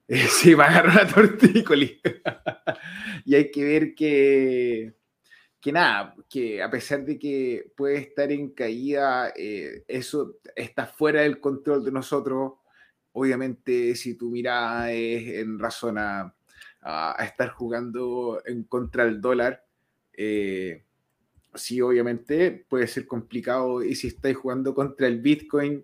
si 0.28 0.54
va 0.54 0.66
a 0.66 0.68
agarrar 0.68 1.06
una 1.06 1.14
tortícolis. 1.14 2.00
y 3.24 3.34
hay 3.34 3.50
que 3.50 3.64
ver 3.64 3.94
que 3.94 4.94
que 5.64 5.72
nada, 5.72 6.14
que 6.28 6.62
a 6.62 6.70
pesar 6.70 7.06
de 7.06 7.18
que 7.18 7.72
puede 7.74 7.96
estar 7.96 8.30
en 8.30 8.50
caída, 8.50 9.32
eh, 9.34 9.82
eso 9.88 10.36
está 10.54 10.84
fuera 10.84 11.22
del 11.22 11.40
control 11.40 11.82
de 11.82 11.90
nosotros. 11.90 12.52
Obviamente, 13.12 13.94
si 13.94 14.14
tu 14.14 14.28
mirada 14.28 14.92
en 14.92 15.58
razón 15.58 15.96
a, 15.96 16.36
estar 17.18 17.48
jugando 17.48 18.42
en 18.44 18.64
contra 18.64 19.06
del 19.06 19.22
dólar, 19.22 19.64
eh, 20.12 20.84
sí, 21.54 21.80
obviamente 21.80 22.66
puede 22.68 22.86
ser 22.86 23.06
complicado. 23.06 23.82
Y 23.82 23.94
si 23.94 24.08
estáis 24.08 24.36
jugando 24.36 24.74
contra 24.74 25.06
el 25.06 25.22
Bitcoin, 25.22 25.82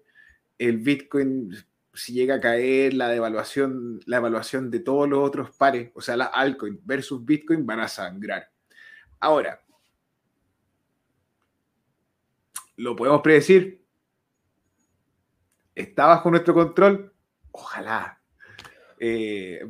el 0.61 0.79
Bitcoin, 0.79 1.57
si 1.93 2.13
llega 2.13 2.37
a 2.37 2.41
caer, 2.41 2.95
la 2.95 3.09
devaluación, 3.09 4.01
la 4.07 4.19
evaluación 4.19 4.71
de 4.71 4.81
todos 4.81 5.09
los 5.09 5.27
otros 5.27 5.51
pares, 5.57 5.91
o 5.95 6.01
sea, 6.01 6.17
la 6.17 6.27
altcoin 6.27 6.81
versus 6.85 7.25
Bitcoin 7.25 7.67
van 7.67 7.81
a 7.81 7.89
sangrar. 7.89 8.51
Ahora, 9.19 9.61
¿Lo 12.81 12.97
podemos 12.97 13.21
predecir? 13.21 13.85
¿Está 15.75 16.07
bajo 16.07 16.31
nuestro 16.31 16.55
control? 16.55 17.13
Ojalá. 17.51 18.20
Eh, 19.03 19.61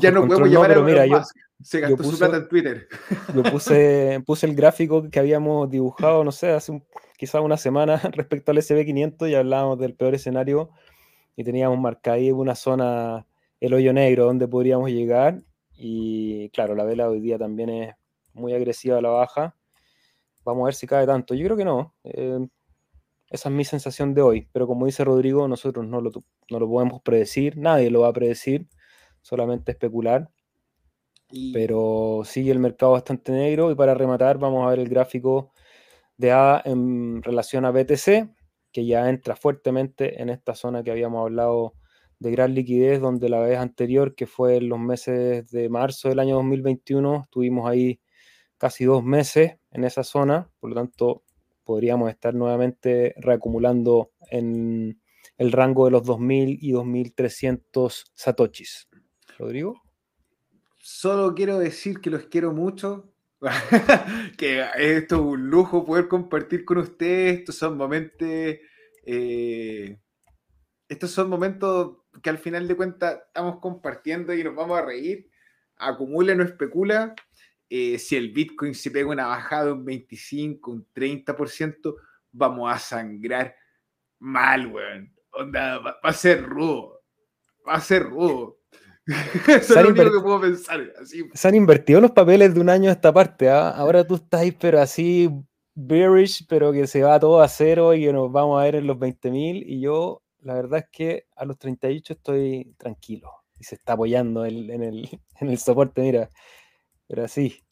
ya 0.00 0.10
no 0.10 0.26
podemos 0.26 0.50
llamar 0.50 0.72
a 0.72 0.82
mira, 0.82 1.06
yo, 1.06 1.22
Se 1.62 1.78
gastó 1.78 2.02
su 2.02 2.18
plata 2.18 2.36
en 2.38 2.48
Twitter. 2.48 2.88
Yo 3.32 3.42
puse, 3.52 4.20
puse 4.26 4.46
el 4.46 4.56
gráfico 4.56 5.08
que 5.08 5.20
habíamos 5.20 5.70
dibujado, 5.70 6.24
no 6.24 6.32
sé, 6.32 6.50
hace 6.50 6.82
quizás 7.16 7.40
una 7.40 7.56
semana 7.56 7.96
respecto 8.12 8.50
al 8.50 8.58
SB500 8.58 9.30
y 9.30 9.34
hablábamos 9.36 9.78
del 9.78 9.94
peor 9.94 10.16
escenario 10.16 10.70
y 11.36 11.44
teníamos 11.44 11.78
marcada 11.78 12.16
ahí 12.16 12.32
una 12.32 12.56
zona, 12.56 13.24
el 13.60 13.72
hoyo 13.72 13.92
negro, 13.92 14.24
donde 14.24 14.48
podríamos 14.48 14.90
llegar. 14.90 15.40
Y 15.74 16.50
claro, 16.50 16.74
la 16.74 16.84
vela 16.84 17.08
hoy 17.08 17.20
día 17.20 17.38
también 17.38 17.70
es 17.70 17.94
muy 18.34 18.52
agresiva 18.52 18.98
a 18.98 19.02
la 19.02 19.10
baja. 19.10 19.54
Vamos 20.44 20.62
a 20.62 20.66
ver 20.66 20.74
si 20.74 20.88
cae 20.88 21.06
tanto. 21.06 21.34
Yo 21.34 21.44
creo 21.44 21.56
que 21.56 21.64
no. 21.64 21.94
Eh, 22.02 22.48
esa 23.32 23.48
es 23.48 23.54
mi 23.54 23.64
sensación 23.64 24.12
de 24.12 24.20
hoy. 24.20 24.48
Pero 24.52 24.66
como 24.66 24.84
dice 24.84 25.04
Rodrigo, 25.04 25.48
nosotros 25.48 25.86
no 25.86 26.02
lo, 26.02 26.10
no 26.50 26.58
lo 26.60 26.68
podemos 26.68 27.00
predecir. 27.00 27.56
Nadie 27.56 27.90
lo 27.90 28.02
va 28.02 28.08
a 28.08 28.12
predecir. 28.12 28.68
Solamente 29.22 29.72
especular. 29.72 30.30
Pero 31.54 32.22
sigue 32.24 32.52
el 32.52 32.58
mercado 32.58 32.92
bastante 32.92 33.32
negro. 33.32 33.70
Y 33.70 33.74
para 33.74 33.94
rematar, 33.94 34.38
vamos 34.38 34.66
a 34.66 34.70
ver 34.70 34.80
el 34.80 34.88
gráfico 34.90 35.50
de 36.18 36.32
A 36.32 36.60
en 36.64 37.22
relación 37.22 37.64
a 37.64 37.70
BTC, 37.70 38.28
que 38.70 38.86
ya 38.86 39.08
entra 39.08 39.34
fuertemente 39.34 40.20
en 40.20 40.28
esta 40.28 40.54
zona 40.54 40.82
que 40.82 40.90
habíamos 40.90 41.22
hablado 41.22 41.72
de 42.18 42.32
gran 42.32 42.54
liquidez, 42.54 43.00
donde 43.00 43.30
la 43.30 43.40
vez 43.40 43.58
anterior, 43.58 44.14
que 44.14 44.26
fue 44.26 44.56
en 44.56 44.68
los 44.68 44.78
meses 44.78 45.50
de 45.50 45.70
marzo 45.70 46.10
del 46.10 46.20
año 46.20 46.36
2021, 46.36 47.28
tuvimos 47.30 47.68
ahí 47.68 47.98
casi 48.58 48.84
dos 48.84 49.02
meses 49.02 49.56
en 49.70 49.84
esa 49.84 50.04
zona, 50.04 50.50
por 50.60 50.70
lo 50.70 50.76
tanto 50.76 51.24
podríamos 51.64 52.10
estar 52.10 52.34
nuevamente 52.34 53.14
reacumulando 53.18 54.12
en 54.30 55.00
el 55.38 55.52
rango 55.52 55.86
de 55.86 55.90
los 55.92 56.02
2.000 56.02 56.58
y 56.60 56.72
2.300 56.72 58.04
satoshis. 58.14 58.88
Rodrigo. 59.38 59.80
Solo 60.78 61.34
quiero 61.34 61.58
decir 61.58 62.00
que 62.00 62.10
los 62.10 62.24
quiero 62.26 62.52
mucho, 62.52 63.12
que 64.36 64.64
esto 64.78 65.14
es 65.14 65.20
un 65.20 65.48
lujo 65.48 65.84
poder 65.84 66.08
compartir 66.08 66.64
con 66.64 66.78
ustedes, 66.78 67.40
estos 67.40 67.56
son 67.56 67.76
momentos, 67.76 68.28
eh, 69.06 69.98
estos 70.88 71.10
son 71.10 71.28
momentos 71.30 71.98
que 72.22 72.30
al 72.30 72.38
final 72.38 72.68
de 72.68 72.76
cuentas 72.76 73.20
estamos 73.26 73.60
compartiendo 73.60 74.34
y 74.34 74.44
nos 74.44 74.54
vamos 74.54 74.78
a 74.78 74.84
reír, 74.84 75.30
acumula, 75.76 76.34
no 76.34 76.44
especula, 76.44 77.14
eh, 77.74 77.98
si 77.98 78.16
el 78.16 78.32
Bitcoin 78.32 78.74
se 78.74 78.90
pega 78.90 79.08
una 79.08 79.28
bajada 79.28 79.64
de 79.64 79.72
un 79.72 79.82
25, 79.86 80.70
un 80.70 80.86
30%, 80.94 81.94
vamos 82.30 82.70
a 82.70 82.78
sangrar 82.78 83.56
mal, 84.18 84.66
weón. 84.66 85.10
Onda, 85.30 85.78
va, 85.78 85.98
a 86.02 86.12
ser 86.12 86.42
rudo. 86.42 87.00
Va 87.66 87.76
a 87.76 87.80
ser 87.80 88.02
rudo. 88.02 88.58
Eso 89.06 89.74
es 89.74 89.82
lo 89.82 89.88
único 89.88 90.12
que 90.12 90.20
puedo 90.22 90.42
pensar. 90.42 90.92
Se 91.32 91.48
han 91.48 91.54
invertido 91.54 92.02
los 92.02 92.10
papeles 92.10 92.52
de 92.52 92.60
un 92.60 92.68
año 92.68 92.90
a 92.90 92.92
esta 92.92 93.10
parte. 93.10 93.48
¿ah? 93.48 93.70
Ahora 93.70 94.06
tú 94.06 94.16
estás 94.16 94.42
ahí, 94.42 94.52
pero 94.52 94.78
así 94.78 95.30
bearish, 95.74 96.46
pero 96.46 96.72
que 96.72 96.86
se 96.86 97.02
va 97.02 97.18
todo 97.18 97.40
a 97.40 97.48
cero 97.48 97.94
y 97.94 98.02
que 98.02 98.12
nos 98.12 98.30
vamos 98.30 98.60
a 98.60 98.64
ver 98.64 98.74
en 98.74 98.86
los 98.86 98.98
20.000. 98.98 99.64
Y 99.66 99.80
yo, 99.80 100.22
la 100.40 100.52
verdad 100.52 100.80
es 100.80 100.88
que 100.92 101.26
a 101.36 101.46
los 101.46 101.58
38 101.58 102.12
estoy 102.12 102.74
tranquilo. 102.76 103.30
Y 103.58 103.64
se 103.64 103.76
está 103.76 103.94
apoyando 103.94 104.44
en, 104.44 104.82
el, 104.82 105.08
en 105.40 105.48
el 105.48 105.56
soporte. 105.56 106.02
Mira, 106.02 106.28
pero 107.12 107.24
así, 107.24 107.62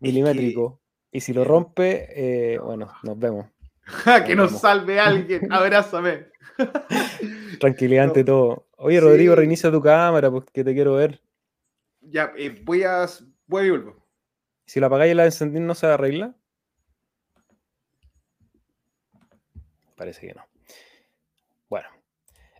milimétrico. 0.00 0.82
y 1.10 1.22
si 1.22 1.32
lo 1.32 1.42
rompe, 1.42 2.06
eh, 2.10 2.58
bueno, 2.58 2.92
nos 3.02 3.18
vemos. 3.18 3.46
que 4.26 4.36
nos 4.36 4.60
salve 4.60 5.00
alguien, 5.00 5.50
abrázame. 5.50 6.26
Tranquilidad 7.60 8.04
ante 8.04 8.24
todo. 8.24 8.68
Oye, 8.76 9.00
Rodrigo, 9.00 9.34
reinicia 9.34 9.70
tu 9.70 9.80
cámara 9.80 10.30
porque 10.30 10.62
te 10.62 10.74
quiero 10.74 10.96
ver. 10.96 11.22
Ya, 12.02 12.34
eh, 12.36 12.60
voy 12.62 12.82
a. 12.82 13.06
Voy 13.46 13.68
a 13.68 13.70
vuelvo. 13.70 14.06
Si 14.66 14.80
la 14.80 14.88
apagáis 14.88 15.12
y 15.12 15.14
la 15.14 15.24
encendís, 15.24 15.62
¿no 15.62 15.74
se 15.74 15.86
arregla? 15.86 16.36
Parece 19.96 20.26
que 20.26 20.34
no. 20.34 20.44
Bueno, 21.70 21.88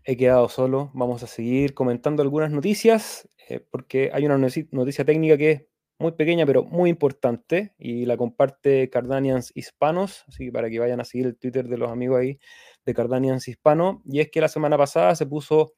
he 0.05 0.17
quedado 0.17 0.49
solo. 0.49 0.91
Vamos 0.95 1.23
a 1.23 1.27
seguir 1.27 1.75
comentando 1.75 2.23
algunas 2.23 2.51
noticias 2.51 3.29
eh, 3.47 3.61
porque 3.61 4.11
hay 4.15 4.25
una 4.25 4.39
noticia 4.39 5.05
técnica 5.05 5.37
que 5.37 5.74
muy 5.99 6.13
pequeña 6.13 6.47
pero 6.47 6.65
muy 6.65 6.91
importante 6.91 7.75
y 7.79 8.07
la 8.07 8.17
comparte 8.17 8.91
Cardanians 8.91 9.53
Hispanos, 9.55 10.25
así 10.29 10.47
que 10.47 10.53
para 10.53 10.69
que 10.69 10.79
vayan 10.79 11.01
a 11.01 11.05
seguir 11.05 11.27
el 11.27 11.37
Twitter 11.37 11.69
de 11.69 11.79
los 11.79 11.91
amigos 11.91 12.21
ahí 12.21 12.39
de 12.85 12.95
Cardanians 12.95 13.49
Hispano, 13.49 14.03
y 14.05 14.21
es 14.21 14.31
que 14.31 14.41
la 14.41 14.49
semana 14.49 14.77
pasada 14.77 15.15
se 15.15 15.27
puso, 15.27 15.75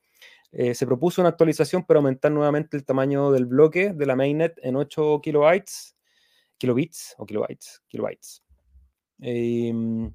eh, 0.53 0.75
se 0.75 0.87
propuso 0.87 1.21
una 1.21 1.31
actualización 1.31 1.85
para 1.85 1.99
aumentar 1.99 2.33
nuevamente 2.33 2.77
el 2.77 2.85
tamaño 2.85 3.31
del 3.31 3.47
bloque 3.47 3.93
de 3.93 4.07
la 4.07 4.17
mainnet 4.17 4.59
en 4.63 4.77
8 4.77 5.21
kilobytes, 5.23 5.97
kilobits 6.59 7.15
o 7.19 7.27
kilobytes, 7.27 7.83
kilobytes. 7.89 8.43
Em, 9.21 10.13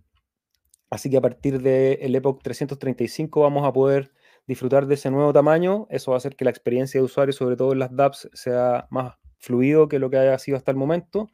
así 0.89 1.09
que 1.09 1.17
a 1.17 1.21
partir 1.21 1.61
del 1.61 2.15
Epoch 2.15 2.41
335 2.41 3.41
vamos 3.41 3.65
a 3.65 3.73
poder 3.73 4.11
disfrutar 4.47 4.87
de 4.87 4.95
ese 4.95 5.11
nuevo 5.11 5.33
tamaño. 5.33 5.87
Eso 5.89 6.11
va 6.11 6.17
a 6.17 6.19
hacer 6.19 6.35
que 6.35 6.45
la 6.45 6.51
experiencia 6.51 6.99
de 6.99 7.05
usuario, 7.05 7.33
sobre 7.33 7.55
todo 7.55 7.73
en 7.73 7.79
las 7.79 7.95
dApps, 7.95 8.29
sea 8.33 8.87
más 8.89 9.15
fluido 9.41 9.89
que 9.89 9.99
lo 9.99 10.09
que 10.09 10.17
haya 10.17 10.37
sido 10.39 10.57
hasta 10.57 10.71
el 10.71 10.77
momento. 10.77 11.29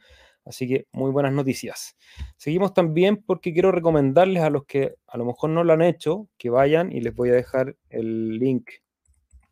Así 0.46 0.68
que 0.68 0.88
muy 0.94 1.12
buenas 1.12 1.34
noticias. 1.34 1.98
Seguimos 2.38 2.74
también 2.74 3.18
porque 3.18 3.54
quiero 3.54 3.72
recomendarles 3.72 4.44
a 4.44 4.50
los 4.50 4.66
que 4.66 4.96
a 5.06 5.18
lo 5.18 5.26
mejor 5.26 5.50
no 5.50 5.64
lo 5.64 5.74
han 5.74 5.82
hecho, 5.82 6.30
que 6.38 6.50
vayan 6.50 6.92
y 6.92 7.02
les 7.02 7.14
voy 7.14 7.30
a 7.30 7.34
dejar 7.34 7.76
el 7.90 8.40
link 8.40 8.70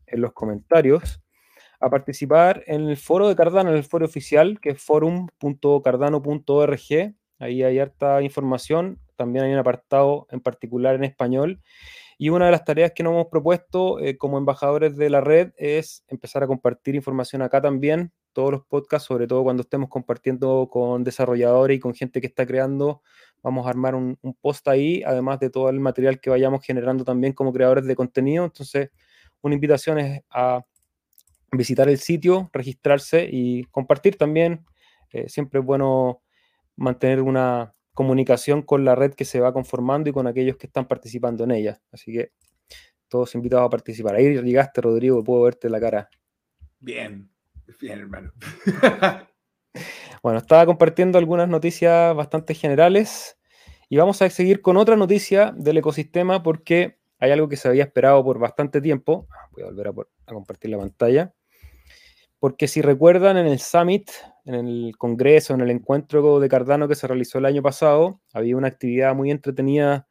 en 0.08 0.22
los 0.22 0.34
comentarios 0.34 1.22
a 1.82 1.89
participar 1.89 2.64
en 2.68 2.89
el 2.89 2.97
foro 2.97 3.28
de 3.28 3.36
Cardano, 3.36 3.72
en 3.72 3.78
el 3.78 3.84
foro 3.84 4.06
oficial, 4.06 4.60
que 4.62 4.70
es 4.72 4.82
forum.cardano.org. 4.82 7.16
Ahí 7.39 7.64
hay 7.64 7.80
harta 7.80 8.22
información. 8.22 8.99
También 9.18 9.45
hay 9.45 9.53
un 9.53 9.60
apartado 9.60 10.28
en 10.32 10.39
particular 10.39 10.95
en 10.95 11.03
español. 11.03 11.62
Y 12.18 12.30
una 12.30 12.45
de 12.45 12.51
las 12.51 12.64
tareas 12.64 12.93
que 12.95 13.03
nos 13.03 13.12
hemos 13.12 13.28
propuesto 13.28 13.99
eh, 13.99 14.18
como 14.18 14.38
embajadores 14.38 14.95
de 14.95 15.10
la 15.10 15.20
red 15.20 15.51
es 15.58 16.06
empezar 16.08 16.43
a 16.43 16.47
compartir 16.47 16.95
información 16.95 17.41
acá 17.41 17.62
también, 17.62 18.14
todos 18.36 18.51
los 18.51 18.65
podcasts, 18.65 19.07
sobre 19.07 19.25
todo 19.25 19.43
cuando 19.43 19.61
estemos 19.61 19.89
compartiendo 19.89 20.67
con 20.69 21.03
desarrolladores 21.03 21.77
y 21.77 21.79
con 21.79 21.95
gente 21.95 22.21
que 22.21 22.27
está 22.27 22.45
creando. 22.45 23.01
Vamos 23.41 23.65
a 23.65 23.69
armar 23.69 23.95
un, 23.95 24.17
post 24.41 24.67
ahí, 24.67 25.01
además 25.03 25.39
de 25.39 25.49
todo 25.49 25.69
el 25.69 25.79
material 25.79 26.19
que 26.19 26.29
vayamos 26.29 26.63
generando 26.63 27.03
también 27.03 27.33
como 27.33 27.53
creadores 27.53 27.86
de 27.86 27.95
contenido. 27.95 28.45
Entonces, 28.45 28.91
una 29.41 29.55
invitación 29.55 29.99
es 29.99 30.21
a 30.29 30.63
visitar 31.51 31.88
el 31.89 31.97
sitio, 31.97 32.49
registrarse 32.53 33.27
y 33.31 33.63
compartir 33.65 34.17
también. 34.17 34.65
Eh, 35.11 35.29
siempre 35.29 35.61
es 35.61 35.65
bueno 35.65 36.21
mantener 36.75 37.21
una 37.21 37.73
comunicación 37.93 38.61
con 38.61 38.83
la 38.83 38.95
red 38.95 39.13
que 39.13 39.23
se 39.23 39.39
va 39.39 39.53
conformando 39.53 40.09
y 40.09 40.13
con 40.13 40.27
aquellos 40.27 40.57
que 40.57 40.67
están 40.67 40.88
participando 40.88 41.45
en 41.45 41.51
ella. 41.51 41.81
Así 41.91 42.11
que 42.11 42.31
todos 43.07 43.33
invitados 43.33 43.67
a 43.67 43.69
participar. 43.69 44.15
Ahí 44.15 44.41
llegaste, 44.41 44.81
Rodrigo, 44.81 45.23
puedo 45.23 45.43
verte 45.43 45.69
la 45.69 45.79
cara. 45.79 46.09
Bien, 46.79 47.29
bien, 47.80 47.99
hermano. 47.99 48.32
bueno, 50.24 50.39
estaba 50.39 50.66
compartiendo 50.66 51.18
algunas 51.18 51.47
noticias 51.47 52.16
bastante 52.16 52.53
generales 52.53 53.38
y 53.89 53.97
vamos 53.97 54.22
a 54.22 54.30
seguir 54.30 54.61
con 54.61 54.78
otra 54.78 54.95
noticia 54.95 55.53
del 55.55 55.78
ecosistema 55.78 56.43
porque 56.43 56.99
hay 57.20 57.32
algo 57.32 57.47
que 57.49 57.57
se 57.57 57.68
había 57.68 57.84
esperado 57.84 58.24
por 58.24 58.39
bastante 58.39 58.82
tiempo. 58.82 59.28
Voy 59.51 59.63
a 59.63 59.68
volver 59.68 59.88
a 59.88 60.34
compartir 60.34 60.72
la 60.72 60.78
pantalla 60.78 61.34
porque 62.45 62.68
si 62.68 62.82
recuerdan 62.84 63.38
en 63.38 63.47
el 63.47 63.59
summit, 63.59 64.11
en 64.45 64.53
el 64.53 64.95
congreso, 64.97 65.55
en 65.55 65.61
el 65.61 65.72
encuentro 65.72 66.39
de 66.39 66.47
Cardano 66.47 66.88
que 66.88 66.93
se 66.93 67.07
realizó 67.07 67.39
el 67.39 67.45
año 67.45 67.63
pasado, 67.63 68.22
había 68.34 68.55
una 68.55 68.68
actividad 68.68 69.16
muy 69.16 69.32
entretenida 69.32 70.07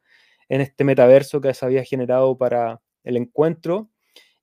en 0.49 0.59
este 0.59 0.83
metaverso 0.83 1.39
que 1.39 1.53
se 1.53 1.65
había 1.65 1.85
generado 1.85 2.37
para 2.37 2.81
el 3.05 3.15
encuentro 3.15 3.89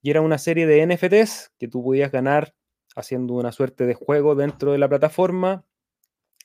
y 0.01 0.11
era 0.11 0.23
una 0.23 0.39
serie 0.39 0.67
de 0.67 0.87
NFTs 0.87 1.53
que 1.59 1.69
tú 1.69 1.83
podías 1.85 2.11
ganar 2.11 2.55
haciendo 2.97 3.35
una 3.35 3.53
suerte 3.53 3.87
de 3.87 3.95
juego 3.95 4.35
dentro 4.35 4.73
de 4.73 4.79
la 4.79 4.89
plataforma, 4.89 5.65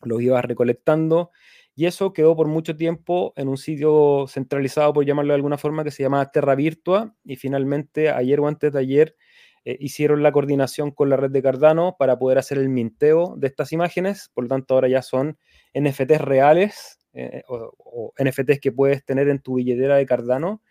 los 0.03 0.21
ibas 0.21 0.45
recolectando 0.45 1.31
y 1.75 1.85
eso 1.85 2.11
quedó 2.11 2.35
por 2.35 2.47
mucho 2.47 2.75
tiempo 2.75 3.33
en 3.35 3.47
un 3.47 3.57
sitio 3.57 4.25
centralizado, 4.27 4.93
por 4.93 5.05
llamarlo 5.05 5.33
de 5.33 5.35
alguna 5.35 5.57
forma, 5.57 5.83
que 5.83 5.91
se 5.91 6.03
llamaba 6.03 6.31
Terra 6.31 6.55
Virtua 6.55 7.15
y 7.23 7.35
finalmente 7.35 8.09
ayer 8.09 8.39
o 8.39 8.47
antes 8.47 8.73
de 8.73 8.79
ayer 8.79 9.15
eh, 9.63 9.77
hicieron 9.79 10.23
la 10.23 10.31
coordinación 10.31 10.91
con 10.91 11.09
la 11.09 11.17
red 11.17 11.29
de 11.29 11.41
Cardano 11.43 11.95
para 11.99 12.17
poder 12.17 12.37
hacer 12.37 12.57
el 12.57 12.69
minteo 12.69 13.35
de 13.37 13.47
estas 13.47 13.73
imágenes, 13.73 14.31
por 14.33 14.45
lo 14.45 14.47
tanto 14.47 14.73
ahora 14.73 14.87
ya 14.87 15.01
son 15.01 15.37
NFTs 15.77 16.21
reales 16.21 16.99
eh, 17.13 17.43
o, 17.47 18.13
NFTs 18.17 18.59
que 18.59 18.71
puedes 18.71 19.03
tener 19.03 19.27
en 19.27 19.39
tu 19.39 19.55
billetera 19.55 19.97
de 19.97 20.05
Cardano. 20.05 20.61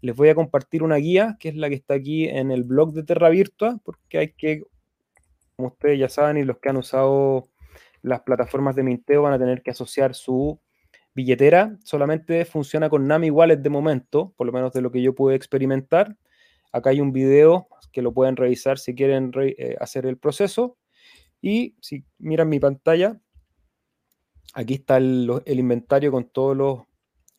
Les 0.00 0.16
voy 0.16 0.30
a 0.30 0.34
compartir 0.34 0.82
una 0.82 0.96
guía, 0.96 1.36
que 1.38 1.50
es 1.50 1.54
la 1.54 1.68
que 1.68 1.74
está 1.74 1.94
aquí 1.94 2.28
en 2.28 2.50
el 2.50 2.64
blog 2.64 2.92
de 2.92 3.02
Terra 3.02 3.28
Virtua, 3.28 3.78
porque 3.84 4.18
hay 4.18 4.32
que, 4.32 4.62
como 5.56 5.68
ustedes 5.68 5.98
ya 5.98 6.08
saben, 6.08 6.36
y 6.36 6.44
los 6.44 6.58
que 6.58 6.68
han 6.68 6.76
usado 6.76 7.48
las 8.02 8.20
plataformas 8.20 8.76
de 8.76 8.82
minteo 8.82 9.22
van 9.22 9.32
a 9.32 9.38
tener 9.38 9.62
que 9.62 9.70
asociar 9.70 10.14
su 10.14 10.60
billetera. 11.14 11.76
Solamente 11.82 12.44
funciona 12.44 12.90
con 12.90 13.06
Nami 13.06 13.30
Wallet 13.30 13.56
de 13.56 13.70
momento, 13.70 14.34
por 14.36 14.46
lo 14.46 14.52
menos 14.52 14.72
de 14.72 14.82
lo 14.82 14.92
que 14.92 15.02
yo 15.02 15.14
pude 15.14 15.34
experimentar. 15.34 16.16
Acá 16.72 16.90
hay 16.90 17.00
un 17.00 17.12
video 17.12 17.68
que 17.90 18.02
lo 18.02 18.12
pueden 18.12 18.36
revisar 18.36 18.78
si 18.78 18.94
quieren 18.94 19.32
eh, 19.34 19.76
hacer 19.80 20.04
el 20.04 20.18
proceso. 20.18 20.76
Y 21.40 21.76
si 21.80 22.04
miran 22.18 22.50
mi 22.50 22.60
pantalla, 22.60 23.18
aquí 24.52 24.74
está 24.74 24.98
el, 24.98 25.42
inventario 25.46 26.12
con 26.12 26.28
todos 26.28 26.56
los 26.56 26.80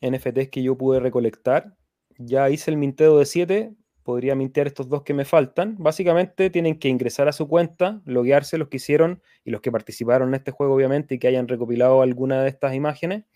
NFTs 0.00 0.48
que 0.50 0.62
yo 0.62 0.76
pude 0.76 0.98
recolectar. 0.98 1.76
Ya 2.18 2.50
hice 2.50 2.72
el 2.72 2.78
minteo 2.78 3.18
de 3.18 3.26
7, 3.26 3.74
podría 4.08 4.34
mintear 4.34 4.66
estos 4.66 4.88
dos 4.88 5.02
que 5.02 5.12
me 5.12 5.26
faltan. 5.26 5.76
Básicamente 5.78 6.48
tienen 6.48 6.78
que 6.78 6.88
ingresar 6.88 7.28
a 7.28 7.32
su 7.32 7.46
cuenta, 7.46 8.00
loguearse 8.06 8.56
los 8.56 8.68
que 8.68 8.78
hicieron 8.78 9.22
y 9.44 9.50
los 9.50 9.60
que 9.60 9.70
participaron 9.70 10.28
en 10.30 10.36
este 10.36 10.50
juego, 10.50 10.74
obviamente, 10.74 11.16
y 11.16 11.18
que 11.18 11.28
hayan 11.28 11.46
recopilado 11.46 12.00
alguna 12.00 12.40
de 12.42 12.48
estas 12.48 12.72
imágenes. 12.74 13.26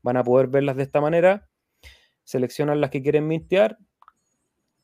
Van 0.00 0.16
a 0.16 0.24
poder 0.24 0.46
verlas 0.46 0.76
de 0.76 0.84
esta 0.84 1.02
manera. 1.02 1.50
Seleccionan 2.24 2.80
las 2.80 2.88
que 2.88 3.02
quieren 3.02 3.28
mintear, 3.28 3.76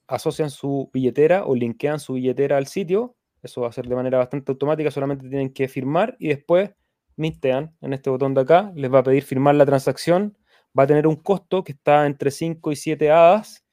asocian 0.07 0.51
su 0.51 0.91
billetera 0.93 1.47
o 1.47 1.55
linkean 1.55 1.99
su 1.99 2.13
billetera 2.13 2.59
al 2.59 2.67
sitio. 2.67 3.17
Eso 3.43 3.63
va 3.63 3.69
a 3.69 3.73
ser 3.73 3.87
de 3.89 3.97
manera 3.97 4.19
bastante 4.19 4.53
automática, 4.53 4.91
solamente 4.91 5.31
tienen 5.31 5.55
que 5.55 5.67
firmar 5.67 6.15
y 6.19 6.29
después 6.29 6.73
mintean 7.17 7.75
en 7.81 7.95
este 7.95 8.11
botón 8.11 8.35
de 8.35 8.43
acá. 8.43 8.71
Les 8.75 8.93
va 8.93 8.99
a 8.99 9.03
pedir 9.03 9.23
firmar 9.23 9.55
la 9.55 9.65
transacción. 9.65 10.37
Va 10.79 10.83
a 10.83 10.87
tener 10.87 11.07
un 11.07 11.17
costo 11.17 11.65
que 11.65 11.73
está 11.73 12.05
entre 12.05 12.31
5 12.31 12.71
y 12.71 12.77
7 12.77 13.11
hadas 13.11 13.65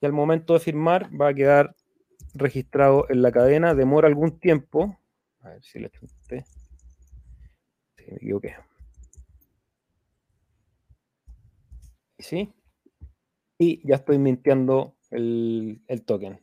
y 0.00 0.06
al 0.06 0.12
momento 0.12 0.54
de 0.54 0.60
firmar 0.60 1.10
va 1.18 1.28
a 1.28 1.34
quedar 1.34 1.76
registrado 2.34 3.06
en 3.08 3.22
la 3.22 3.32
cadena. 3.32 3.74
Demora 3.74 4.08
algún 4.08 4.38
tiempo. 4.38 4.98
A 5.40 5.50
ver 5.50 5.62
si 5.62 5.78
le 5.78 5.90
chunté. 5.90 6.44
Sí, 7.96 8.04
me 8.08 8.16
equivoqué. 8.16 8.56
¿Sí? 12.18 12.52
Y 13.58 13.86
ya 13.86 13.96
estoy 13.96 14.18
mintiendo 14.18 14.96
el, 15.10 15.82
token. 16.06 16.40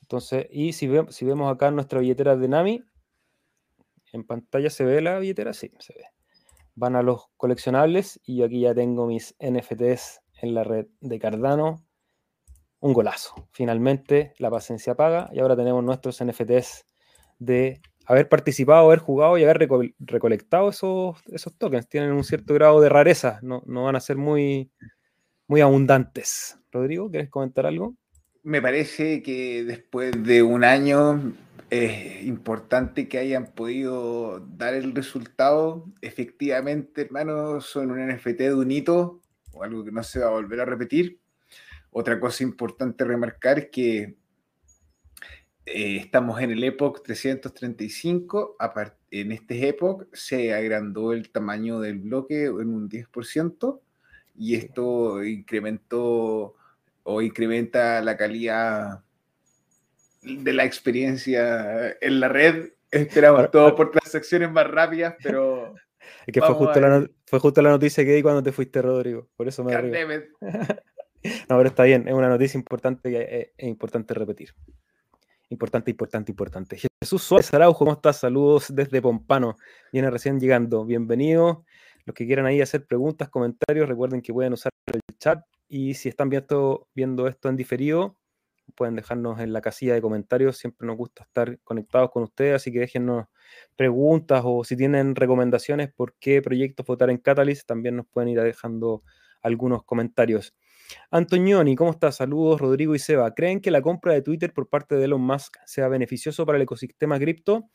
Entonces, 0.00 0.46
y 0.50 0.72
si, 0.72 0.88
si 1.10 1.24
vemos 1.24 1.52
acá 1.52 1.70
nuestra 1.70 2.00
billetera 2.00 2.36
de 2.36 2.48
Nami, 2.48 2.84
en 4.12 4.24
pantalla 4.24 4.70
se 4.70 4.84
ve 4.84 5.00
la 5.00 5.18
billetera, 5.18 5.52
sí, 5.52 5.72
se 5.78 5.94
ve. 5.94 6.04
Van 6.74 6.96
a 6.96 7.02
los 7.02 7.28
coleccionables 7.36 8.20
y 8.24 8.42
aquí 8.42 8.60
ya 8.60 8.74
tengo 8.74 9.06
mis 9.06 9.34
NFTs 9.40 10.20
en 10.42 10.54
la 10.54 10.64
red 10.64 10.86
de 11.00 11.18
Cardano. 11.18 11.85
Un 12.86 12.92
golazo. 12.92 13.48
Finalmente 13.50 14.32
la 14.38 14.48
paciencia 14.48 14.94
paga 14.94 15.28
y 15.32 15.40
ahora 15.40 15.56
tenemos 15.56 15.82
nuestros 15.82 16.22
NFTs 16.24 16.86
de 17.40 17.80
haber 18.06 18.28
participado, 18.28 18.86
haber 18.86 19.00
jugado 19.00 19.36
y 19.36 19.42
haber 19.42 19.68
recolectado 19.98 20.68
esos, 20.68 21.16
esos 21.26 21.58
tokens. 21.58 21.88
Tienen 21.88 22.12
un 22.12 22.22
cierto 22.22 22.54
grado 22.54 22.80
de 22.80 22.88
rareza, 22.88 23.40
no, 23.42 23.64
no 23.66 23.82
van 23.82 23.96
a 23.96 24.00
ser 24.00 24.18
muy, 24.18 24.70
muy 25.48 25.62
abundantes. 25.62 26.60
Rodrigo, 26.70 27.10
¿quieres 27.10 27.28
comentar 27.28 27.66
algo? 27.66 27.96
Me 28.44 28.62
parece 28.62 29.20
que 29.20 29.64
después 29.64 30.22
de 30.22 30.44
un 30.44 30.62
año 30.62 31.32
es 31.70 32.22
importante 32.22 33.08
que 33.08 33.18
hayan 33.18 33.46
podido 33.46 34.46
dar 34.56 34.74
el 34.74 34.94
resultado. 34.94 35.86
Efectivamente, 36.02 37.02
hermano, 37.02 37.60
son 37.60 37.90
un 37.90 38.06
NFT 38.06 38.38
de 38.42 38.54
un 38.54 38.70
hito, 38.70 39.22
o 39.54 39.64
algo 39.64 39.84
que 39.84 39.90
no 39.90 40.04
se 40.04 40.20
va 40.20 40.28
a 40.28 40.30
volver 40.30 40.60
a 40.60 40.64
repetir. 40.66 41.18
Otra 41.98 42.20
cosa 42.20 42.44
importante 42.44 43.06
remarcar 43.06 43.58
es 43.58 43.68
que 43.70 44.16
eh, 45.64 45.96
estamos 45.96 46.38
en 46.42 46.50
el 46.50 46.62
Epoch 46.62 47.00
335. 47.02 48.58
En 49.10 49.32
este 49.32 49.66
Epoch 49.66 50.04
se 50.12 50.52
agrandó 50.52 51.14
el 51.14 51.30
tamaño 51.30 51.80
del 51.80 52.00
bloque 52.00 52.44
en 52.44 52.68
un 52.68 52.90
10% 52.90 53.80
y 54.34 54.56
esto 54.56 55.24
incrementó 55.24 56.56
o 57.02 57.22
incrementa 57.22 58.02
la 58.02 58.18
calidad 58.18 59.02
de 60.20 60.52
la 60.52 60.66
experiencia 60.66 61.96
en 61.98 62.20
la 62.20 62.28
red. 62.28 62.72
Esperamos 62.90 63.50
todo 63.50 63.74
por 63.74 63.90
transacciones 63.90 64.52
más 64.52 64.70
rápidas, 64.70 65.14
pero... 65.22 65.74
Es 66.26 66.34
que 66.34 66.40
fue 66.40 66.54
justo, 66.54 66.78
la, 66.78 67.08
fue 67.24 67.40
justo 67.40 67.62
la 67.62 67.70
noticia 67.70 68.04
que 68.04 68.12
di 68.12 68.22
cuando 68.22 68.42
te 68.42 68.52
fuiste, 68.52 68.80
Rodrigo. 68.82 69.28
Por 69.34 69.48
eso 69.48 69.64
me 69.64 69.72
No, 71.48 71.56
pero 71.56 71.68
está 71.68 71.84
bien. 71.84 72.08
Es 72.08 72.14
una 72.14 72.28
noticia 72.28 72.58
importante 72.58 73.10
que 73.10 73.52
es, 73.56 73.68
importante 73.68 74.14
repetir. 74.14 74.54
Importante, 75.48 75.90
importante, 75.90 76.32
importante. 76.32 76.76
Jesús 77.02 77.22
Suárez 77.22 77.52
Araujo, 77.54 77.78
¿cómo 77.78 77.92
estás? 77.92 78.18
Saludos 78.18 78.74
desde 78.74 79.00
Pompano. 79.00 79.56
Viene 79.92 80.10
recién 80.10 80.40
llegando. 80.40 80.84
Bienvenido. 80.84 81.64
Los 82.04 82.14
que 82.14 82.26
quieran 82.26 82.46
ahí 82.46 82.60
hacer 82.60 82.86
preguntas, 82.86 83.28
comentarios, 83.28 83.88
recuerden 83.88 84.22
que 84.22 84.32
pueden 84.32 84.52
usar 84.52 84.72
el 84.92 85.00
chat 85.18 85.44
y 85.68 85.94
si 85.94 86.08
están 86.08 86.28
viendo, 86.28 86.88
viendo 86.94 87.26
esto 87.26 87.48
en 87.48 87.56
diferido, 87.56 88.16
pueden 88.76 88.94
dejarnos 88.94 89.40
en 89.40 89.52
la 89.52 89.60
casilla 89.60 89.94
de 89.94 90.02
comentarios. 90.02 90.56
Siempre 90.56 90.86
nos 90.86 90.96
gusta 90.96 91.24
estar 91.24 91.58
conectados 91.60 92.10
con 92.10 92.22
ustedes, 92.24 92.56
así 92.56 92.72
que 92.72 92.80
déjennos 92.80 93.26
preguntas 93.76 94.42
o 94.44 94.64
si 94.64 94.76
tienen 94.76 95.14
recomendaciones 95.14 95.92
por 95.92 96.14
qué 96.14 96.42
proyectos 96.42 96.86
votar 96.86 97.10
en 97.10 97.18
Catalyst, 97.18 97.66
también 97.66 97.96
nos 97.96 98.06
pueden 98.06 98.28
ir 98.28 98.40
dejando 98.40 99.02
algunos 99.42 99.84
comentarios. 99.84 100.54
Antonioni, 101.10 101.76
¿cómo 101.76 101.90
estás? 101.90 102.16
Saludos, 102.16 102.60
Rodrigo 102.60 102.94
y 102.94 102.98
Seba. 102.98 103.34
¿Creen 103.34 103.60
que 103.60 103.70
la 103.70 103.82
compra 103.82 104.12
de 104.12 104.22
Twitter 104.22 104.52
por 104.52 104.68
parte 104.68 104.96
de 104.96 105.04
Elon 105.04 105.20
Musk 105.20 105.56
sea 105.66 105.88
beneficioso 105.88 106.46
para 106.46 106.56
el 106.56 106.62
ecosistema 106.62 107.18
cripto? 107.18 107.70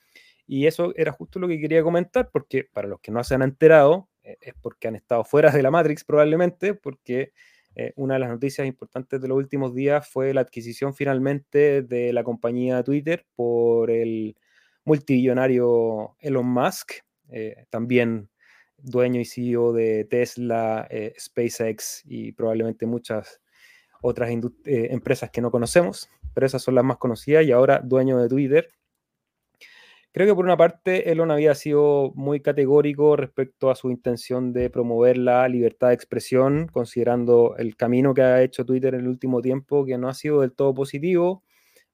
Y 0.48 0.68
eso 0.68 0.94
era 0.96 1.12
justo 1.12 1.40
lo 1.40 1.48
que 1.48 1.60
quería 1.60 1.84
comentar, 1.84 2.30
porque 2.32 2.66
para 2.66 2.88
los 2.88 3.00
que 3.00 3.12
no 3.12 3.24
se 3.24 3.36
han 3.36 3.42
enterado, 3.42 4.10
eh, 4.24 4.38
es 4.42 4.54
porque 4.62 4.88
han 4.88 4.96
estado 4.96 5.24
fuera 5.24 5.52
de 5.52 5.62
la 5.64 5.72
Matrix 5.72 6.04
probablemente, 6.04 6.74
porque 6.74 7.32
eh, 7.76 7.94
una 7.96 8.16
de 8.16 8.20
las 8.20 8.30
noticias 8.30 8.68
importantes 8.68 9.22
de 9.22 9.28
los 9.28 9.38
últimos 9.38 9.74
días 9.74 10.08
fue 10.08 10.34
la 10.34 10.42
adquisición 10.42 10.94
finalmente 10.94 11.82
de 11.84 12.12
la 12.12 12.24
compañía 12.24 12.84
Twitter 12.84 13.26
por 13.36 13.90
el 13.92 14.36
multimillonario 14.84 16.16
Elon 16.20 16.48
Musk, 16.48 16.94
eh, 17.30 17.66
también 17.70 18.30
dueño 18.84 19.20
y 19.20 19.26
CEO 19.26 19.74
de 19.74 20.06
Tesla, 20.06 20.88
SpaceX 21.20 22.04
y 22.06 22.32
probablemente 22.32 22.86
muchas 22.86 23.42
otras 24.02 24.32
empresas 24.66 25.30
que 25.30 25.42
no 25.42 25.52
conocemos, 25.52 26.10
pero 26.34 26.48
esas 26.48 26.62
son 26.62 26.76
las 26.76 26.84
más 26.84 26.98
conocidas 26.98 27.46
y 27.46 27.52
ahora 27.52 27.82
dueño 27.84 28.18
de 28.18 28.30
Twitter. 28.30 28.70
Creo 30.14 30.28
que 30.28 30.36
por 30.36 30.44
una 30.44 30.58
parte 30.58 31.10
Elon 31.10 31.32
había 31.32 31.56
sido 31.56 32.12
muy 32.16 32.42
categórico 32.42 33.16
respecto 33.16 33.72
a 33.72 33.76
su 33.76 33.90
intención 33.90 34.52
de 34.52 34.70
promover 34.70 35.18
la 35.18 35.48
libertad 35.48 35.88
de 35.88 35.94
expresión, 35.94 36.68
considerando 36.68 37.56
el 37.58 37.78
camino 37.78 38.14
que 38.14 38.22
ha 38.22 38.44
hecho 38.44 38.66
Twitter 38.66 38.94
en 38.94 39.02
el 39.02 39.08
último 39.08 39.42
tiempo, 39.42 39.86
que 39.86 39.98
no 39.98 40.10
ha 40.10 40.14
sido 40.14 40.42
del 40.42 40.52
todo 40.52 40.74
positivo. 40.74 41.44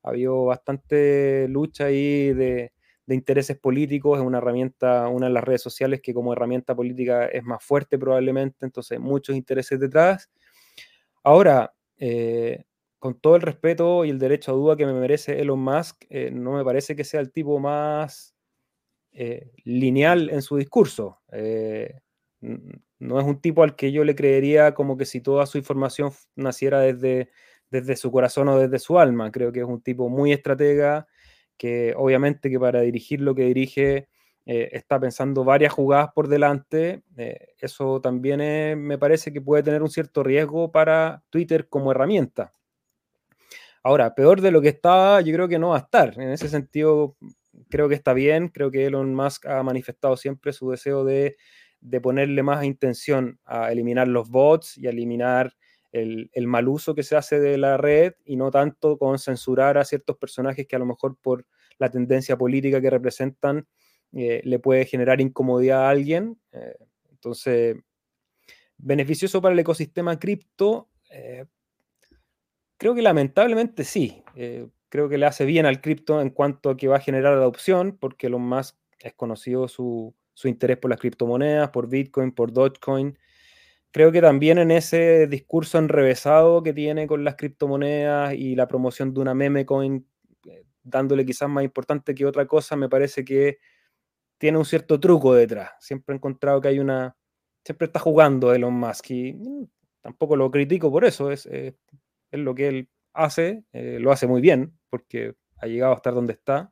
Ha 0.01 0.09
habido 0.09 0.45
bastante 0.45 1.47
lucha 1.47 1.85
ahí 1.85 2.33
de, 2.33 2.71
de 3.07 3.15
intereses 3.15 3.57
políticos, 3.57 4.19
es 4.19 4.25
una 4.25 4.37
herramienta, 4.37 5.07
una 5.07 5.27
de 5.27 5.33
las 5.33 5.43
redes 5.43 5.61
sociales 5.61 6.01
que 6.01 6.13
como 6.13 6.33
herramienta 6.33 6.75
política 6.75 7.25
es 7.25 7.43
más 7.43 7.63
fuerte 7.63 7.97
probablemente, 7.97 8.65
entonces 8.65 8.99
muchos 8.99 9.35
intereses 9.35 9.79
detrás. 9.79 10.29
Ahora, 11.23 11.73
eh, 11.97 12.65
con 12.99 13.19
todo 13.19 13.37
el 13.37 13.41
respeto 13.41 14.03
y 14.05 14.09
el 14.09 14.19
derecho 14.19 14.51
a 14.51 14.55
duda 14.55 14.75
que 14.75 14.85
me 14.85 14.93
merece 14.93 15.39
Elon 15.39 15.59
Musk, 15.59 16.05
eh, 16.09 16.29
no 16.31 16.53
me 16.53 16.65
parece 16.65 16.95
que 16.95 17.05
sea 17.05 17.21
el 17.21 17.31
tipo 17.31 17.59
más 17.59 18.35
eh, 19.13 19.51
lineal 19.63 20.29
en 20.29 20.41
su 20.41 20.57
discurso. 20.57 21.21
No 22.99 23.19
es 23.19 23.25
un 23.25 23.39
tipo 23.39 23.63
al 23.63 23.75
que 23.75 23.91
yo 23.91 24.03
le 24.03 24.15
creería 24.15 24.73
como 24.73 24.97
que 24.97 25.05
si 25.05 25.21
toda 25.21 25.45
su 25.45 25.57
información 25.57 26.11
naciera 26.35 26.79
desde, 26.81 27.29
desde 27.69 27.95
su 27.95 28.11
corazón 28.11 28.49
o 28.49 28.59
desde 28.59 28.79
su 28.79 28.99
alma. 28.99 29.31
Creo 29.31 29.51
que 29.51 29.59
es 29.59 29.65
un 29.65 29.81
tipo 29.81 30.09
muy 30.09 30.33
estratega, 30.33 31.07
que 31.57 31.93
obviamente 31.97 32.49
que 32.49 32.59
para 32.59 32.81
dirigir 32.81 33.21
lo 33.21 33.35
que 33.35 33.43
dirige 33.43 34.07
está 34.45 34.97
pensando 34.97 35.43
varias 35.43 35.73
jugadas 35.73 36.11
por 36.15 36.29
delante. 36.29 37.03
eso 37.59 37.99
también 37.99 38.81
me 38.81 38.97
parece 38.97 39.33
que 39.33 39.41
puede 39.41 39.61
tener 39.61 39.83
un 39.83 39.89
cierto 39.89 40.23
riesgo 40.23 40.71
para 40.71 41.21
Twitter 41.29 41.67
como 41.67 41.91
herramienta. 41.91 42.53
Ahora, 43.87 44.13
peor 44.13 44.41
de 44.41 44.51
lo 44.51 44.61
que 44.61 44.67
estaba, 44.67 45.21
yo 45.21 45.33
creo 45.33 45.47
que 45.47 45.59
no 45.59 45.69
va 45.69 45.77
a 45.77 45.79
estar. 45.79 46.13
En 46.19 46.29
ese 46.29 46.49
sentido, 46.49 47.15
creo 47.69 47.87
que 47.87 47.95
está 47.95 48.13
bien. 48.13 48.49
Creo 48.49 48.69
que 48.69 48.85
Elon 48.85 49.15
Musk 49.15 49.45
ha 49.45 49.63
manifestado 49.63 50.17
siempre 50.17 50.51
su 50.51 50.69
deseo 50.71 51.05
de, 51.05 51.37
ponerle 52.01 52.43
más 52.43 52.65
intención 52.65 53.39
a 53.45 53.71
eliminar 53.71 54.09
los 54.09 54.29
bots 54.29 54.77
y 54.77 54.87
a 54.87 54.89
eliminar 54.89 55.53
el, 56.01 56.47
mal 56.47 56.67
uso 56.67 56.95
que 56.95 57.03
se 57.03 57.15
hace 57.15 57.39
de 57.39 57.57
la 57.57 57.77
red 57.77 58.13
y 58.25 58.35
no 58.35 58.51
tanto 58.51 58.97
con 58.97 59.19
censurar 59.19 59.77
a 59.77 59.85
ciertos 59.85 60.17
personajes 60.17 60.67
que 60.67 60.75
a 60.75 60.79
lo 60.79 60.85
mejor 60.85 61.17
por 61.21 61.45
la 61.77 61.89
tendencia 61.89 62.37
política 62.37 62.81
que 62.81 62.89
representan 62.89 63.67
eh, 64.13 64.41
le 64.43 64.59
puede 64.59 64.85
generar 64.85 65.21
incomodidad 65.21 65.85
a 65.85 65.89
alguien. 65.89 66.39
Eh, 66.51 66.75
entonces, 67.11 67.77
beneficioso 68.77 69.41
para 69.41 69.53
el 69.53 69.59
ecosistema 69.59 70.17
cripto, 70.19 70.89
eh, 71.11 71.45
Creo 72.79 72.93
que 72.93 73.01
lamentablemente 73.01 73.83
sí. 73.83 74.23
Creo 74.89 75.09
que 75.09 75.17
le 75.17 75.25
hace 75.25 75.45
bien 75.45 75.65
al 75.65 75.81
cripto 75.81 76.21
en 76.21 76.29
cuanto 76.29 76.69
a 76.69 76.77
que 76.77 76.87
va 76.87 76.97
a 76.97 77.01
generar 77.01 77.33
adopción, 77.33 77.97
porque 77.99 78.29
lo 78.29 78.39
más 78.39 78.79
es 78.99 79.13
conocido 79.13 79.67
su, 79.67 80.15
interés 80.43 80.77
por 80.77 80.89
las 80.89 80.99
criptomonedas, 80.99 81.69
por 81.71 81.89
Bitcoin, 81.89 82.31
por 82.31 82.53
Dogecoin. 82.53 83.17
Creo 83.93 84.11
que 84.11 84.21
también 84.21 84.57
en 84.59 84.71
ese 84.71 85.27
discurso 85.27 85.77
enrevesado 85.77 86.61
que 86.63 86.73
tiene 86.73 87.07
con 87.07 87.23
las 87.23 87.35
criptomonedas 87.35 88.33
y 88.33 88.55
la 88.55 88.67
promoción 88.67 89.13
de 89.13 89.21
una 89.21 89.33
meme 89.33 89.65
coin, 89.65 90.05
eh, 90.49 90.65
dándole 90.83 91.25
quizás 91.25 91.49
más 91.49 91.63
importante 91.63 92.13
que 92.13 92.25
otra 92.25 92.45
cosa, 92.47 92.75
me 92.75 92.89
parece 92.89 93.23
que 93.25 93.59
tiene 94.37 94.57
un 94.57 94.65
cierto 94.65 94.99
truco 94.99 95.33
detrás. 95.33 95.71
Siempre 95.79 96.13
he 96.15 96.17
encontrado 96.17 96.61
que 96.61 96.69
hay 96.69 96.79
una. 96.79 97.17
Siempre 97.65 97.87
está 97.87 97.99
jugando 97.99 98.53
Elon 98.53 98.73
Musk 98.75 99.11
y 99.11 99.33
mm, 99.33 99.65
tampoco 100.01 100.35
lo 100.37 100.51
critico 100.51 100.91
por 100.91 101.05
eso. 101.05 101.31
Es, 101.31 101.47
es 101.47 101.75
lo 102.31 102.55
que 102.55 102.67
él 102.67 102.89
hace, 103.13 103.63
eh, 103.73 103.97
lo 103.99 104.11
hace 104.11 104.27
muy 104.27 104.41
bien, 104.41 104.77
porque 104.89 105.35
ha 105.57 105.67
llegado 105.67 105.93
a 105.93 105.95
estar 105.97 106.13
donde 106.13 106.33
está, 106.33 106.71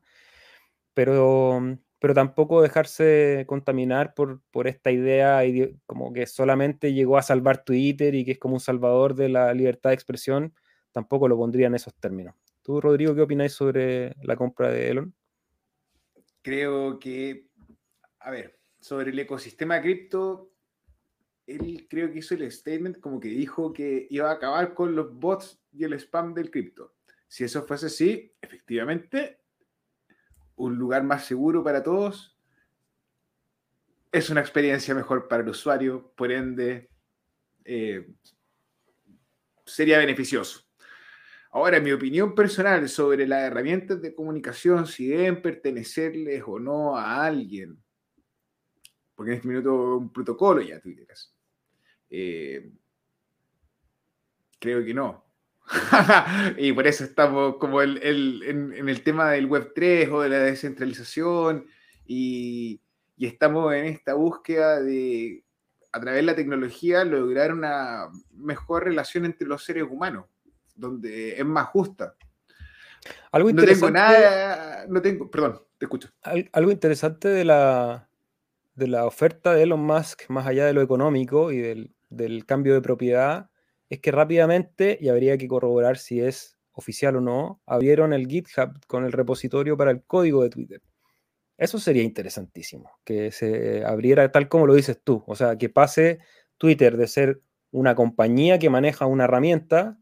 pero, 0.94 1.60
pero 2.06 2.14
tampoco 2.14 2.62
dejarse 2.62 3.46
contaminar 3.48 4.14
por, 4.14 4.40
por 4.52 4.68
esta 4.68 4.92
idea 4.92 5.42
como 5.86 6.12
que 6.12 6.24
solamente 6.28 6.92
llegó 6.92 7.18
a 7.18 7.22
salvar 7.22 7.64
Twitter 7.64 8.14
y 8.14 8.24
que 8.24 8.30
es 8.30 8.38
como 8.38 8.54
un 8.54 8.60
salvador 8.60 9.16
de 9.16 9.28
la 9.28 9.52
libertad 9.52 9.90
de 9.90 9.94
expresión, 9.94 10.54
tampoco 10.92 11.26
lo 11.26 11.36
pondría 11.36 11.66
en 11.66 11.74
esos 11.74 11.92
términos. 11.96 12.36
¿Tú, 12.62 12.80
Rodrigo, 12.80 13.12
qué 13.12 13.22
opináis 13.22 13.54
sobre 13.54 14.14
la 14.22 14.36
compra 14.36 14.70
de 14.70 14.88
Elon? 14.88 15.14
Creo 16.42 17.00
que, 17.00 17.48
a 18.20 18.30
ver, 18.30 18.56
sobre 18.78 19.10
el 19.10 19.18
ecosistema 19.18 19.82
cripto, 19.82 20.52
él 21.44 21.88
creo 21.90 22.12
que 22.12 22.20
hizo 22.20 22.34
el 22.34 22.52
statement 22.52 23.00
como 23.00 23.18
que 23.18 23.30
dijo 23.30 23.72
que 23.72 24.06
iba 24.10 24.30
a 24.30 24.34
acabar 24.34 24.74
con 24.74 24.94
los 24.94 25.12
bots 25.12 25.60
y 25.72 25.82
el 25.82 25.94
spam 25.94 26.34
del 26.34 26.52
cripto. 26.52 26.94
Si 27.26 27.42
eso 27.42 27.64
fuese 27.64 27.86
así, 27.86 28.32
efectivamente, 28.40 29.40
un 30.56 30.76
lugar 30.76 31.04
más 31.04 31.24
seguro 31.24 31.62
para 31.62 31.82
todos 31.82 32.36
es 34.12 34.30
una 34.30 34.40
experiencia 34.40 34.94
mejor 34.94 35.28
para 35.28 35.42
el 35.42 35.48
usuario, 35.50 36.12
por 36.16 36.32
ende, 36.32 36.88
eh, 37.64 38.14
sería 39.64 39.98
beneficioso. 39.98 40.62
Ahora, 41.50 41.80
mi 41.80 41.92
opinión 41.92 42.34
personal 42.34 42.88
sobre 42.88 43.26
las 43.26 43.42
herramientas 43.42 44.00
de 44.00 44.14
comunicación, 44.14 44.86
si 44.86 45.08
deben 45.08 45.42
pertenecerles 45.42 46.42
o 46.46 46.58
no 46.58 46.96
a 46.96 47.24
alguien, 47.24 47.82
porque 49.14 49.32
en 49.32 49.36
este 49.36 49.48
minuto 49.48 49.96
un 49.96 50.12
protocolo 50.12 50.60
ya 50.60 50.80
Twitter 50.80 51.06
eh, 52.10 52.70
creo 54.58 54.84
que 54.84 54.94
no. 54.94 55.25
y 56.58 56.72
por 56.72 56.86
eso 56.86 57.04
estamos 57.04 57.56
como 57.56 57.82
el, 57.82 58.00
en, 58.02 58.88
el 58.88 59.02
tema 59.02 59.30
del 59.30 59.48
Web3 59.48 60.10
o 60.12 60.20
de 60.20 60.28
la 60.28 60.38
descentralización 60.38 61.66
y, 62.06 62.80
estamos 63.18 63.72
en 63.74 63.86
esta 63.86 64.14
búsqueda 64.14 64.80
de, 64.82 65.42
a 65.90 66.00
través 66.00 66.18
de 66.18 66.26
la 66.26 66.36
tecnología, 66.36 67.02
lograr 67.04 67.52
una 67.52 68.08
mejor 68.32 68.84
relación 68.84 69.24
entre 69.24 69.48
los 69.48 69.64
seres 69.64 69.84
humanos, 69.88 70.26
donde 70.74 71.38
es 71.38 71.46
más 71.46 71.66
justa. 71.68 72.14
Algo 73.32 73.50
no 73.50 73.64
tengo 73.64 73.90
nada, 73.90 74.84
no 74.86 75.00
tengo, 75.00 75.30
perdón, 75.30 75.62
te 75.78 75.86
escucho. 75.86 76.10
Algo 76.52 76.70
interesante 76.70 77.28
de 77.28 77.44
la, 77.44 78.08
de 78.74 78.86
la 78.86 79.06
oferta 79.06 79.54
de 79.54 79.62
Elon 79.62 79.80
Musk, 79.80 80.28
más 80.28 80.46
allá 80.46 80.66
de 80.66 80.74
lo 80.74 80.82
económico 80.82 81.50
y 81.50 81.58
del, 81.58 81.94
del 82.10 82.44
cambio 82.44 82.74
de 82.74 82.82
propiedad 82.82 83.50
es 83.88 84.00
que 84.00 84.10
rápidamente, 84.10 84.98
y 85.00 85.08
habría 85.08 85.38
que 85.38 85.48
corroborar 85.48 85.98
si 85.98 86.20
es 86.20 86.58
oficial 86.72 87.16
o 87.16 87.20
no, 87.20 87.60
abrieron 87.66 88.12
el 88.12 88.26
GitHub 88.26 88.84
con 88.86 89.04
el 89.04 89.12
repositorio 89.12 89.76
para 89.76 89.90
el 89.90 90.02
código 90.02 90.42
de 90.42 90.50
Twitter. 90.50 90.82
Eso 91.56 91.78
sería 91.78 92.02
interesantísimo, 92.02 92.90
que 93.04 93.30
se 93.32 93.84
abriera 93.84 94.30
tal 94.30 94.48
como 94.48 94.66
lo 94.66 94.74
dices 94.74 95.00
tú, 95.02 95.24
o 95.26 95.34
sea, 95.34 95.56
que 95.56 95.70
pase 95.70 96.18
Twitter 96.58 96.96
de 96.96 97.06
ser 97.06 97.40
una 97.70 97.94
compañía 97.94 98.58
que 98.58 98.68
maneja 98.68 99.06
una 99.06 99.24
herramienta 99.24 99.98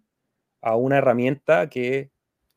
a 0.61 0.77
una 0.77 0.99
herramienta 0.99 1.69
que 1.69 2.11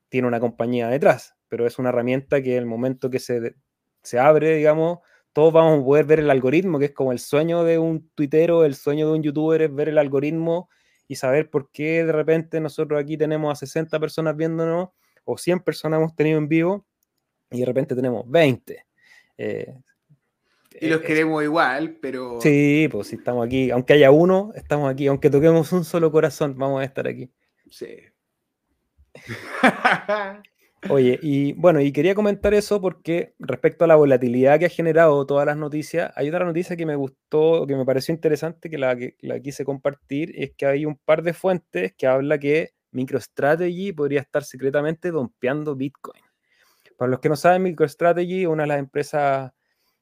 tiene 0.10 0.28
una 0.28 0.40
compañía 0.40 0.88
detrás, 0.88 1.36
pero 1.48 1.68
es 1.68 1.78
una 1.78 1.90
herramienta 1.90 2.42
que 2.42 2.58
el 2.58 2.66
momento 2.66 3.10
que 3.10 3.20
se, 3.20 3.56
se 4.02 4.18
abre, 4.18 4.56
digamos, 4.56 5.00
todos 5.32 5.54
vamos 5.54 5.82
a 5.82 5.86
poder 5.86 6.06
ver 6.06 6.20
el 6.20 6.32
algoritmo, 6.32 6.80
que 6.80 6.86
es 6.86 6.94
como 6.94 7.12
el 7.12 7.20
sueño 7.20 7.64
de 7.64 7.78
un 7.78 8.10
tuitero, 8.16 8.66
el 8.66 8.74
sueño 8.74 9.08
de 9.08 9.14
un 9.14 9.24
youtuber 9.24 9.62
es 9.62 9.76
ver 9.76 9.90
el 9.90 10.00
algoritmo 10.00 10.70
y 11.08 11.16
saber 11.16 11.50
por 11.50 11.72
qué 11.72 12.04
de 12.04 12.12
repente 12.12 12.60
nosotros 12.60 13.02
aquí 13.02 13.18
tenemos 13.18 13.52
a 13.52 13.56
60 13.56 14.00
personas 14.00 14.36
viéndonos 14.36 14.90
o 15.24 15.38
100 15.38 15.62
personas 15.62 16.00
hemos 16.00 16.16
tenido 16.16 16.38
en 16.38 16.48
vivo 16.48 16.86
y 17.52 17.60
de 17.62 17.66
repente 17.66 17.96
tenemos 17.96 18.30
20. 18.30 18.86
Eh, 19.38 19.76
y 20.80 20.88
los 20.90 21.02
queremos 21.02 21.44
igual, 21.44 21.98
pero... 22.02 22.40
Sí, 22.42 22.88
pues 22.92 23.08
si 23.08 23.16
estamos 23.16 23.46
aquí, 23.46 23.72
aunque 23.72 23.94
haya 23.94 24.12
uno, 24.12 24.52
estamos 24.56 24.92
aquí, 24.92 25.08
aunque 25.08 25.30
toquemos 25.30 25.72
un 25.72 25.84
solo 25.84 26.12
corazón, 26.12 26.56
vamos 26.58 26.82
a 26.82 26.84
estar 26.84 27.08
aquí. 27.08 27.32
Sí. 27.70 27.98
Oye, 30.90 31.20
y 31.22 31.54
bueno, 31.54 31.82
y 31.82 31.92
quería 31.92 32.16
comentar 32.16 32.54
eso 32.54 32.80
porque 32.80 33.34
respecto 33.40 33.84
a 33.84 33.88
la 33.88 33.96
volatilidad 33.96 34.58
que 34.58 34.68
ha 34.68 34.70
generado 34.70 35.26
todas 35.26 35.46
las 35.46 35.58
noticias, 35.58 36.12
hay 36.16 36.30
otra 36.30 36.46
noticia 36.46 36.78
que 36.78 36.86
me 36.86 36.96
gustó, 36.96 37.66
que 37.68 37.76
me 37.76 37.84
pareció 37.86 38.14
interesante, 38.14 38.70
que 38.70 38.78
la, 38.78 38.96
que 38.96 39.18
la 39.20 39.40
quise 39.42 39.66
compartir, 39.66 40.32
es 40.36 40.52
que 40.56 40.66
hay 40.66 40.86
un 40.86 40.96
par 40.96 41.24
de 41.24 41.34
fuentes 41.34 41.94
que 41.98 42.08
habla 42.08 42.40
que 42.40 42.72
MicroStrategy 42.92 43.92
podría 43.92 44.22
estar 44.22 44.44
secretamente 44.44 45.12
dompeando 45.12 45.76
Bitcoin. 45.76 46.22
Para 46.98 47.12
los 47.12 47.20
que 47.20 47.30
no 47.30 47.36
saben, 47.36 47.64
MicroStrategy 47.64 48.44
es 48.44 48.48
una 48.48 48.64
de 48.64 48.68
las 48.68 48.80
empresas 48.80 49.52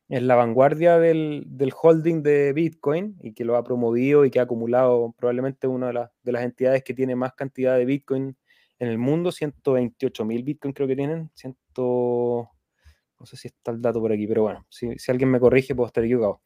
en 0.08 0.28
la 0.28 0.36
vanguardia 0.36 1.00
del, 1.00 1.48
holding 1.82 2.22
de 2.22 2.54
Bitcoin 2.54 3.18
y 3.22 3.34
que 3.34 3.44
lo 3.44 3.56
ha 3.56 3.64
promovido 3.64 4.24
y 4.24 4.30
que 4.30 4.40
ha 4.40 4.44
acumulado 4.44 5.16
probablemente 5.18 5.66
una 5.66 5.92
de, 5.92 6.08
de 6.22 6.32
las 6.32 6.44
entidades 6.44 6.84
que 6.84 6.94
tiene 6.94 7.16
más 7.16 7.34
cantidad 7.34 7.76
de 7.76 7.86
Bitcoin 7.86 8.38
en 8.80 8.90
el 8.90 8.98
mundo, 8.98 9.32
128 9.32 10.26
mil 10.26 10.44
Bitcoin 10.44 10.74
creo 10.74 10.88
que 10.88 10.96
tienen, 10.96 11.32
100, 11.34 11.56
no 11.78 13.26
sé 13.26 13.38
si 13.38 13.48
está 13.48 13.72
el 13.72 13.82
dato 13.82 14.00
por 14.02 14.12
aquí, 14.12 14.28
pero 14.28 14.44
bueno, 14.44 14.66
si, 14.70 14.96
alguien 15.08 15.30
me 15.30 15.40
corrige 15.40 15.76
puedo 15.76 15.88
estar 15.88 16.04
equivocado. 16.04 16.42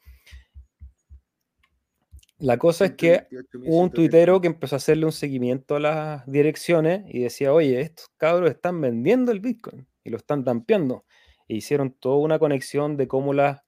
La 2.37 2.57
cosa 2.57 2.85
es 2.85 2.91
que 2.91 3.27
hubo 3.53 3.81
un 3.81 3.91
tuitero 3.91 4.39
que 4.39 4.47
empezó 4.47 4.75
a 4.75 4.77
hacerle 4.77 5.05
un 5.05 5.11
seguimiento 5.11 5.75
a 5.75 5.79
las 5.79 6.25
direcciones 6.25 7.03
y 7.07 7.19
decía, 7.19 7.51
oye, 7.51 7.81
estos 7.81 8.07
cabros 8.15 8.49
están 8.49 8.79
vendiendo 8.79 9.33
el 9.33 9.41
Bitcoin 9.41 9.87
y 10.05 10.09
lo 10.09 10.17
están 10.17 10.45
dampeando. 10.45 11.05
E 11.49 11.55
hicieron 11.55 11.91
toda 11.91 12.15
una 12.17 12.39
conexión 12.39 12.95
de 12.95 13.09
cómo 13.09 13.33
las 13.33 13.61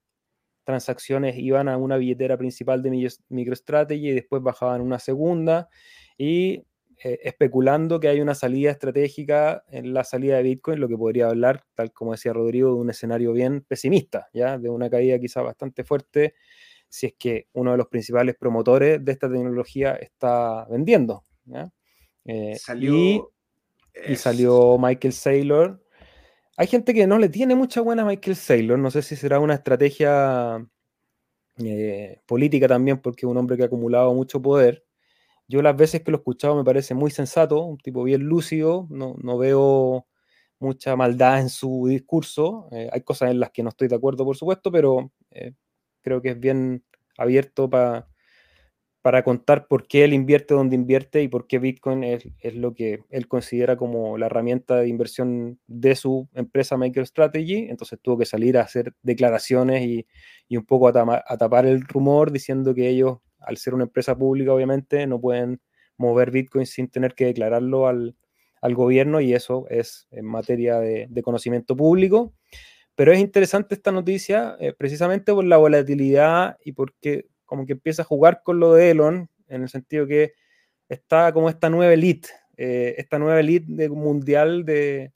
transacciones 0.64 1.36
iban 1.36 1.68
a 1.68 1.76
una 1.76 1.98
billetera 1.98 2.38
principal 2.38 2.82
de 2.82 3.10
MicroStrategy 3.28 4.08
y 4.08 4.12
después 4.12 4.42
bajaban 4.42 4.80
una 4.80 4.98
segunda 4.98 5.68
y 6.16 6.64
eh, 7.04 7.18
especulando 7.22 7.98
que 7.98 8.08
hay 8.08 8.20
una 8.20 8.34
salida 8.34 8.70
estratégica 8.70 9.64
en 9.70 9.92
la 9.92 10.04
salida 10.04 10.36
de 10.36 10.42
Bitcoin, 10.44 10.80
lo 10.80 10.88
que 10.88 10.96
podría 10.96 11.28
hablar, 11.28 11.64
tal 11.74 11.92
como 11.92 12.12
decía 12.12 12.32
Rodrigo, 12.32 12.68
de 12.68 12.74
un 12.76 12.90
escenario 12.90 13.32
bien 13.32 13.62
pesimista, 13.62 14.28
¿ya? 14.32 14.58
de 14.58 14.68
una 14.68 14.88
caída 14.88 15.18
quizá 15.18 15.42
bastante 15.42 15.84
fuerte 15.84 16.34
si 16.92 17.06
es 17.06 17.14
que 17.18 17.48
uno 17.54 17.72
de 17.72 17.78
los 17.78 17.88
principales 17.88 18.36
promotores 18.36 19.02
de 19.02 19.12
esta 19.12 19.26
tecnología 19.26 19.94
está 19.94 20.66
vendiendo. 20.70 21.24
Eh, 22.26 22.54
salió, 22.56 23.32
y, 24.06 24.14
salió 24.16 24.76
Michael 24.78 25.14
Saylor. 25.14 25.82
Hay 26.58 26.66
gente 26.66 26.92
que 26.92 27.06
no 27.06 27.18
le 27.18 27.30
tiene 27.30 27.54
mucha 27.54 27.80
buena 27.80 28.02
a 28.02 28.04
Michael 28.04 28.36
Saylor, 28.36 28.78
no 28.78 28.90
sé 28.90 29.00
si 29.00 29.16
será 29.16 29.40
una 29.40 29.54
estrategia 29.54 30.64
eh, 31.64 32.20
política 32.26 32.68
también, 32.68 32.98
porque 32.98 33.24
es 33.24 33.30
un 33.30 33.38
hombre 33.38 33.56
que 33.56 33.62
ha 33.62 33.66
acumulado 33.66 34.12
mucho 34.12 34.42
poder, 34.42 34.84
yo 35.52 35.60
las 35.60 35.76
veces 35.76 36.02
que 36.02 36.10
lo 36.10 36.16
he 36.16 36.20
escuchado 36.20 36.56
me 36.56 36.64
parece 36.64 36.94
muy 36.94 37.10
sensato, 37.10 37.60
un 37.62 37.76
tipo 37.76 38.02
bien 38.04 38.22
lúcido, 38.22 38.86
no, 38.88 39.14
veo 39.36 40.06
mucha 40.58 40.96
maldad 40.96 41.40
en 41.40 41.50
su 41.50 41.86
discurso. 41.88 42.68
Eh, 42.72 42.88
hay 42.90 43.02
cosas 43.02 43.30
en 43.30 43.38
las 43.38 43.50
que 43.50 43.62
no 43.62 43.68
estoy 43.68 43.88
de 43.88 43.96
acuerdo, 43.96 44.24
por 44.24 44.34
supuesto, 44.34 44.72
pero 44.72 45.12
eh, 45.30 45.52
creo 46.00 46.22
que 46.22 46.30
es 46.30 46.40
bien 46.40 46.82
abierto 47.18 47.68
para 47.68 48.08
para 49.02 49.24
contar 49.24 49.66
por 49.66 49.88
qué 49.88 50.04
él 50.04 50.14
invierte 50.14 50.54
donde 50.54 50.76
invierte 50.76 51.22
y 51.22 51.28
por 51.28 51.48
qué 51.48 51.58
Bitcoin 51.58 52.04
es, 52.04 52.24
lo 52.54 52.72
que 52.72 53.00
él 53.10 53.26
considera 53.26 53.76
como 53.76 54.16
la 54.16 54.26
herramienta 54.26 54.76
de 54.76 54.88
inversión 54.88 55.58
de 55.66 55.96
su 55.96 56.28
empresa 56.34 56.76
MicroStrategy. 56.76 57.66
Entonces 57.68 57.98
tuvo 58.00 58.18
que 58.18 58.26
salir 58.26 58.56
a 58.56 58.62
hacer 58.62 58.94
declaraciones 59.02 59.82
y, 59.82 60.06
un 60.56 60.64
poco 60.64 60.88
a, 60.88 60.92
tapar 61.36 61.66
el 61.66 61.82
rumor 61.82 62.30
diciendo 62.30 62.74
que 62.74 62.88
ellos 62.88 63.18
al 63.44 63.56
ser 63.56 63.74
una 63.74 63.84
empresa 63.84 64.16
pública, 64.16 64.52
obviamente, 64.52 65.06
no 65.06 65.20
pueden 65.20 65.60
mover 65.96 66.30
Bitcoin 66.30 66.66
sin 66.66 66.88
tener 66.88 67.14
que 67.14 67.26
declararlo 67.26 67.86
al, 67.86 68.16
gobierno 68.74 69.20
y 69.20 69.34
eso 69.34 69.66
es 69.70 70.06
en 70.12 70.24
materia 70.24 70.78
de, 70.78 71.22
conocimiento 71.22 71.76
público. 71.76 72.32
Pero 72.94 73.12
es 73.12 73.18
interesante 73.18 73.74
esta 73.74 73.90
noticia 73.90 74.56
eh, 74.60 74.72
precisamente 74.76 75.32
por 75.32 75.44
la 75.44 75.56
volatilidad 75.56 76.58
y 76.64 76.72
porque 76.72 77.26
como 77.44 77.66
que 77.66 77.72
empieza 77.72 78.02
a 78.02 78.04
jugar 78.04 78.42
con 78.44 78.60
lo 78.60 78.74
de 78.74 78.90
Elon, 78.90 79.30
en 79.48 79.62
el 79.62 79.68
sentido 79.68 80.06
que 80.06 80.34
está 80.88 81.32
como 81.32 81.48
esta 81.48 81.70
nueva 81.70 81.92
elite, 81.92 82.28
eh, 82.56 82.94
esta 82.98 83.18
nueva 83.18 83.40
elite 83.40 83.88
mundial 83.88 84.64
de, 84.64 85.12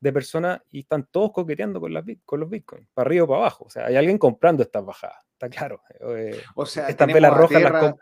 personas 0.00 0.60
y 0.70 0.80
están 0.80 1.06
todos 1.10 1.32
coqueteando 1.32 1.80
con, 1.80 1.92
las, 1.92 2.04
con 2.24 2.40
los 2.40 2.48
bitcoins, 2.48 2.88
para 2.94 3.06
arriba 3.06 3.24
o 3.24 3.28
para 3.28 3.40
abajo. 3.40 3.64
O 3.66 3.70
sea, 3.70 3.86
hay 3.86 3.96
alguien 3.96 4.18
comprando 4.18 4.62
estas 4.62 4.84
bajadas 4.84 5.18
está 5.40 5.48
claro. 5.48 5.82
Eh, 6.00 6.42
o 6.54 6.66
sea, 6.66 6.88
estas 6.88 7.06
velas 7.12 7.34
rojas 7.34 7.94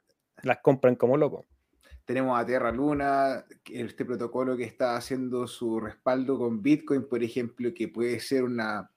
las, 0.43 0.59
compran 0.59 0.97
como 0.97 1.17
locos. 1.17 1.47
Tenemos 2.05 2.39
a 2.39 2.45
Tierra 2.45 2.73
Luna, 2.73 3.45
este 3.71 4.05
protocolo 4.05 4.57
que 4.57 4.65
está 4.65 4.97
haciendo 4.97 5.47
su 5.47 5.79
respaldo 5.79 6.39
con 6.39 6.63
Bitcoin, 6.63 7.07
por 7.07 7.23
ejemplo, 7.23 7.73
que 7.75 7.89
puede 7.89 8.19
ser 8.19 8.45
una 8.45 8.91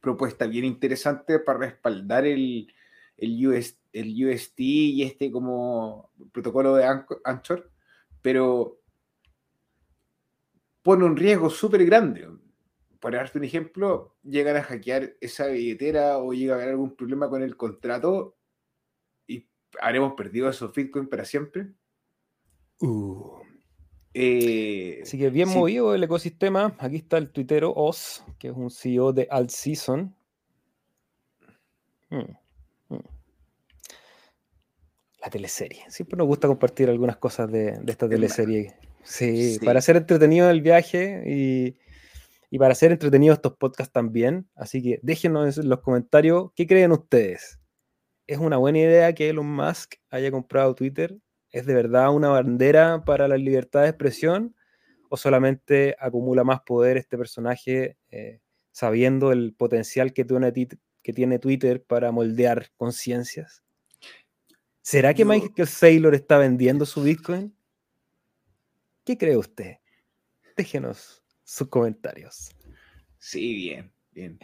propuesta 0.00 0.46
bien 0.46 0.64
interesante 0.64 1.38
para 1.38 1.60
respaldar 1.60 2.26
el, 2.26 2.72
el, 3.16 3.64
el 3.92 4.26
UST 4.26 4.60
y 4.60 5.02
este 5.04 5.30
como 5.30 6.10
protocolo 6.32 6.74
de 6.74 6.84
Anchor, 7.24 7.70
pero 8.20 8.80
pone 10.84 11.04
un 11.04 11.16
riesgo 11.16 11.50
súper 11.50 11.84
grande 11.84 12.28
por 13.04 13.12
darte 13.12 13.36
un 13.36 13.44
ejemplo, 13.44 14.16
llegan 14.22 14.56
a 14.56 14.62
hackear 14.62 15.14
esa 15.20 15.48
billetera 15.48 16.16
o 16.16 16.32
llega 16.32 16.54
a 16.54 16.56
haber 16.56 16.70
algún 16.70 16.96
problema 16.96 17.28
con 17.28 17.42
el 17.42 17.54
contrato 17.54 18.34
y 19.26 19.46
habremos 19.78 20.14
perdido 20.14 20.48
esos 20.48 20.72
Bitcoin 20.72 21.06
para 21.06 21.26
siempre. 21.26 21.74
Uh. 22.80 23.42
Eh, 24.14 25.00
Así 25.02 25.18
que 25.18 25.28
bien 25.28 25.50
movido 25.50 25.94
el 25.94 26.02
ecosistema. 26.02 26.74
Aquí 26.78 26.96
está 26.96 27.18
el 27.18 27.28
tuitero 27.28 27.74
Oz, 27.76 28.24
que 28.38 28.48
es 28.48 28.56
un 28.56 28.70
CEO 28.70 29.12
de 29.12 29.28
Alt 29.30 29.50
Season. 29.50 30.16
Hmm, 32.08 32.38
hmm. 32.88 33.04
La 35.20 35.28
teleserie. 35.28 35.84
Siempre 35.88 36.16
nos 36.16 36.26
gusta 36.26 36.48
compartir 36.48 36.88
algunas 36.88 37.18
cosas 37.18 37.52
de, 37.52 37.78
esta 37.86 38.08
teleserie. 38.08 38.74
Sí, 39.04 39.54
sí, 39.54 39.64
para 39.64 39.78
hacer 39.78 39.96
entretenido 39.96 40.50
el 40.50 40.62
viaje 40.62 41.22
y 41.26 41.76
y 42.54 42.58
para 42.60 42.70
hacer 42.70 42.92
entretenidos 42.92 43.38
estos 43.38 43.56
podcasts 43.56 43.92
también. 43.92 44.48
Así 44.54 44.80
que 44.80 45.00
déjenos 45.02 45.58
en 45.58 45.68
los 45.68 45.80
comentarios 45.80 46.52
qué 46.54 46.68
creen 46.68 46.92
ustedes. 46.92 47.58
¿Es 48.28 48.38
una 48.38 48.58
buena 48.58 48.78
idea 48.78 49.12
que 49.12 49.28
Elon 49.28 49.56
Musk 49.56 49.94
haya 50.08 50.30
comprado 50.30 50.72
Twitter? 50.76 51.18
¿Es 51.50 51.66
de 51.66 51.74
verdad 51.74 52.14
una 52.14 52.28
bandera 52.28 53.04
para 53.04 53.26
la 53.26 53.36
libertad 53.38 53.82
de 53.82 53.88
expresión? 53.88 54.54
¿O 55.08 55.16
solamente 55.16 55.96
acumula 55.98 56.44
más 56.44 56.60
poder 56.60 56.96
este 56.96 57.18
personaje 57.18 57.96
eh, 58.12 58.38
sabiendo 58.70 59.32
el 59.32 59.56
potencial 59.56 60.12
que 60.12 60.24
tiene, 60.24 60.52
que 61.02 61.12
tiene 61.12 61.40
Twitter 61.40 61.82
para 61.82 62.12
moldear 62.12 62.68
conciencias? 62.76 63.64
¿Será 64.80 65.12
que 65.12 65.24
Michael 65.24 65.66
Saylor 65.66 66.14
está 66.14 66.38
vendiendo 66.38 66.86
su 66.86 67.02
Bitcoin? 67.02 67.52
¿Qué 69.04 69.18
cree 69.18 69.36
usted? 69.36 69.76
Déjenos 70.56 71.22
sus 71.42 71.68
comentarios. 71.68 72.50
Sí, 73.18 73.54
bien, 73.54 73.92
bien. 74.12 74.38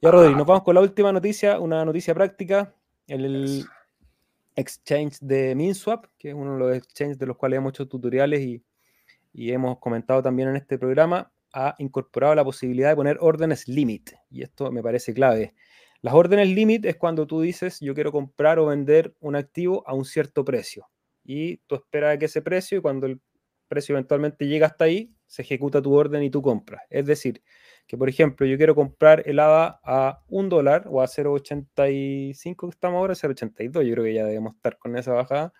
Ya, 0.00 0.10
Rodri, 0.10 0.34
nos 0.34 0.46
vamos 0.46 0.62
con 0.62 0.74
la 0.74 0.80
última 0.80 1.12
noticia, 1.12 1.60
una 1.60 1.84
noticia 1.84 2.14
práctica. 2.14 2.74
El, 3.06 3.66
exchange 4.56 5.18
de 5.20 5.54
MinSwap, 5.54 6.06
que 6.16 6.28
es 6.28 6.34
uno 6.34 6.54
de 6.54 6.58
los 6.60 6.76
exchanges 6.76 7.18
de 7.18 7.26
los 7.26 7.36
cuales 7.36 7.58
hemos 7.58 7.70
hecho 7.70 7.88
tutoriales 7.88 8.40
y, 8.40 8.64
y 9.32 9.50
hemos 9.50 9.78
comentado 9.78 10.22
también 10.22 10.48
en 10.48 10.56
este 10.56 10.78
programa, 10.78 11.32
ha 11.52 11.74
incorporado 11.78 12.34
la 12.34 12.44
posibilidad 12.44 12.90
de 12.90 12.96
poner 12.96 13.18
órdenes 13.20 13.68
limit. 13.68 14.12
Y 14.30 14.42
esto 14.42 14.70
me 14.70 14.82
parece 14.82 15.12
clave. 15.12 15.54
Las 16.00 16.14
órdenes 16.14 16.48
limit 16.48 16.84
es 16.84 16.96
cuando 16.96 17.26
tú 17.26 17.40
dices 17.40 17.80
yo 17.80 17.94
quiero 17.94 18.12
comprar 18.12 18.58
o 18.58 18.66
vender 18.66 19.14
un 19.20 19.36
activo 19.36 19.82
a 19.86 19.94
un 19.94 20.04
cierto 20.04 20.44
precio. 20.44 20.88
Y 21.24 21.58
tú 21.66 21.74
esperas 21.74 22.18
que 22.18 22.26
ese 22.26 22.40
precio 22.40 22.78
y 22.78 22.80
cuando 22.80 23.06
el 23.06 23.20
precio 23.68 23.94
eventualmente 23.94 24.46
llega 24.46 24.66
hasta 24.66 24.84
ahí, 24.84 25.14
se 25.26 25.42
ejecuta 25.42 25.82
tu 25.82 25.92
orden 25.94 26.22
y 26.22 26.30
tú 26.30 26.42
compras. 26.42 26.82
Es 26.90 27.06
decir, 27.06 27.42
que 27.86 27.98
por 27.98 28.08
ejemplo 28.08 28.46
yo 28.46 28.56
quiero 28.56 28.74
comprar 28.74 29.22
el 29.26 29.38
ADA 29.38 29.80
a 29.84 30.22
un 30.28 30.48
dólar 30.48 30.86
o 30.88 31.02
a 31.02 31.06
0.85 31.06 32.68
que 32.68 32.74
estamos 32.74 32.98
ahora, 32.98 33.14
0.82, 33.14 33.82
yo 33.82 33.92
creo 33.94 34.04
que 34.04 34.14
ya 34.14 34.24
debemos 34.24 34.54
estar 34.54 34.78
con 34.78 34.96
esa 34.96 35.12
bajada. 35.12 35.52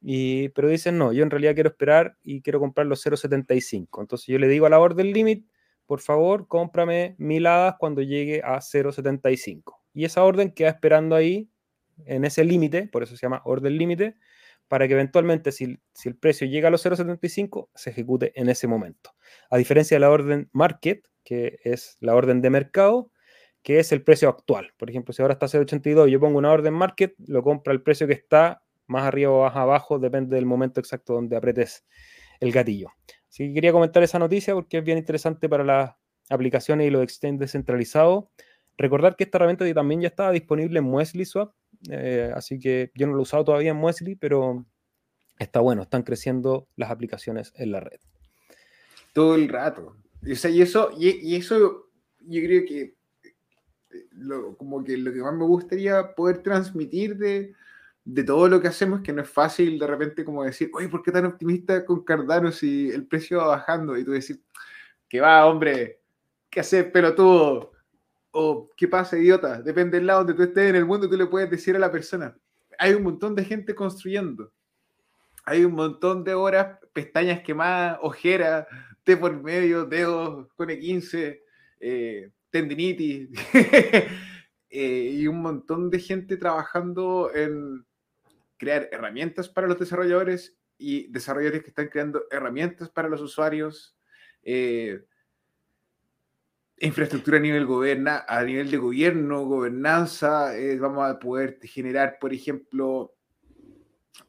Y, 0.00 0.50
pero 0.50 0.68
dicen, 0.68 0.98
no, 0.98 1.12
yo 1.12 1.22
en 1.22 1.30
realidad 1.30 1.54
quiero 1.54 1.70
esperar 1.70 2.18
y 2.22 2.42
quiero 2.42 2.60
comprar 2.60 2.86
los 2.86 3.04
0.75. 3.04 4.00
Entonces 4.00 4.26
yo 4.26 4.38
le 4.38 4.48
digo 4.48 4.66
a 4.66 4.70
la 4.70 4.78
orden 4.78 5.12
limit, 5.12 5.46
por 5.86 6.00
favor, 6.00 6.46
cómprame 6.48 7.14
mil 7.18 7.46
hadas 7.46 7.76
cuando 7.78 8.02
llegue 8.02 8.42
a 8.44 8.60
0.75. 8.60 9.76
Y 9.94 10.04
esa 10.04 10.24
orden 10.24 10.50
queda 10.50 10.70
esperando 10.70 11.14
ahí, 11.16 11.50
en 12.06 12.24
ese 12.24 12.44
límite, 12.44 12.88
por 12.88 13.02
eso 13.02 13.16
se 13.16 13.22
llama 13.22 13.42
orden 13.44 13.78
límite, 13.78 14.16
para 14.68 14.88
que 14.88 14.94
eventualmente 14.94 15.52
si, 15.52 15.78
el 16.04 16.16
precio 16.16 16.46
llega 16.46 16.68
a 16.68 16.70
los 16.70 16.84
0.75 16.84 17.68
se 17.74 17.90
ejecute 17.90 18.32
en 18.40 18.48
ese 18.48 18.66
momento. 18.66 19.10
A 19.50 19.56
diferencia 19.56 19.96
de 19.96 20.00
la 20.00 20.10
orden 20.10 20.48
market, 20.52 21.06
que 21.22 21.58
es 21.64 21.96
la 22.00 22.14
orden 22.14 22.40
de 22.40 22.50
mercado, 22.50 23.10
que 23.62 23.78
es 23.78 23.92
el 23.92 24.02
precio 24.02 24.28
actual. 24.28 24.72
Por 24.76 24.90
ejemplo, 24.90 25.12
si 25.12 25.22
ahora 25.22 25.34
está 25.34 25.46
0.82 25.46 26.08
yo 26.08 26.20
pongo 26.20 26.38
una 26.38 26.52
orden 26.52 26.74
market, 26.74 27.14
lo 27.26 27.42
compra 27.42 27.72
el 27.72 27.82
precio 27.82 28.06
que 28.06 28.12
está 28.12 28.62
más 28.86 29.04
arriba 29.04 29.30
o 29.30 29.44
más 29.44 29.56
abajo, 29.56 29.98
depende 29.98 30.36
del 30.36 30.46
momento 30.46 30.80
exacto 30.80 31.14
donde 31.14 31.36
apretes 31.36 31.84
el 32.40 32.52
gatillo. 32.52 32.90
Así 33.28 33.48
que 33.48 33.54
quería 33.54 33.72
comentar 33.72 34.02
esa 34.02 34.18
noticia 34.18 34.54
porque 34.54 34.78
es 34.78 34.84
bien 34.84 34.98
interesante 34.98 35.48
para 35.48 35.64
las 35.64 35.92
aplicaciones 36.30 36.86
y 36.86 36.90
los 36.90 37.02
exchanges 37.02 37.40
descentralizados. 37.40 38.24
Recordar 38.76 39.16
que 39.16 39.24
esta 39.24 39.38
herramienta 39.38 39.72
también 39.72 40.00
ya 40.00 40.08
estaba 40.08 40.30
disponible 40.32 40.78
en 40.78 40.84
Muesli 40.84 41.24
Swap, 41.24 41.52
eh, 41.90 42.32
así 42.34 42.58
que 42.58 42.90
yo 42.94 43.06
no 43.06 43.12
lo 43.12 43.20
he 43.20 43.22
usado 43.22 43.44
todavía 43.44 43.70
en 43.70 43.76
Muesli, 43.76 44.16
pero 44.16 44.64
está 45.38 45.60
bueno, 45.60 45.82
están 45.82 46.02
creciendo 46.02 46.68
las 46.76 46.90
aplicaciones 46.90 47.52
en 47.56 47.72
la 47.72 47.80
red. 47.80 48.00
Todo 49.12 49.34
el 49.34 49.48
rato. 49.48 49.96
y 50.22 50.32
eso, 50.32 50.90
y, 50.98 51.36
eso 51.36 51.90
yo 52.20 52.42
creo 52.42 52.64
que 52.66 52.94
lo, 54.12 54.56
como 54.56 54.82
que 54.82 54.96
lo 54.96 55.12
que 55.12 55.20
más 55.20 55.34
me 55.34 55.44
gustaría 55.44 56.14
poder 56.14 56.38
transmitir 56.38 57.16
de, 57.16 57.54
todo 58.24 58.48
lo 58.48 58.60
que 58.60 58.68
hacemos 58.68 59.00
es 59.00 59.04
que 59.04 59.12
no 59.12 59.22
es 59.22 59.28
fácil 59.28 59.78
de 59.78 59.86
repente 59.86 60.24
como 60.24 60.44
decir, 60.44 60.70
oye, 60.74 60.88
¿por 60.88 61.02
qué 61.02 61.12
tan 61.12 61.26
optimista 61.26 61.84
con 61.84 62.04
Cardano 62.04 62.50
si 62.50 62.90
el 62.90 63.06
precio 63.06 63.38
va 63.38 63.48
bajando? 63.48 63.96
Y 63.96 64.04
tú 64.04 64.12
decir, 64.12 64.42
que 65.08 65.20
va, 65.20 65.46
hombre, 65.46 66.00
¿qué 66.50 66.60
haces, 66.60 66.84
pelotudo? 66.86 67.73
O, 68.36 68.68
¿qué 68.76 68.88
pasa, 68.88 69.16
idiota? 69.16 69.62
Depende 69.62 69.96
del 69.96 70.08
lado 70.08 70.24
donde 70.24 70.34
tú 70.34 70.42
estés 70.42 70.68
en 70.68 70.74
el 70.74 70.84
mundo, 70.84 71.08
tú 71.08 71.16
le 71.16 71.26
puedes 71.26 71.48
decir 71.48 71.76
a 71.76 71.78
la 71.78 71.92
persona. 71.92 72.36
Hay 72.80 72.92
un 72.92 73.04
montón 73.04 73.36
de 73.36 73.44
gente 73.44 73.76
construyendo. 73.76 74.52
Hay 75.44 75.64
un 75.64 75.72
montón 75.72 76.24
de 76.24 76.34
horas, 76.34 76.78
pestañas 76.92 77.42
quemadas, 77.42 77.96
ojeras, 78.02 78.66
T 79.04 79.16
por 79.16 79.40
medio, 79.40 79.84
dedos 79.84 80.48
con 80.56 80.68
E15, 80.68 81.42
eh, 81.78 82.30
tendinitis, 82.50 83.28
eh, 84.68 85.10
y 85.12 85.28
un 85.28 85.40
montón 85.40 85.88
de 85.88 86.00
gente 86.00 86.36
trabajando 86.36 87.30
en 87.32 87.86
crear 88.56 88.88
herramientas 88.90 89.48
para 89.48 89.68
los 89.68 89.78
desarrolladores 89.78 90.58
y 90.76 91.06
desarrolladores 91.12 91.62
que 91.62 91.68
están 91.68 91.86
creando 91.86 92.24
herramientas 92.32 92.90
para 92.90 93.08
los 93.08 93.20
usuarios. 93.20 93.96
Eh, 94.42 95.04
infraestructura 96.78 97.38
a 97.38 97.40
nivel, 97.40 97.66
goberna, 97.66 98.24
a 98.26 98.42
nivel 98.42 98.70
de 98.70 98.76
gobierno, 98.76 99.44
gobernanza, 99.44 100.52
vamos 100.80 101.08
a 101.08 101.18
poder 101.18 101.58
generar, 101.62 102.18
por 102.20 102.32
ejemplo, 102.32 103.14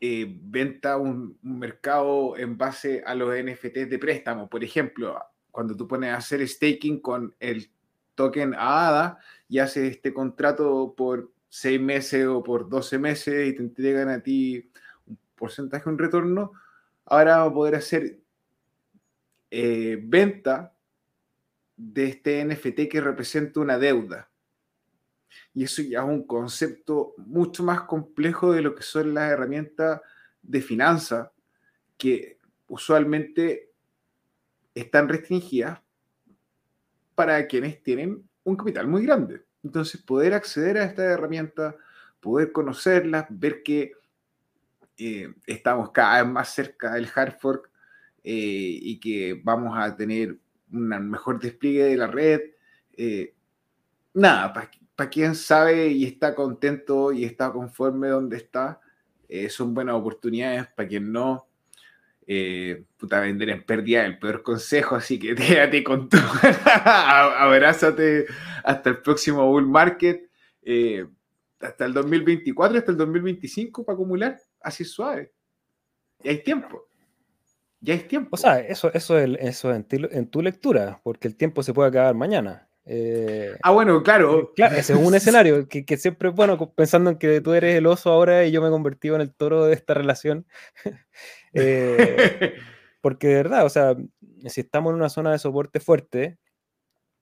eh, 0.02 0.38
venta 0.42 0.98
un, 0.98 1.38
mercado 1.42 2.38
en 2.38 2.58
base 2.58 3.04
a 3.06 3.16
los 3.16 3.34
NFTs 3.34 3.90
de 3.90 4.00
préstamo. 4.00 4.50
Por 4.50 4.64
ejemplo, 4.64 5.18
cuando 5.52 5.76
tú 5.76 5.88
pones 5.88 6.12
a 6.12 6.18
hacer 6.18 6.48
staking 6.48 7.00
con 7.00 7.34
el 7.40 7.72
token 8.14 8.54
ADA 8.58 9.18
y 9.48 9.60
haces 9.60 9.92
este 9.92 10.14
contrato 10.14 10.94
por 10.96 11.32
seis 11.50 11.80
meses 11.80 12.28
o 12.28 12.44
por 12.44 12.70
12 12.70 13.00
meses 13.00 13.48
y 13.48 13.56
te 13.56 13.64
entregan 13.64 14.10
a 14.10 14.22
ti 14.22 14.70
un 15.06 15.18
porcentaje, 15.36 15.90
un 15.90 15.98
retorno, 15.98 16.52
ahora 17.06 17.38
vamos 17.38 17.52
a 17.52 17.54
poder 17.56 17.76
hacer 17.76 18.20
eh, 19.50 19.98
venta 20.04 20.75
de 21.78 22.06
este 22.06 22.44
NFT 22.44 22.90
que 22.90 23.02
representa 23.02 23.60
una 23.60 23.78
deuda. 23.78 24.30
Y 25.54 25.64
eso 25.64 25.82
ya 25.82 26.00
es 26.00 26.06
un 26.06 26.26
concepto 26.26 27.14
mucho 27.18 27.64
más 27.64 27.82
complejo 27.82 28.52
de 28.52 28.62
lo 28.62 28.76
que 28.76 28.84
son 28.84 29.14
las 29.14 29.32
herramientas 29.32 30.02
de 30.42 30.62
finanzas, 30.62 31.30
que 31.98 32.40
usualmente 32.68 33.72
están 34.74 35.08
restringidas 35.08 35.80
para 37.16 37.48
quienes 37.48 37.82
tienen 37.82 38.28
un 38.44 38.56
capital 38.58 38.88
muy 38.88 39.06
grande. 39.06 39.44
Entonces, 39.64 40.02
poder 40.02 40.34
acceder 40.34 40.78
a 40.78 40.86
estas 40.86 41.06
herramientas, 41.06 41.76
poder 42.20 42.52
conocerlas, 42.52 43.26
ver 43.30 43.64
que 43.64 43.94
eh, 44.98 45.34
estamos 45.48 45.92
cada 45.92 46.22
vez 46.22 46.32
más 46.32 46.54
cerca 46.54 46.94
del 46.94 47.10
hard 47.14 47.40
fork 47.40 47.72
eh, 48.24 48.80
y 48.82 49.00
que 49.00 49.42
vamos 49.44 49.78
a 49.78 49.96
tener 49.96 50.38
un 50.76 51.10
mejor 51.10 51.40
despliegue 51.40 51.86
de 51.86 51.98
la 51.98 52.08
red. 52.08 52.42
Eh, 52.98 53.34
nada, 54.14 54.54
para 54.54 54.70
para 54.96 55.10
quien 55.10 55.36
sabe 55.36 55.88
y 55.88 56.06
está 56.06 56.34
contento 56.34 57.12
y 57.12 57.26
está 57.26 57.52
conforme 57.52 58.08
donde 58.08 58.38
está, 58.38 58.80
eh, 59.28 59.50
son 59.50 59.74
buenas 59.74 59.96
oportunidades. 59.96 60.68
Para 60.68 60.88
quien 60.88 61.12
no, 61.12 61.48
eh, 62.26 62.86
puta, 62.98 63.20
vender 63.20 63.50
en 63.50 63.64
pérdida 63.64 64.06
el 64.06 64.18
peor 64.18 64.42
consejo, 64.42 64.96
así 64.96 65.20
que 65.20 65.36
quédate 65.36 65.84
con 65.84 66.08
todo. 66.08 66.22
Abrázate 66.76 68.26
hasta 68.64 68.90
el 68.90 69.00
próximo 69.00 69.46
bull 69.48 69.68
market, 69.68 70.30
eh, 70.62 71.06
hasta 71.60 71.86
el 71.86 71.94
2024, 71.94 72.78
hasta 72.78 72.92
el 72.92 72.98
2025 72.98 73.86
para 73.86 73.96
acumular, 73.96 74.40
así 74.62 74.86
suave. 74.86 75.34
Y 76.24 76.30
hay 76.30 76.42
tiempo. 76.42 76.88
Ya 77.86 77.94
hay 77.94 78.00
tiempo. 78.02 78.30
O 78.32 78.38
sea, 78.38 78.60
eso, 78.60 78.92
eso, 78.94 79.20
es, 79.20 79.38
eso 79.40 79.72
en 79.74 80.28
tu 80.28 80.42
lectura, 80.42 81.00
porque 81.04 81.28
el 81.28 81.36
tiempo 81.36 81.62
se 81.62 81.74
puede 81.74 81.90
acabar 81.90 82.16
mañana. 82.16 82.68
Eh, 82.88 83.58
ah, 83.64 83.72
bueno, 83.72 84.02
claro. 84.04 84.40
Eh, 84.40 84.50
claro, 84.56 84.76
ese 84.76 84.94
es 84.94 85.00
un 85.00 85.16
escenario 85.16 85.68
que, 85.68 85.86
que, 85.86 85.98
siempre, 85.98 86.30
bueno, 86.30 86.74
pensando 86.74 87.12
en 87.12 87.18
que 87.18 87.42
tú 87.42 87.54
eres 87.54 87.76
el 87.76 87.88
oso 87.88 88.12
ahora 88.12 88.46
y 88.46 88.52
yo 88.52 88.62
me 88.62 88.68
he 88.68 88.72
convertido 88.72 89.16
en 89.16 89.22
el 89.22 89.34
toro 89.34 89.66
de 89.66 89.74
esta 89.74 89.94
relación. 89.94 90.46
Eh, 91.58 92.56
porque 93.02 93.28
de 93.28 93.36
verdad, 93.36 93.64
o 93.64 93.70
sea, 93.70 93.96
si 94.48 94.60
estamos 94.60 94.92
en 94.92 94.98
una 94.98 95.08
zona 95.08 95.32
de 95.32 95.40
soporte 95.40 95.80
fuerte, 95.80 96.38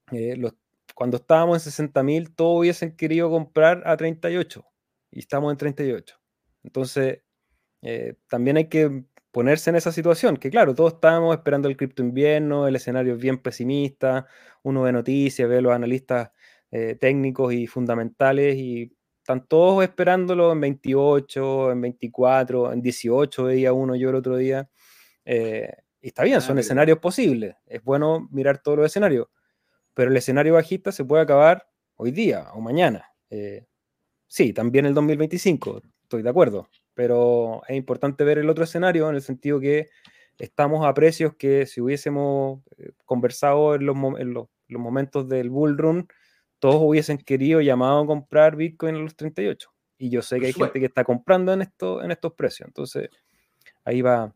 los, 0.09 0.55
cuando 0.95 1.17
estábamos 1.17 1.67
en 1.67 1.89
60.000, 1.89 2.33
todos 2.35 2.57
hubiesen 2.57 2.95
querido 2.95 3.29
comprar 3.29 3.83
a 3.85 3.95
38 3.95 4.65
y 5.11 5.19
estamos 5.19 5.51
en 5.51 5.57
38. 5.57 6.19
Entonces, 6.63 7.19
también 8.27 8.57
hay 8.57 8.69
que 8.69 9.03
ponerse 9.33 9.71
en 9.71 9.75
esa 9.75 9.91
situación, 9.91 10.37
que 10.37 10.51
claro, 10.51 10.75
todos 10.75 10.93
estábamos 10.93 11.35
esperando 11.35 11.67
el 11.67 11.75
cripto 11.75 12.03
invierno, 12.03 12.67
el 12.67 12.75
escenario 12.75 13.15
es 13.15 13.19
bien 13.19 13.39
pesimista, 13.39 14.27
uno 14.61 14.83
ve 14.83 14.91
noticias, 14.91 15.49
ve 15.49 15.59
los 15.59 15.73
analistas 15.73 16.29
eh, 16.71 16.95
técnicos 17.01 17.51
y 17.51 17.65
fundamentales 17.65 18.55
y 18.55 18.95
están 19.17 19.47
todos 19.47 19.83
esperándolo 19.83 20.51
en 20.51 20.61
28, 20.61 21.71
en 21.71 21.81
24, 21.81 22.73
en 22.73 22.81
18 22.83 23.45
veía 23.45 23.73
uno 23.73 23.95
yo 23.95 24.09
el 24.11 24.15
otro 24.15 24.37
día. 24.37 24.69
Eh, 25.25 25.67
y 25.99 26.07
está 26.09 26.23
bien, 26.23 26.39
son 26.39 26.59
escenarios 26.59 26.99
posibles, 26.99 27.55
es 27.65 27.83
bueno 27.83 28.27
mirar 28.31 28.59
todos 28.59 28.77
los 28.77 28.85
escenarios, 28.85 29.29
pero 29.95 30.11
el 30.11 30.17
escenario 30.17 30.53
bajista 30.53 30.91
se 30.91 31.05
puede 31.05 31.23
acabar 31.23 31.67
hoy 31.95 32.11
día 32.11 32.51
o 32.53 32.61
mañana. 32.61 33.11
Eh, 33.31 33.65
sí, 34.27 34.53
también 34.53 34.85
el 34.85 34.93
2025, 34.93 35.81
estoy 36.03 36.21
de 36.21 36.29
acuerdo, 36.29 36.69
pero 36.93 37.61
es 37.67 37.75
importante 37.75 38.23
ver 38.23 38.37
el 38.37 38.49
otro 38.49 38.63
escenario 38.63 39.09
en 39.09 39.15
el 39.15 39.21
sentido 39.21 39.59
que 39.59 39.89
estamos 40.37 40.85
a 40.85 40.93
precios 40.93 41.35
que 41.35 41.65
si 41.65 41.81
hubiésemos 41.81 42.61
eh, 42.77 42.91
conversado 43.05 43.75
en 43.75 43.85
los, 43.85 43.95
momentos 44.69 45.29
del 45.29 45.49
bull 45.49 45.77
run, 45.77 46.07
todos 46.59 46.81
hubiesen 46.81 47.17
querido 47.17 47.61
llamado 47.61 48.01
a 48.01 48.07
comprar 48.07 48.55
Bitcoin 48.55 48.95
a 48.95 48.99
los 48.99 49.15
38. 49.15 49.69
Y 49.97 50.09
yo 50.09 50.21
sé 50.21 50.39
que 50.39 50.47
hay 50.47 50.53
gente 50.53 50.79
que 50.79 50.85
está 50.85 51.03
comprando 51.03 51.53
en, 51.53 51.61
esto, 51.61 52.03
en 52.03 52.11
estos 52.11 52.33
precios. 52.33 52.67
Entonces, 52.67 53.09
ahí 53.85 54.01
va. 54.01 54.33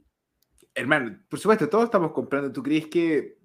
Hermano, 0.75 1.19
por 1.27 1.39
supuesto, 1.39 1.67
todos 1.67 1.85
estamos 1.85 2.11
comprando. 2.11 2.51
¿Tú 2.51 2.61
crees 2.61 2.87
que 2.87 3.37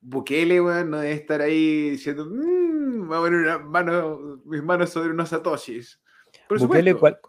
Bukele, 0.00 0.58
no 0.60 0.98
debe 0.98 1.12
estar 1.12 1.40
ahí 1.40 1.90
diciendo, 1.90 2.26
mmm, 2.26 3.10
va 3.10 3.18
a 3.18 3.20
poner 3.20 3.60
mano, 3.60 4.40
mis 4.44 4.62
manos 4.62 4.90
sobre 4.90 5.10
unos 5.10 5.28
satoshis? 5.28 6.01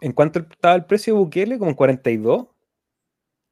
¿En 0.00 0.12
cuánto 0.12 0.40
estaba 0.40 0.74
el 0.74 0.84
precio 0.84 1.14
de 1.14 1.20
Bukele? 1.20 1.58
¿Como 1.58 1.74
42? 1.74 2.46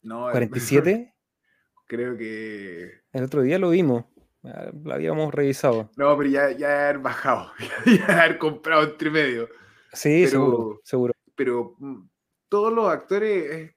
No, 0.03 0.31
¿47? 0.31 1.15
Creo 1.87 2.17
que. 2.17 3.03
El 3.13 3.25
otro 3.25 3.43
día 3.43 3.59
lo 3.59 3.71
vimos. 3.71 4.05
Lo 4.43 4.95
habíamos 4.95 5.33
revisado. 5.33 5.91
No, 5.97 6.17
pero 6.17 6.29
ya, 6.29 6.51
ya 6.51 6.89
haber 6.89 6.99
bajado. 6.99 7.53
ya 7.87 8.23
haber 8.23 8.39
comprado 8.39 8.83
entre 8.83 9.11
medio. 9.11 9.49
Sí, 9.93 10.27
seguro, 10.27 10.81
seguro. 10.83 11.13
Pero 11.35 11.77
mm, 11.79 12.09
todos 12.49 12.73
los 12.73 12.89
actores 12.89 13.73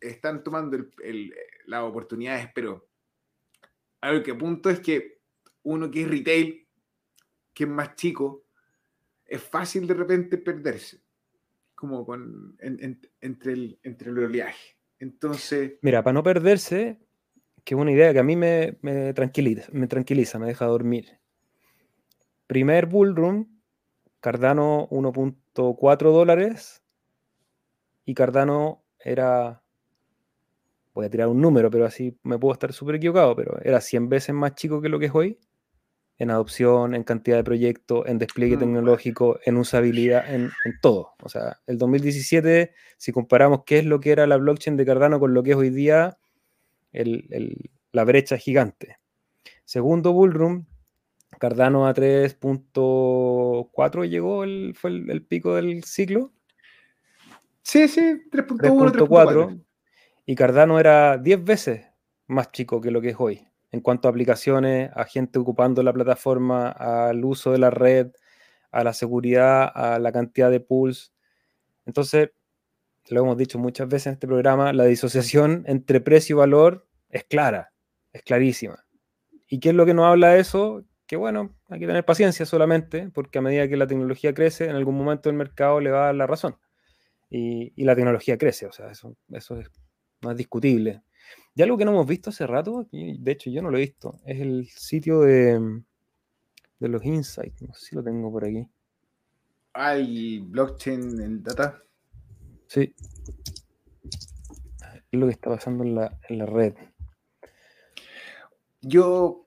están 0.00 0.44
tomando 0.44 0.78
las 1.66 1.82
oportunidades, 1.82 2.48
pero 2.54 2.86
algo 4.00 4.22
que 4.22 4.32
apunto 4.32 4.70
es 4.70 4.80
que 4.80 5.18
uno 5.62 5.90
que 5.90 6.02
es 6.02 6.08
retail, 6.08 6.68
que 7.54 7.64
es 7.64 7.70
más 7.70 7.96
chico, 7.96 8.43
es 9.26 9.42
fácil 9.42 9.86
de 9.86 9.94
repente 9.94 10.38
perderse, 10.38 11.02
como 11.74 12.04
con, 12.04 12.56
entre, 12.60 13.52
el, 13.52 13.78
entre 13.82 14.10
el 14.10 14.18
oleaje. 14.18 14.76
Entonces... 14.98 15.78
Mira, 15.82 16.02
para 16.02 16.14
no 16.14 16.22
perderse, 16.22 16.98
que 17.64 17.74
es 17.74 17.80
una 17.80 17.92
idea 17.92 18.12
que 18.12 18.18
a 18.18 18.24
mí 18.24 18.36
me, 18.36 18.76
tranquiliza, 19.14 19.68
me 19.72 19.86
tranquiliza, 19.86 20.38
me 20.38 20.46
deja 20.46 20.66
dormir. 20.66 21.18
Primer 22.46 22.86
bullrun, 22.86 23.60
Cardano 24.20 24.88
1.4 24.90 26.12
dólares 26.12 26.82
y 28.04 28.14
Cardano 28.14 28.84
era, 28.98 29.62
voy 30.94 31.06
a 31.06 31.10
tirar 31.10 31.28
un 31.28 31.40
número, 31.40 31.70
pero 31.70 31.86
así 31.86 32.18
me 32.22 32.38
puedo 32.38 32.52
estar 32.52 32.72
súper 32.72 32.96
equivocado, 32.96 33.34
pero 33.34 33.58
era 33.62 33.80
100 33.80 34.08
veces 34.08 34.34
más 34.34 34.54
chico 34.54 34.80
que 34.80 34.88
lo 34.88 34.98
que 34.98 35.06
es 35.06 35.14
hoy 35.14 35.38
en 36.18 36.30
adopción, 36.30 36.94
en 36.94 37.02
cantidad 37.02 37.36
de 37.36 37.44
proyectos, 37.44 38.06
en 38.06 38.18
despliegue 38.18 38.56
mm, 38.56 38.60
tecnológico, 38.60 39.38
en 39.44 39.56
usabilidad, 39.56 40.32
en, 40.32 40.52
todo. 40.80 41.14
O 41.22 41.28
sea, 41.28 41.58
el 41.66 41.78
2017, 41.78 42.72
si 42.96 43.12
comparamos 43.12 43.64
qué 43.66 43.78
es 43.78 43.84
lo 43.84 44.00
que 44.00 44.12
era 44.12 44.26
la 44.26 44.36
blockchain 44.36 44.76
de 44.76 44.86
Cardano 44.86 45.18
con 45.18 45.34
lo 45.34 45.42
que 45.42 45.52
es 45.52 45.56
hoy 45.56 45.70
día, 45.70 46.18
la 46.92 48.04
brecha 48.04 48.36
gigante. 48.36 48.98
Segundo 49.64 50.12
bullroom, 50.12 50.66
Cardano 51.38 51.88
a 51.88 51.94
3.4 51.94 54.08
llegó, 54.08 54.44
el, 54.44 54.74
fue 54.76 54.90
el, 54.90 55.24
pico 55.24 55.56
del 55.56 55.82
ciclo. 55.82 56.32
Sí, 57.62 57.88
sí, 57.88 58.22
3.1, 58.30 58.92
3.4. 58.92 59.60
Y 60.26 60.36
Cardano 60.36 60.78
era 60.78 61.18
10 61.18 61.44
veces 61.44 61.86
más 62.28 62.52
chico 62.52 62.80
que 62.80 62.92
lo 62.92 63.00
que 63.00 63.10
es 63.10 63.16
hoy 63.18 63.44
en 63.74 63.80
cuanto 63.80 64.06
a 64.06 64.12
aplicaciones, 64.12 64.92
a 64.94 65.04
gente 65.04 65.40
ocupando 65.40 65.82
la 65.82 65.92
plataforma, 65.92 66.68
al 66.68 67.24
uso 67.24 67.50
de 67.50 67.58
la 67.58 67.70
red, 67.70 68.12
a 68.70 68.84
la 68.84 68.92
seguridad, 68.92 69.68
a 69.74 69.98
la 69.98 70.12
cantidad 70.12 70.48
de 70.48 70.60
pools. 70.60 71.12
Entonces, 71.84 72.30
lo 73.08 73.22
hemos 73.22 73.36
dicho 73.36 73.58
muchas 73.58 73.88
veces 73.88 74.06
en 74.06 74.12
este 74.12 74.28
programa, 74.28 74.72
la 74.72 74.84
disociación 74.84 75.64
entre 75.66 76.00
precio 76.00 76.36
y 76.36 76.38
valor 76.38 76.86
es 77.08 77.24
clara, 77.24 77.72
es 78.12 78.22
clarísima. 78.22 78.84
¿Y 79.48 79.58
qué 79.58 79.70
es 79.70 79.74
lo 79.74 79.84
que 79.84 79.94
nos 79.94 80.06
habla 80.06 80.34
de 80.34 80.40
eso? 80.40 80.84
Que 81.08 81.16
bueno, 81.16 81.56
hay 81.68 81.80
que 81.80 81.88
tener 81.88 82.04
paciencia 82.04 82.46
solamente, 82.46 83.10
porque 83.12 83.38
a 83.38 83.42
medida 83.42 83.68
que 83.68 83.76
la 83.76 83.88
tecnología 83.88 84.34
crece, 84.34 84.66
en 84.66 84.76
algún 84.76 84.96
momento 84.96 85.30
el 85.30 85.36
mercado 85.36 85.80
le 85.80 85.90
va 85.90 86.02
a 86.02 86.06
dar 86.06 86.14
la 86.14 86.28
razón. 86.28 86.56
Y, 87.28 87.72
la 87.82 87.96
tecnología 87.96 88.38
crece, 88.38 88.66
o 88.66 88.72
sea, 88.72 88.92
eso, 88.92 89.16
eso 89.32 89.58
es 89.58 89.68
más 90.22 90.36
discutible. 90.36 91.02
Y 91.54 91.62
algo 91.62 91.78
que 91.78 91.84
no 91.84 91.92
hemos 91.92 92.06
visto 92.06 92.30
hace 92.30 92.46
rato, 92.46 92.88
de 92.90 93.32
hecho 93.32 93.48
yo 93.48 93.62
no 93.62 93.70
lo 93.70 93.78
he 93.78 93.82
visto, 93.82 94.18
es 94.26 94.40
el 94.40 94.66
sitio 94.68 95.20
de, 95.20 95.82
de 96.80 96.88
los 96.88 97.04
insights. 97.04 97.62
No 97.62 97.72
sé 97.74 97.86
si 97.86 97.94
lo 97.96 98.02
tengo 98.02 98.32
por 98.32 98.44
aquí. 98.44 98.68
Hay 99.72 100.40
blockchain 100.40 101.20
en 101.20 101.42
data. 101.42 101.82
Sí. 102.66 102.94
Es 105.12 105.20
lo 105.20 105.26
que 105.26 105.32
está 105.32 105.50
pasando 105.50 105.84
en 105.84 105.94
la, 105.94 106.18
en 106.28 106.38
la 106.38 106.46
red. 106.46 106.74
Yo, 108.80 109.46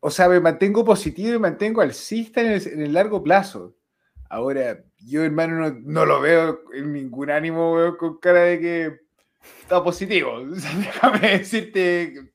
o 0.00 0.10
sea, 0.10 0.28
me 0.28 0.40
mantengo 0.40 0.84
positivo 0.84 1.34
y 1.34 1.38
mantengo 1.38 1.80
alcista 1.80 2.40
en 2.40 2.52
el, 2.52 2.66
en 2.66 2.82
el 2.82 2.92
largo 2.92 3.22
plazo. 3.22 3.76
Ahora, 4.28 4.84
yo, 4.98 5.22
hermano, 5.22 5.56
no, 5.60 5.80
no, 5.84 6.06
lo 6.06 6.20
veo 6.20 6.62
en 6.72 6.92
ningún 6.92 7.30
ánimo, 7.30 7.76
veo 7.76 7.96
con 7.96 8.18
cara 8.18 8.40
de 8.40 8.60
que 8.60 9.03
está 9.60 9.82
positivo. 9.82 10.40
déjame 10.46 11.38
decirte 11.38 12.32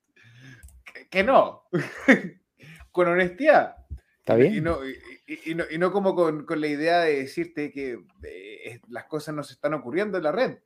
que, 1.09 1.23
no. 1.23 1.63
con 2.91 3.07
honestidad. 3.07 3.75
Está 4.19 4.35
bien. 4.35 4.55
Y 4.55 4.61
no, 4.61 4.79
y, 4.85 5.77
no, 5.77 5.91
como 5.91 6.15
con, 6.15 6.45
la 6.59 6.67
idea 6.67 7.01
de 7.01 7.17
decirte 7.21 7.71
que 7.71 7.99
eh, 8.23 8.79
las 8.89 9.05
cosas 9.05 9.35
no 9.35 9.43
se 9.43 9.53
están 9.53 9.73
ocurriendo 9.73 10.17
en 10.17 10.23
la 10.23 10.31
red. 10.31 10.57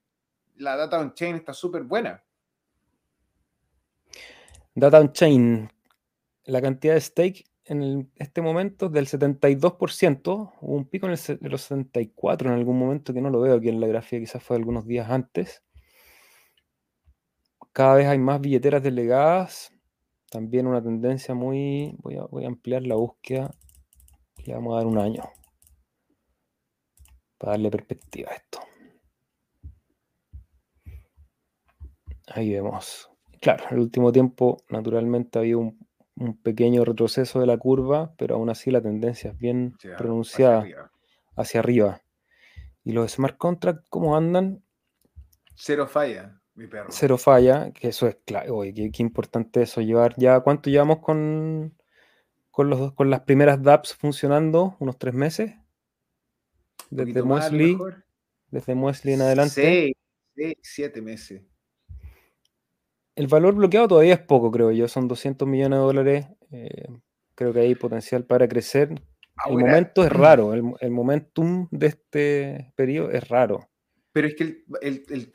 La 0.56 0.76
data 0.76 1.00
on 1.00 1.14
chain 1.14 1.36
está 1.36 1.54
súper 1.54 1.84
buena. 1.84 2.24
Data 4.76 5.00
on 5.00 5.12
chain, 5.12 5.70
la 6.46 6.62
cantidad 6.62 6.96
de 6.96 7.02
stake 7.02 7.46
en 7.66 8.12
este 8.16 8.42
momento 8.42 8.88
es 8.88 8.92
del 8.92 9.08
72%, 9.08 10.54
hubo 10.62 10.76
un 10.76 10.86
pico 10.86 11.08
en 11.08 11.14
el, 11.14 11.40
de 11.40 11.50
los 11.50 11.62
74 11.62 12.50
en 12.50 12.56
algún 12.56 12.78
momento 12.78 13.14
que 13.14 13.22
no 13.22 13.30
lo 13.30 13.40
veo 13.40 13.56
aquí 13.56 13.70
en 13.70 13.80
la 13.80 13.88
gráfica, 13.88 14.20
quizás 14.20 14.44
fue 14.44 14.58
algunos 14.58 14.86
días 14.86 15.10
antes. 15.10 15.64
Cada 17.74 17.96
vez 17.96 18.08
hay 18.08 18.20
más 18.20 18.40
billeteras 18.40 18.84
delegadas. 18.84 19.74
También 20.30 20.68
una 20.68 20.82
tendencia 20.82 21.34
muy... 21.34 21.96
Voy 22.00 22.18
a, 22.18 22.26
voy 22.26 22.46
a 22.46 22.48
ampliar 22.48 22.84
la 22.84 22.96
búsqueda. 22.96 23.52
Le 24.46 24.54
vamos 24.54 24.74
a 24.74 24.78
dar 24.78 24.86
un 24.86 25.00
año. 25.00 25.24
Para 27.40 27.54
darle 27.54 27.72
perspectiva 27.72 28.32
a 28.32 28.36
esto. 28.36 28.60
Ahí 32.28 32.52
vemos. 32.52 33.10
Claro, 33.42 33.66
en 33.68 33.74
el 33.74 33.80
último 33.80 34.12
tiempo, 34.12 34.58
naturalmente, 34.70 35.40
había 35.40 35.58
un, 35.58 35.80
un 36.16 36.38
pequeño 36.38 36.86
retroceso 36.86 37.40
de 37.40 37.48
la 37.48 37.58
curva, 37.58 38.14
pero 38.18 38.36
aún 38.36 38.50
así 38.50 38.70
la 38.72 38.82
tendencia 38.82 39.32
es 39.32 39.38
bien 39.38 39.76
pronunciada 39.98 40.66
hacia 41.36 41.60
arriba. 41.60 42.02
¿Y 42.84 42.92
los 42.92 43.12
smart 43.12 43.38
contracts 43.38 43.90
cómo 43.90 44.16
andan? 44.16 44.64
Cero 45.56 45.88
falla. 45.88 46.43
Cero 46.90 47.18
falla, 47.18 47.72
que 47.72 47.88
eso 47.88 48.08
es 48.08 48.18
claro. 48.26 48.58
Oye, 48.58 48.74
qué, 48.74 49.02
importante 49.02 49.64
eso. 49.64 49.82
Llevar 49.82 50.14
ya, 50.18 50.40
¿cuánto 50.42 50.70
llevamos 50.70 51.00
con, 51.00 51.76
con, 52.52 52.70
los, 52.70 52.94
con 52.94 53.10
las 53.10 53.22
primeras 53.22 53.62
DApps 53.64 53.96
funcionando? 53.96 54.76
¿Unos 54.80 55.00
tres 55.00 55.16
meses? 55.16 55.56
Desde 56.92 57.24
Muesli. 57.24 57.78
Desde 58.50 58.76
Muesli 58.76 59.14
en 59.14 59.22
adelante. 59.22 59.96
Seis, 60.36 60.56
siete 60.62 61.02
meses. 61.02 61.42
El 63.16 63.28
valor 63.28 63.56
bloqueado 63.56 63.88
todavía 63.88 64.14
es 64.14 64.22
poco, 64.22 64.52
creo 64.52 64.72
yo. 64.72 64.88
Son 64.88 65.08
200 65.08 65.48
millones 65.48 65.80
de 65.80 65.84
dólares. 65.84 66.28
Eh, 66.52 66.88
creo 67.34 67.52
que 67.52 67.62
hay 67.62 67.74
potencial 67.74 68.26
para 68.26 68.48
crecer. 68.48 68.90
el 69.50 69.58
momento 69.58 70.04
es 70.04 70.12
raro. 70.12 70.54
El, 70.54 70.74
el 70.80 70.92
momentum 70.92 71.68
de 71.72 71.88
este 71.88 72.74
periodo 72.76 73.10
es 73.10 73.28
raro. 73.28 73.73
Pero 74.14 74.28
es 74.28 74.36
que 74.36 74.44
el, 74.44 74.64
el, 74.82 75.06
el, 75.10 75.32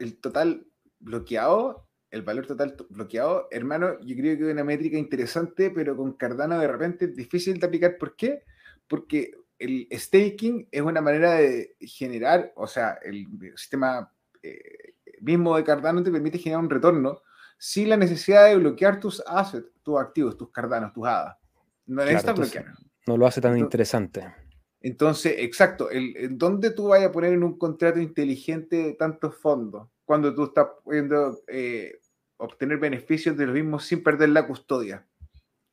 el, 0.00 0.20
total 0.20 0.66
bloqueado, 0.98 1.88
el 2.10 2.22
valor 2.22 2.46
total 2.46 2.76
bloqueado, 2.90 3.48
hermano, 3.50 3.98
yo 4.00 4.16
creo 4.16 4.36
que 4.36 4.46
es 4.46 4.52
una 4.52 4.64
métrica 4.64 4.98
interesante, 4.98 5.70
pero 5.70 5.96
con 5.96 6.12
Cardano 6.14 6.58
de 6.58 6.68
repente 6.68 7.06
es 7.06 7.16
difícil 7.16 7.58
de 7.58 7.66
aplicar. 7.66 7.96
¿Por 7.96 8.16
qué? 8.16 8.42
Porque 8.88 9.32
el 9.58 9.86
staking 9.92 10.68
es 10.70 10.82
una 10.82 11.00
manera 11.00 11.34
de 11.34 11.76
generar, 11.80 12.52
o 12.56 12.66
sea, 12.66 12.98
el 13.02 13.26
sistema 13.56 14.12
eh, 14.42 14.94
mismo 15.20 15.56
de 15.56 15.64
Cardano 15.64 16.02
te 16.02 16.10
permite 16.10 16.38
generar 16.38 16.64
un 16.64 16.70
retorno 16.70 17.22
sin 17.56 17.88
la 17.88 17.96
necesidad 17.96 18.46
de 18.46 18.56
bloquear 18.56 18.98
tus 18.98 19.22
assets, 19.26 19.68
tus 19.82 19.98
activos, 20.00 20.36
tus 20.36 20.50
Cardanos, 20.50 20.92
tus 20.92 21.06
hadas. 21.06 21.36
No 21.86 22.04
necesitas 22.04 22.36
bloquear. 22.36 22.74
No 23.06 23.16
lo 23.16 23.26
hace 23.26 23.40
tan 23.40 23.56
interesante. 23.56 24.43
Entonces, 24.84 25.36
exacto, 25.38 25.88
el, 25.88 26.36
¿dónde 26.36 26.70
tú 26.70 26.88
vas 26.88 27.02
a 27.02 27.10
poner 27.10 27.32
en 27.32 27.42
un 27.42 27.56
contrato 27.56 28.00
inteligente 28.00 28.94
tantos 28.98 29.34
fondos? 29.34 29.88
Cuando 30.04 30.34
tú 30.34 30.44
estás 30.44 30.68
pudiendo 30.84 31.38
eh, 31.48 32.02
obtener 32.36 32.76
beneficios 32.76 33.34
de 33.34 33.46
los 33.46 33.54
mismos 33.54 33.86
sin 33.86 34.02
perder 34.02 34.28
la 34.28 34.46
custodia. 34.46 35.06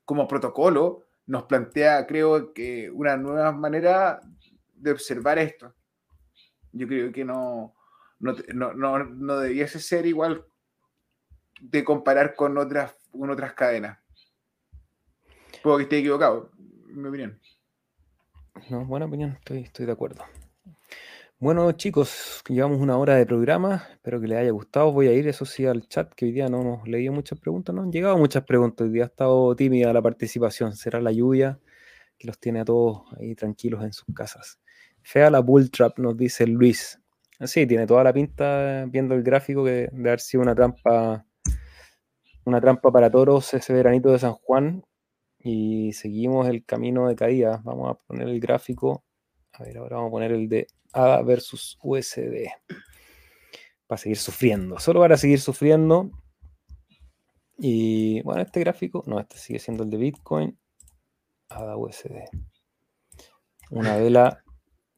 Como 0.06 0.30
protocolo, 0.30 1.08
nos 1.26 1.44
plantea, 1.44 2.08
creo 2.08 2.54
que, 2.54 2.90
una 2.90 3.18
nueva 3.18 3.52
manera 3.52 4.22
de 4.76 4.92
observar 4.92 5.40
esto. 5.40 5.76
Yo 6.72 6.88
creo 6.88 7.12
que 7.12 7.26
no, 7.26 7.76
no, 8.18 8.34
no, 8.54 9.04
no, 9.04 9.40
debiese 9.40 9.82
ser 9.82 10.06
igual 10.06 10.46
de 11.60 11.84
comparar 11.84 12.34
con 12.34 12.58
otras, 12.58 12.96
con 13.12 13.30
otras 13.30 13.52
cadenas. 13.56 14.00
Puedo 15.62 15.76
que 15.76 15.84
esté 15.84 15.98
equivocado, 15.98 16.50
en 16.88 17.02
mi 17.02 17.10
opinión. 17.10 17.42
No, 18.70 18.86
buena 18.86 19.06
opinión, 19.06 19.38
estoy, 19.44 19.86
de 19.86 19.92
acuerdo. 19.92 20.24
Bueno, 21.40 21.72
chicos, 21.72 22.44
llevamos 22.48 22.80
una 22.80 22.98
hora 22.98 23.16
de 23.16 23.26
programa. 23.26 23.88
Espero 23.94 24.22
que 24.22 24.28
les 24.28 24.38
haya 24.38 24.52
gustado. 24.52 24.92
Voy 24.92 25.08
a 25.08 25.14
ir, 25.14 25.28
eso 25.28 25.46
sí, 25.46 25.66
al 25.66 25.88
chat, 25.88 26.14
que 26.14 26.26
hoy 26.26 26.32
día 26.32 26.48
no 26.50 26.62
hemos 26.62 26.88
leído 26.88 27.14
muchas 27.14 27.40
preguntas. 27.40 27.74
No 27.74 27.82
han 27.82 27.92
llegado 27.92 28.18
muchas 28.18 28.44
preguntas. 28.44 28.86
Hoy 28.86 28.94
día 28.94 29.04
ha 29.04 29.08
estado 29.08 29.56
tímida 29.56 29.92
la 29.92 30.02
participación. 30.02 30.76
¿Será 30.76 31.02
la 31.02 31.12
lluvia 31.12 31.60
que 32.18 32.28
los 32.28 32.40
tiene 32.40 32.60
a 32.60 32.66
todos 32.66 33.04
ahí 33.20 33.36
tranquilos 33.36 33.84
en 33.84 33.94
sus 33.94 34.14
casas? 34.14 34.60
Fea 35.02 35.32
la 35.32 35.40
bull 35.40 35.72
trap, 35.72 35.98
nos 35.98 36.16
dice 36.16 36.46
Luis. 36.46 37.02
Sí, 37.40 37.66
tiene 37.66 37.88
toda 37.88 38.04
la 38.04 38.14
pinta, 38.14 38.86
viendo 38.88 39.16
el 39.16 39.24
gráfico, 39.24 39.66
que 39.66 39.90
de 39.92 40.10
haber 40.10 40.20
sido 40.20 40.44
una 40.44 40.54
trampa, 40.54 41.26
una 42.46 42.62
trampa 42.62 42.92
para 42.92 43.10
toros 43.10 43.54
ese 43.56 43.74
veranito 43.74 44.12
de 44.12 44.20
San 44.20 44.34
Juan 44.34 44.84
y 45.44 45.94
seguimos 45.94 46.48
el 46.48 46.66
camino 46.66 47.08
de 47.08 47.16
caída. 47.16 47.62
Vamos 47.64 47.92
a 47.92 47.94
poner 47.96 48.28
el 48.28 48.40
gráfico. 48.40 49.04
A 49.54 49.64
ver, 49.64 49.78
ahora 49.78 49.98
vamos 49.98 50.10
a 50.10 50.12
poner 50.12 50.32
el 50.32 50.48
de 50.48 50.68
A 50.94 51.22
versus 51.22 51.78
USD. 51.82 52.48
Para 53.88 53.98
seguir 53.98 54.18
sufriendo. 54.18 54.80
Solo 54.80 55.00
para 55.00 55.18
seguir 55.18 55.40
sufriendo. 55.40 56.12
Y 57.58 58.22
bueno, 58.24 58.42
este 58.42 58.60
gráfico, 58.60 59.04
no, 59.06 59.20
este 59.20 59.38
sigue 59.38 59.60
siendo 59.60 59.84
el 59.84 59.90
de 59.90 59.98
Bitcoin. 59.98 60.58
ADA 61.50 61.78
USD. 61.78 62.16
Una 63.70 63.98
vela. 63.98 64.44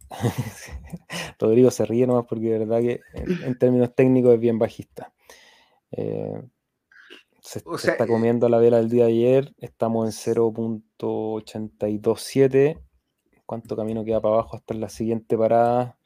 Rodrigo 1.39 1.71
se 1.71 1.85
ríe 1.85 2.05
nomás 2.05 2.25
porque 2.27 2.45
de 2.45 2.59
verdad 2.59 2.79
que 2.79 3.01
en, 3.13 3.57
términos 3.57 3.95
técnicos 3.95 4.33
es 4.33 4.39
bien 4.39 4.59
bajista. 4.59 5.13
Eh, 5.91 6.41
se, 7.43 7.59
está 7.59 8.05
eh, 8.05 8.07
comiendo 8.07 8.47
la 8.47 8.57
vela 8.57 8.77
del 8.77 8.89
día 8.89 9.03
de 9.05 9.11
ayer. 9.11 9.53
Estamos 9.57 10.25
en 10.25 10.35
0.827. 10.35 12.79
¿Cuánto 13.45 13.75
camino 13.75 14.05
queda 14.05 14.21
para 14.21 14.35
abajo 14.35 14.55
hasta 14.55 14.73
la 14.73 14.87
siguiente 14.87 15.37
parada? 15.37 15.97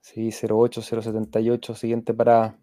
Sí, 0.00 0.28
0.8, 0.28 0.82
0.78, 0.82 1.74
siguiente 1.74 2.14
parada. 2.14 2.58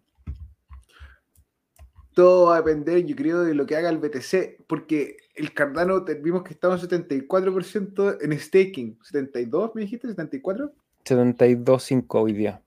Todo 2.12 2.46
va 2.46 2.56
a 2.56 2.62
depender, 2.62 3.06
yo 3.06 3.14
creo, 3.14 3.42
de 3.42 3.54
lo 3.54 3.64
que 3.66 3.76
haga 3.76 3.90
el 3.90 3.98
BTC, 3.98 4.64
porque 4.66 5.18
el 5.36 5.54
Cardano 5.54 6.04
vimos 6.20 6.42
que 6.42 6.54
estaba 6.54 6.74
en 6.74 6.80
74% 6.80 8.18
en 8.20 8.40
staking. 8.40 8.98
¿72 8.98 9.70
me 9.74 9.82
dijiste? 9.82 10.08
¿74? 10.08 10.72
72.5 11.04 12.20
hoy 12.20 12.32
día. 12.32 12.60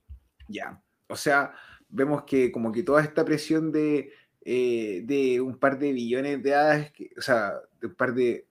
Ya. 0.47 0.82
O 1.10 1.16
sea, 1.16 1.53
vemos 1.89 2.24
que 2.24 2.51
como 2.51 2.72
que 2.72 2.84
toda 2.84 3.01
esta 3.01 3.26
presión 3.26 3.72
de, 3.72 4.14
eh, 4.41 5.01
de 5.05 5.41
un 5.41 5.57
par 5.57 5.80
de 5.80 5.91
billones 5.91 6.41
de 6.41 6.55
hadas, 6.55 6.91
o 7.18 7.22
sea, 7.22 7.53
de 7.82 7.88
un 7.88 7.95
par 7.95 8.14
de... 8.14 8.47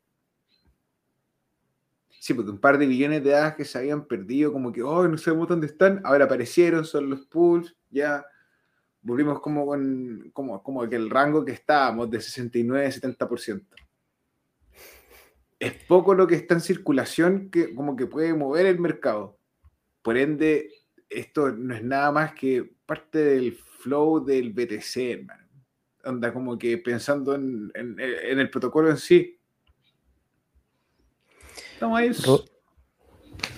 Sí, 2.21 2.35
porque 2.35 2.51
un 2.51 2.59
par 2.61 2.79
de 2.79 2.87
billones 2.87 3.23
de 3.23 3.35
hadas 3.35 3.55
que 3.55 3.65
se 3.65 3.79
habían 3.79 4.07
perdido, 4.07 4.53
como 4.53 4.73
que, 4.73 4.83
oh, 4.83 5.07
no 5.07 5.17
sabemos 5.17 5.49
dónde 5.49 5.69
están, 5.69 6.01
ahora 6.05 6.25
aparecieron, 6.25 6.85
son 6.85 7.09
los 7.09 7.27
pools, 7.27 7.77
ya 7.91 8.27
volvimos 9.03 9.41
como 9.41 9.65
con 9.67 10.31
como, 10.33 10.63
como 10.63 10.85
el 10.85 11.11
rango 11.11 11.45
que 11.45 11.53
estábamos 11.53 12.11
de 12.11 12.19
69-70%. 12.19 13.65
Es 15.61 15.73
poco 15.85 16.15
lo 16.15 16.27
que 16.27 16.37
está 16.37 16.55
en 16.55 16.61
circulación 16.61 17.51
que 17.51 17.75
como 17.75 17.97
que 17.97 18.07
puede 18.07 18.35
mover 18.35 18.67
el 18.67 18.79
mercado. 18.79 19.39
Por 20.03 20.17
ende, 20.17 20.71
esto 21.11 21.51
no 21.51 21.75
es 21.75 21.83
nada 21.83 22.13
más 22.13 22.35
que 22.35 22.71
parte 22.87 23.19
del 23.19 23.53
flow 23.55 24.25
del 24.25 24.53
BTC, 24.53 24.97
hermano. 24.97 25.45
Anda 26.05 26.33
como 26.33 26.59
que 26.59 26.79
pensando 26.79 27.35
en, 27.35 27.71
el 27.75 28.51
protocolo 28.51 28.91
en 28.91 28.97
sí. 28.97 29.39
Estamos 31.75 31.99
ahí. 31.99 32.11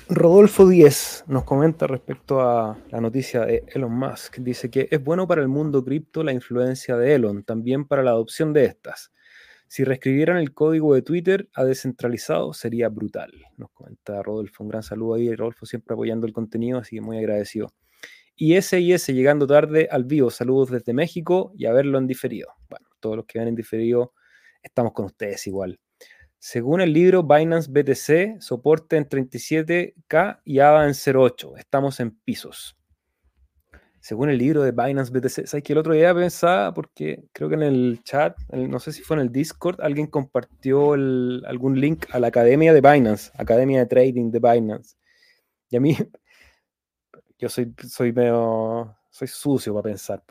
Rodolfo 0.09 0.69
Díez 0.69 1.23
nos 1.29 1.45
comenta 1.45 1.87
respecto 1.87 2.41
a 2.41 2.77
la 2.91 3.01
noticia 3.01 3.43
de 3.43 3.65
Elon 3.69 3.93
Musk. 3.93 4.39
Dice 4.39 4.69
que 4.69 4.89
es 4.91 5.03
bueno 5.03 5.29
para 5.29 5.41
el 5.41 5.47
mundo 5.47 5.85
cripto 5.85 6.25
la 6.25 6.33
influencia 6.33 6.97
de 6.97 7.15
Elon, 7.15 7.45
también 7.45 7.87
para 7.87 8.03
la 8.03 8.11
adopción 8.11 8.53
de 8.53 8.65
estas. 8.65 9.13
Si 9.71 9.85
reescribieran 9.85 10.39
el 10.39 10.53
código 10.53 10.97
de 10.97 11.03
Twitter 11.03 11.49
a 11.55 11.63
descentralizado 11.63 12.53
sería 12.53 12.89
brutal. 12.89 13.31
Nos 13.57 13.71
comenta 13.71 14.21
Rodolfo. 14.21 14.65
Un 14.65 14.71
gran 14.71 14.83
saludo 14.83 15.15
ahí. 15.15 15.33
Rodolfo 15.33 15.65
siempre 15.65 15.95
apoyando 15.95 16.27
el 16.27 16.33
contenido, 16.33 16.81
así 16.81 16.97
que 16.97 17.01
muy 17.01 17.19
agradecido. 17.19 17.73
Y 18.35 18.57
ese 18.57 18.81
y 18.81 18.93
ese 18.93 19.15
llegando 19.15 19.47
tarde 19.47 19.87
al 19.89 20.03
vivo. 20.03 20.29
Saludos 20.31 20.73
desde 20.73 20.93
México 20.93 21.53
y 21.55 21.67
a 21.67 21.73
verlo 21.73 21.99
en 21.99 22.09
diferido. 22.09 22.49
Bueno, 22.69 22.89
todos 22.99 23.15
los 23.15 23.27
que 23.27 23.39
ven 23.39 23.47
en 23.47 23.55
diferido 23.55 24.13
estamos 24.61 24.93
con 24.93 25.05
ustedes 25.05 25.47
igual. 25.47 25.79
Según 26.41 26.81
el 26.81 26.93
libro 26.93 27.23
Binance 27.23 27.71
BTC, 27.71 28.43
soporte 28.43 28.97
en 28.97 29.09
37K 29.09 30.41
y 30.45 30.59
ADA 30.59 30.87
en 30.89 30.95
0.8. 30.95 31.57
Estamos 31.59 32.01
en 32.01 32.19
pisos. 32.19 32.80
Según 34.01 34.31
el 34.31 34.39
libro 34.39 34.63
de 34.63 34.73
Binance 34.73 35.13
BTC, 35.13 35.47
¿sabes 35.47 35.63
que 35.63 35.75
el 35.75 35.79
otro 35.79 35.93
día 35.93 36.15
pensaba? 36.15 36.73
Porque 36.73 37.25
creo 37.33 37.51
que 37.51 37.55
en 37.57 37.63
el 37.63 38.01
chat, 38.03 38.39
no 38.51 38.81
sé 38.81 38.93
si 38.93 39.03
fue 39.03 39.17
en 39.17 39.23
el 39.23 39.33
Discord, 39.33 39.79
alguien 39.83 40.07
compartió 40.07 40.95
algún 40.95 41.79
link 41.79 42.07
a 42.11 42.19
la 42.19 42.29
academia 42.29 42.73
de 42.73 42.81
Binance, 42.81 43.31
academia 43.37 43.81
de 43.81 43.87
trading 43.87 44.31
de 44.31 44.39
Binance. 44.39 44.97
Y 45.69 45.77
a 45.77 45.81
mí, 45.81 45.95
yo 47.39 47.49
soy, 47.51 47.75
soy 47.87 48.13
medio, 48.13 48.97
soy 49.11 49.29
sucio 49.29 49.75
para 49.75 49.85
pensar. 49.85 50.25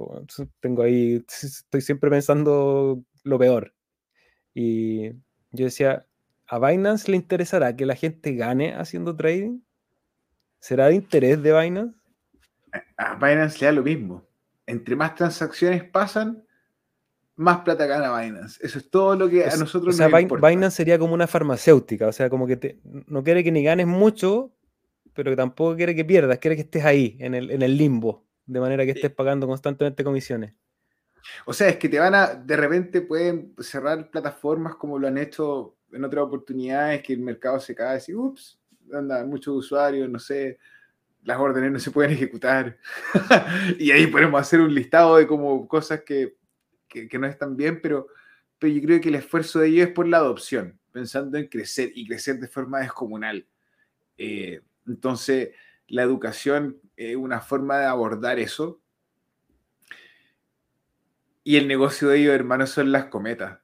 Tengo 0.59 0.81
ahí, 0.81 1.23
estoy 1.27 1.81
siempre 1.81 2.09
pensando 2.09 3.03
lo 3.23 3.37
peor. 3.37 3.75
Y 4.55 5.09
yo 5.51 5.65
decía, 5.65 6.07
¿a 6.47 6.57
Binance 6.57 7.11
le 7.11 7.17
interesará 7.17 7.75
que 7.75 7.85
la 7.85 7.95
gente 7.95 8.33
gane 8.33 8.73
haciendo 8.73 9.15
trading? 9.15 9.59
¿Será 10.59 10.87
de 10.87 10.95
interés 10.95 11.43
de 11.43 11.53
Binance? 11.53 11.98
A 12.97 13.15
Binance 13.15 13.59
le 13.59 13.65
da 13.67 13.71
lo 13.71 13.83
mismo. 13.83 14.27
Entre 14.65 14.95
más 14.95 15.15
transacciones 15.15 15.83
pasan, 15.83 16.43
más 17.35 17.59
plata 17.59 17.85
gana 17.85 18.19
Binance. 18.19 18.59
Eso 18.61 18.79
es 18.79 18.89
todo 18.89 19.15
lo 19.15 19.29
que 19.29 19.45
a 19.45 19.55
nosotros 19.55 19.95
o 19.95 19.97
sea, 19.97 20.09
Binance 20.09 20.75
sería 20.75 20.99
como 20.99 21.13
una 21.13 21.27
farmacéutica, 21.27 22.07
o 22.07 22.11
sea, 22.11 22.29
como 22.29 22.45
que 22.45 22.79
no 22.83 23.23
quiere 23.23 23.43
que 23.43 23.51
ni 23.51 23.63
ganes 23.63 23.87
mucho, 23.87 24.53
pero 25.13 25.35
tampoco 25.35 25.75
quiere 25.75 25.95
que 25.95 26.05
pierdas, 26.05 26.39
quiere 26.39 26.55
que 26.55 26.63
estés 26.63 26.85
ahí, 26.85 27.17
en 27.19 27.35
el, 27.35 27.51
en 27.51 27.61
el 27.61 27.77
limbo, 27.77 28.25
de 28.45 28.59
manera 28.59 28.85
que 28.85 28.91
estés 28.91 29.11
pagando 29.11 29.47
constantemente 29.47 30.03
comisiones. 30.03 30.53
O 31.45 31.53
sea, 31.53 31.69
es 31.69 31.77
que 31.77 31.89
te 31.89 31.99
van 31.99 32.15
a, 32.15 32.27
de 32.27 32.57
repente 32.57 33.01
pueden 33.01 33.53
cerrar 33.59 34.09
plataformas 34.09 34.75
como 34.75 34.99
lo 34.99 35.07
han 35.07 35.17
hecho 35.17 35.77
en 35.91 36.03
otras 36.03 36.23
oportunidades, 36.25 37.01
que 37.01 37.13
el 37.13 37.19
mercado 37.19 37.59
se 37.59 37.73
cae 37.73 38.01
y 38.07 38.13
ups, 38.13 38.59
anda, 38.93 39.23
muchos 39.25 39.55
usuarios, 39.55 40.09
no 40.09 40.19
sé, 40.19 40.57
las 41.23 41.39
órdenes 41.39 41.71
no 41.71 41.79
se 41.79 41.91
pueden 41.91 42.11
ejecutar. 42.11 42.77
y 43.79 43.91
ahí 43.91 44.07
podemos 44.07 44.39
hacer 44.39 44.61
un 44.61 44.73
listado 44.73 45.17
de 45.17 45.27
como 45.27 45.67
cosas 45.67 46.01
que, 46.03 46.35
no 47.13 47.27
están 47.27 47.55
bien, 47.55 47.81
pero, 47.81 48.07
pero 48.57 48.73
yo 48.73 48.81
creo 48.81 49.01
que 49.01 49.09
el 49.09 49.15
esfuerzo 49.15 49.59
de 49.59 49.67
ellos 49.67 49.87
es 49.87 49.93
por 49.93 50.07
la 50.07 50.17
adopción, 50.17 50.79
pensando 50.91 51.37
en 51.37 51.47
crecer 51.47 51.91
y 51.93 52.07
crecer 52.07 52.39
de 52.39 52.47
forma 52.47 52.79
descomunal. 52.79 53.45
Eh, 54.17 54.61
entonces, 54.87 55.49
la 55.87 56.03
educación 56.03 56.79
es 56.95 57.15
una 57.15 57.41
forma 57.41 57.79
de 57.79 57.85
abordar 57.85 58.39
eso 58.39 58.81
y 61.43 61.57
el 61.57 61.67
negocio 61.67 62.09
de 62.09 62.19
ellos, 62.19 62.35
hermanos, 62.35 62.69
son 62.69 62.91
las 62.91 63.05
cometas. 63.05 63.59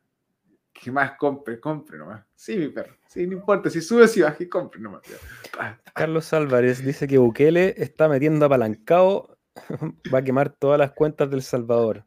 ¿Qué 0.84 0.92
más? 0.92 1.18
Compre, 1.18 1.60
compre 1.60 1.98
nomás. 1.98 2.26
Sí, 2.36 2.58
mi 2.58 2.68
perro. 2.68 2.96
Sí, 3.08 3.26
no 3.26 3.34
importa. 3.34 3.70
Si 3.70 3.82
sube, 3.82 4.08
si 4.08 4.22
baja, 4.22 4.38
compre 4.50 4.82
nomás. 4.82 5.02
Carlos 5.94 6.34
Álvarez 6.34 6.84
dice 6.84 7.08
que 7.08 7.18
Bukele 7.18 7.76
está 7.78 8.10
metiendo 8.10 8.46
apalancado. 8.46 9.38
Va 10.14 10.20
a 10.20 10.24
quemar 10.24 10.50
todas 10.50 10.78
las 10.78 10.92
cuentas 10.92 11.30
del 11.32 11.42
Salvador. 11.42 12.04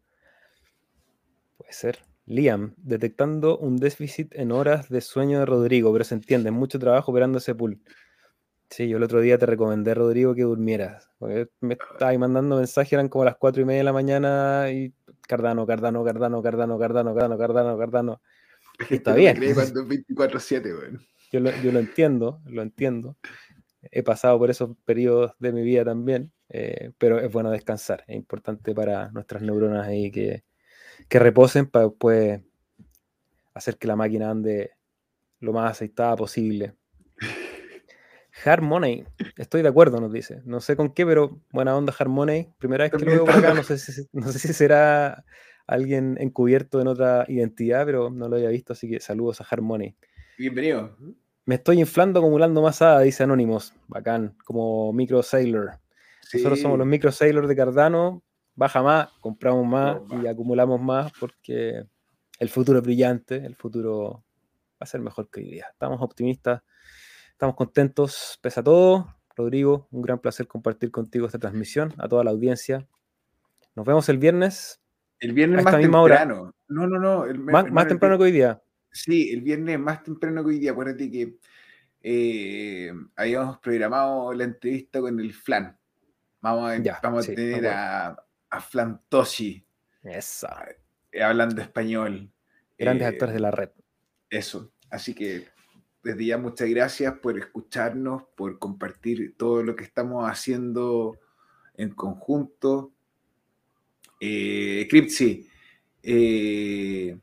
Puede 1.57 1.73
ser. 1.73 1.99
Liam, 2.27 2.75
detectando 2.77 3.57
un 3.57 3.79
déficit 3.79 4.35
en 4.35 4.53
horas 4.53 4.91
de 4.91 5.01
sueño 5.01 5.39
de 5.39 5.47
Rodrigo, 5.47 5.91
pero 5.91 6.05
se 6.05 6.14
entiende, 6.14 6.51
mucho 6.51 6.79
trabajo 6.79 7.11
operando 7.11 7.39
ese 7.39 7.55
pool. 7.55 7.81
Sí, 8.69 8.87
yo 8.87 8.99
el 8.99 9.03
otro 9.03 9.23
día 9.23 9.39
te 9.39 9.47
recomendé, 9.47 9.95
Rodrigo, 9.95 10.35
que 10.35 10.43
durmieras. 10.43 11.09
me 11.21 11.73
estaba 11.73 12.11
ahí 12.11 12.19
mandando 12.19 12.57
mensajes, 12.57 12.93
eran 12.93 13.09
como 13.09 13.25
las 13.25 13.37
cuatro 13.37 13.62
y 13.62 13.64
media 13.64 13.79
de 13.79 13.85
la 13.85 13.95
mañana 13.95 14.71
y 14.71 14.93
Cardano, 15.27 15.66
Cardano, 15.66 16.05
Cardano, 16.05 16.43
Cardano, 16.43 16.79
Cardano, 16.79 17.14
Cardano, 17.14 17.39
Cardano, 17.39 17.79
Cardano. 17.79 18.21
Está 18.91 19.14
bien. 19.14 19.37
Yo 21.31 21.41
lo, 21.41 21.51
yo 21.62 21.72
lo 21.72 21.79
entiendo, 21.79 22.41
lo 22.47 22.62
entiendo. 22.62 23.16
He 23.83 24.03
pasado 24.03 24.39
por 24.39 24.51
esos 24.51 24.76
periodos 24.85 25.33
de 25.39 25.53
mi 25.53 25.62
vida 25.62 25.85
también, 25.85 26.33
eh, 26.49 26.93
pero 26.99 27.20
es 27.20 27.31
bueno 27.31 27.51
descansar. 27.51 28.05
Es 28.07 28.16
importante 28.16 28.74
para 28.74 29.11
nuestras 29.11 29.43
neuronas 29.43 29.87
ahí 29.87 30.11
que, 30.11 30.45
que 31.09 31.18
reposen 31.18 31.66
para 31.66 31.87
después 31.87 32.41
hacer 33.55 33.76
que 33.76 33.89
la 33.89 33.97
máquina 33.97 34.31
ande 34.31 34.72
lo 35.41 35.53
más 35.53 35.72
aceitada 35.72 36.16
posible. 36.16 36.74
Harmony, 38.45 39.05
estoy 39.37 39.62
de 39.62 39.68
acuerdo, 39.68 40.01
nos 40.01 40.12
dice. 40.12 40.43
No 40.45 40.61
sé 40.61 40.76
con 40.76 40.93
qué, 40.93 41.05
pero 41.05 41.41
buena 41.53 41.76
onda 41.76 41.95
Harmony. 41.97 42.55
Primera 42.59 42.85
vez 42.85 42.93
que 42.93 43.05
lo 43.05 43.11
veo 43.11 43.24
por 43.24 43.35
acá, 43.35 43.55
no 43.55 43.62
sé, 43.62 43.79
si, 43.79 44.07
no 44.12 44.31
sé 44.31 44.39
si 44.39 44.53
será 44.53 45.24
alguien 45.69 46.16
encubierto 46.21 46.81
en 46.81 46.89
otra 46.89 47.25
identidad, 47.29 47.87
pero 47.87 48.11
no 48.11 48.29
lo 48.29 48.35
había 48.35 48.49
visto, 48.49 48.73
así 48.73 48.91
que 48.91 48.99
saludos 48.99 49.41
a 49.41 49.45
Harmony. 49.49 49.95
Bienvenido. 50.37 50.97
Me 51.45 51.55
estoy 51.55 51.79
inflando 51.79 52.19
acumulando 52.19 52.61
más 52.61 52.83
ADA, 52.83 53.01
dice 53.03 53.23
Anonymous. 53.23 53.73
Bacán, 53.87 54.35
como 54.45 54.93
Micro 54.93 55.23
Sailor. 55.23 55.78
Nosotros 56.32 56.61
somos 56.61 56.77
los 56.77 56.86
Micro 56.86 57.12
Sailor 57.12 57.47
de 57.47 57.55
Cardano. 57.55 58.24
Baja 58.57 58.82
más, 58.82 59.09
compramos 59.20 59.65
más 59.65 60.01
y 60.20 60.27
acumulamos 60.27 60.81
más 60.81 61.12
porque 61.20 61.85
el 62.40 62.49
futuro 62.49 62.81
es 62.81 62.85
brillante, 62.85 63.36
el 63.36 63.55
futuro 63.55 64.24
va 64.73 64.81
a 64.81 64.86
ser 64.86 65.01
mejor 65.01 65.31
que 65.31 65.40
hoy 65.40 65.51
día. 65.51 65.69
Estamos 65.70 66.03
optimistas 66.03 66.62
Estamos 67.39 67.55
contentos, 67.55 68.36
pese 68.43 68.59
a 68.59 68.65
todo. 68.65 69.15
Rodrigo, 69.36 69.86
un 69.93 70.03
gran 70.03 70.19
placer 70.19 70.49
compartir 70.49 70.90
contigo 70.90 71.24
esta 71.24 71.39
transmisión, 71.39 71.95
a 71.97 72.09
toda 72.09 72.24
la 72.24 72.32
audiencia. 72.32 72.89
Nos 73.77 73.86
vemos 73.86 74.09
el 74.09 74.19
viernes. 74.19 74.81
El 75.20 75.32
viernes 75.32 75.65
más 75.65 75.77
temprano. 75.77 76.55
No, 76.69 76.86
no, 76.86 76.99
no. 76.99 77.27
más, 77.70 77.89
temprano 77.89 78.19
que 78.19 78.24
hoy 78.24 78.32
día. 78.32 78.62
Sí, 78.90 79.31
el 79.31 79.43
viernes 79.43 79.78
más 79.78 80.03
temprano 80.03 80.43
que 80.43 80.51
hoy 80.51 80.59
día. 80.59 80.73
Acuérdate 80.73 81.11
que 81.11 81.39
eh, 82.03 82.93
habíamos 83.16 83.59
programado 83.59 84.32
la 84.32 84.45
entrevista 84.45 85.01
con 85.01 85.19
el 85.19 85.32
Flan. 85.32 85.77
Vamos 86.40 86.70
a, 86.70 87.01
vamos 87.03 87.28
a 87.28 87.35
tener 87.35 87.66
a, 87.66 88.16
a 88.51 88.61
Flan 88.61 89.01
Toshi. 89.09 89.65
Esa. 90.03 90.66
Eh, 91.11 91.23
hablando 91.23 91.61
español. 91.61 92.31
Grandes 92.78 93.07
eh, 93.07 93.11
actores 93.11 93.35
de 93.35 93.40
la 93.40 93.51
red. 93.51 93.70
Eso. 94.31 94.73
Así 94.90 95.15
que 95.15 95.49
desde 96.03 96.24
ya 96.24 96.39
muchas 96.39 96.69
gracias 96.69 97.15
por 97.19 97.39
escucharnos, 97.39 98.23
por 98.36 98.59
compartir 98.59 99.36
todo 99.36 99.62
lo 99.62 99.74
que 99.74 99.85
estamos 99.85 100.31
haciendo 100.31 101.19
en 101.74 101.90
conjunto. 101.90 102.93
Eh, 104.20 104.86
Cripsy, 104.90 105.47
eh, 106.03 107.16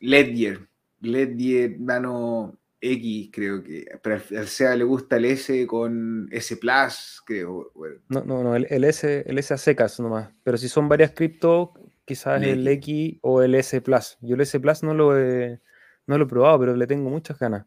Ledger, 0.00 0.68
Ledger 1.00 1.78
Nano 1.78 2.58
X, 2.80 3.30
creo 3.32 3.62
que, 3.62 3.86
pero 4.02 4.20
al 4.38 4.48
SEA 4.48 4.76
le 4.76 4.84
gusta 4.84 5.16
el 5.16 5.24
S 5.26 5.66
con 5.66 6.28
S 6.30 6.56
Plus, 6.56 7.22
creo. 7.24 7.72
No, 8.08 8.24
no, 8.24 8.42
no, 8.42 8.56
el, 8.56 8.84
S, 8.84 9.24
el 9.26 9.38
S 9.38 9.54
a 9.54 9.58
secas 9.58 9.98
nomás, 10.00 10.30
pero 10.42 10.58
si 10.58 10.68
son 10.68 10.88
varias 10.88 11.12
cripto, 11.12 11.72
quizás 12.04 12.42
el 12.42 12.66
X 12.66 13.18
o 13.22 13.42
el 13.42 13.54
S 13.54 13.80
Plus. 13.80 14.18
Yo 14.20 14.34
el 14.34 14.42
S 14.42 14.58
Plus 14.60 14.82
no 14.82 14.94
lo 14.94 15.18
he 15.18 15.60
no 16.06 16.18
lo 16.18 16.24
he 16.24 16.28
probado, 16.28 16.58
pero 16.58 16.76
le 16.76 16.86
tengo 16.86 17.08
muchas 17.08 17.38
ganas. 17.38 17.66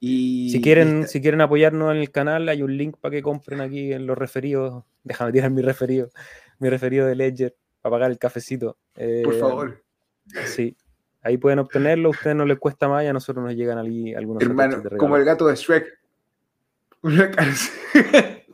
Y 0.00 0.50
si 0.50 0.60
quieren, 0.60 1.08
si 1.08 1.20
quieren 1.20 1.40
apoyarnos 1.40 1.92
en 1.92 1.98
el 1.98 2.10
canal, 2.10 2.48
hay 2.48 2.62
un 2.62 2.76
link 2.76 2.96
para 3.00 3.12
que 3.12 3.22
compren 3.22 3.60
aquí 3.60 3.92
en 3.92 4.06
los 4.06 4.16
referidos. 4.16 4.84
Déjame 5.02 5.32
tirar 5.32 5.50
mi 5.50 5.62
referido, 5.62 6.10
mi 6.58 6.68
referido 6.68 7.06
de 7.06 7.14
Ledger 7.14 7.56
para 7.80 7.94
pagar 7.94 8.10
el 8.10 8.18
cafecito. 8.18 8.76
Por 8.94 9.04
eh, 9.04 9.38
favor. 9.38 9.82
Sí, 10.44 10.76
ahí 11.22 11.38
pueden 11.38 11.58
obtenerlo. 11.58 12.08
A 12.08 12.10
ustedes 12.10 12.36
no 12.36 12.44
les 12.44 12.58
cuesta 12.58 12.88
más 12.88 13.04
y 13.04 13.06
a 13.06 13.12
nosotros 13.12 13.44
nos 13.44 13.54
llegan 13.54 13.78
ahí 13.78 14.14
algunos. 14.14 14.42
Hermano, 14.42 14.82
como 14.98 15.16
el 15.16 15.24
gato 15.24 15.46
de 15.46 15.54
Shrek. 15.56 15.98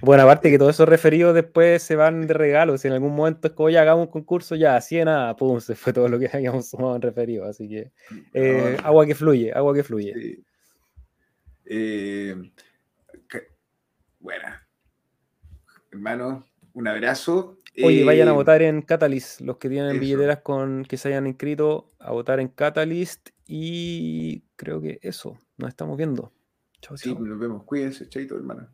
Bueno, 0.00 0.22
aparte 0.22 0.50
que 0.50 0.58
todos 0.58 0.76
esos 0.76 0.88
referidos 0.88 1.34
después 1.34 1.82
se 1.82 1.96
van 1.96 2.26
de 2.26 2.34
regalo. 2.34 2.78
Si 2.78 2.88
en 2.88 2.94
algún 2.94 3.14
momento 3.14 3.48
es 3.48 3.54
como 3.54 3.68
ya 3.68 3.82
hagamos 3.82 4.06
un 4.06 4.12
concurso, 4.12 4.54
ya 4.54 4.76
así 4.76 5.02
nada, 5.04 5.36
pum, 5.36 5.60
se 5.60 5.74
fue 5.74 5.92
todo 5.92 6.08
lo 6.08 6.18
que 6.18 6.30
habíamos 6.32 6.68
sumado 6.70 6.96
en 6.96 7.02
referido. 7.02 7.44
Así 7.44 7.68
que 7.68 7.90
eh, 8.32 8.76
agua 8.82 9.06
que 9.06 9.14
fluye, 9.14 9.52
agua 9.52 9.74
que 9.74 9.82
fluye. 9.82 10.42
Eh, 11.66 12.34
buena. 14.18 14.59
Hermano, 15.90 16.46
un 16.72 16.88
abrazo. 16.88 17.58
Oye, 17.82 18.04
vayan 18.04 18.28
a 18.28 18.32
eh, 18.32 18.34
votar 18.34 18.62
en 18.62 18.82
Catalyst, 18.82 19.40
los 19.40 19.56
que 19.58 19.68
tienen 19.68 19.98
billeteras 20.00 20.40
con 20.40 20.84
que 20.84 20.96
se 20.96 21.08
hayan 21.08 21.26
inscrito, 21.26 21.92
a 21.98 22.12
votar 22.12 22.40
en 22.40 22.48
Catalyst. 22.48 23.30
Y 23.46 24.42
creo 24.56 24.80
que 24.80 24.98
eso, 25.02 25.38
nos 25.56 25.68
estamos 25.68 25.96
viendo. 25.96 26.32
Chao, 26.80 26.96
sí, 26.96 27.14
nos 27.14 27.38
vemos. 27.38 27.64
Cuídense, 27.64 28.08
chaito, 28.08 28.36
hermano. 28.36 28.68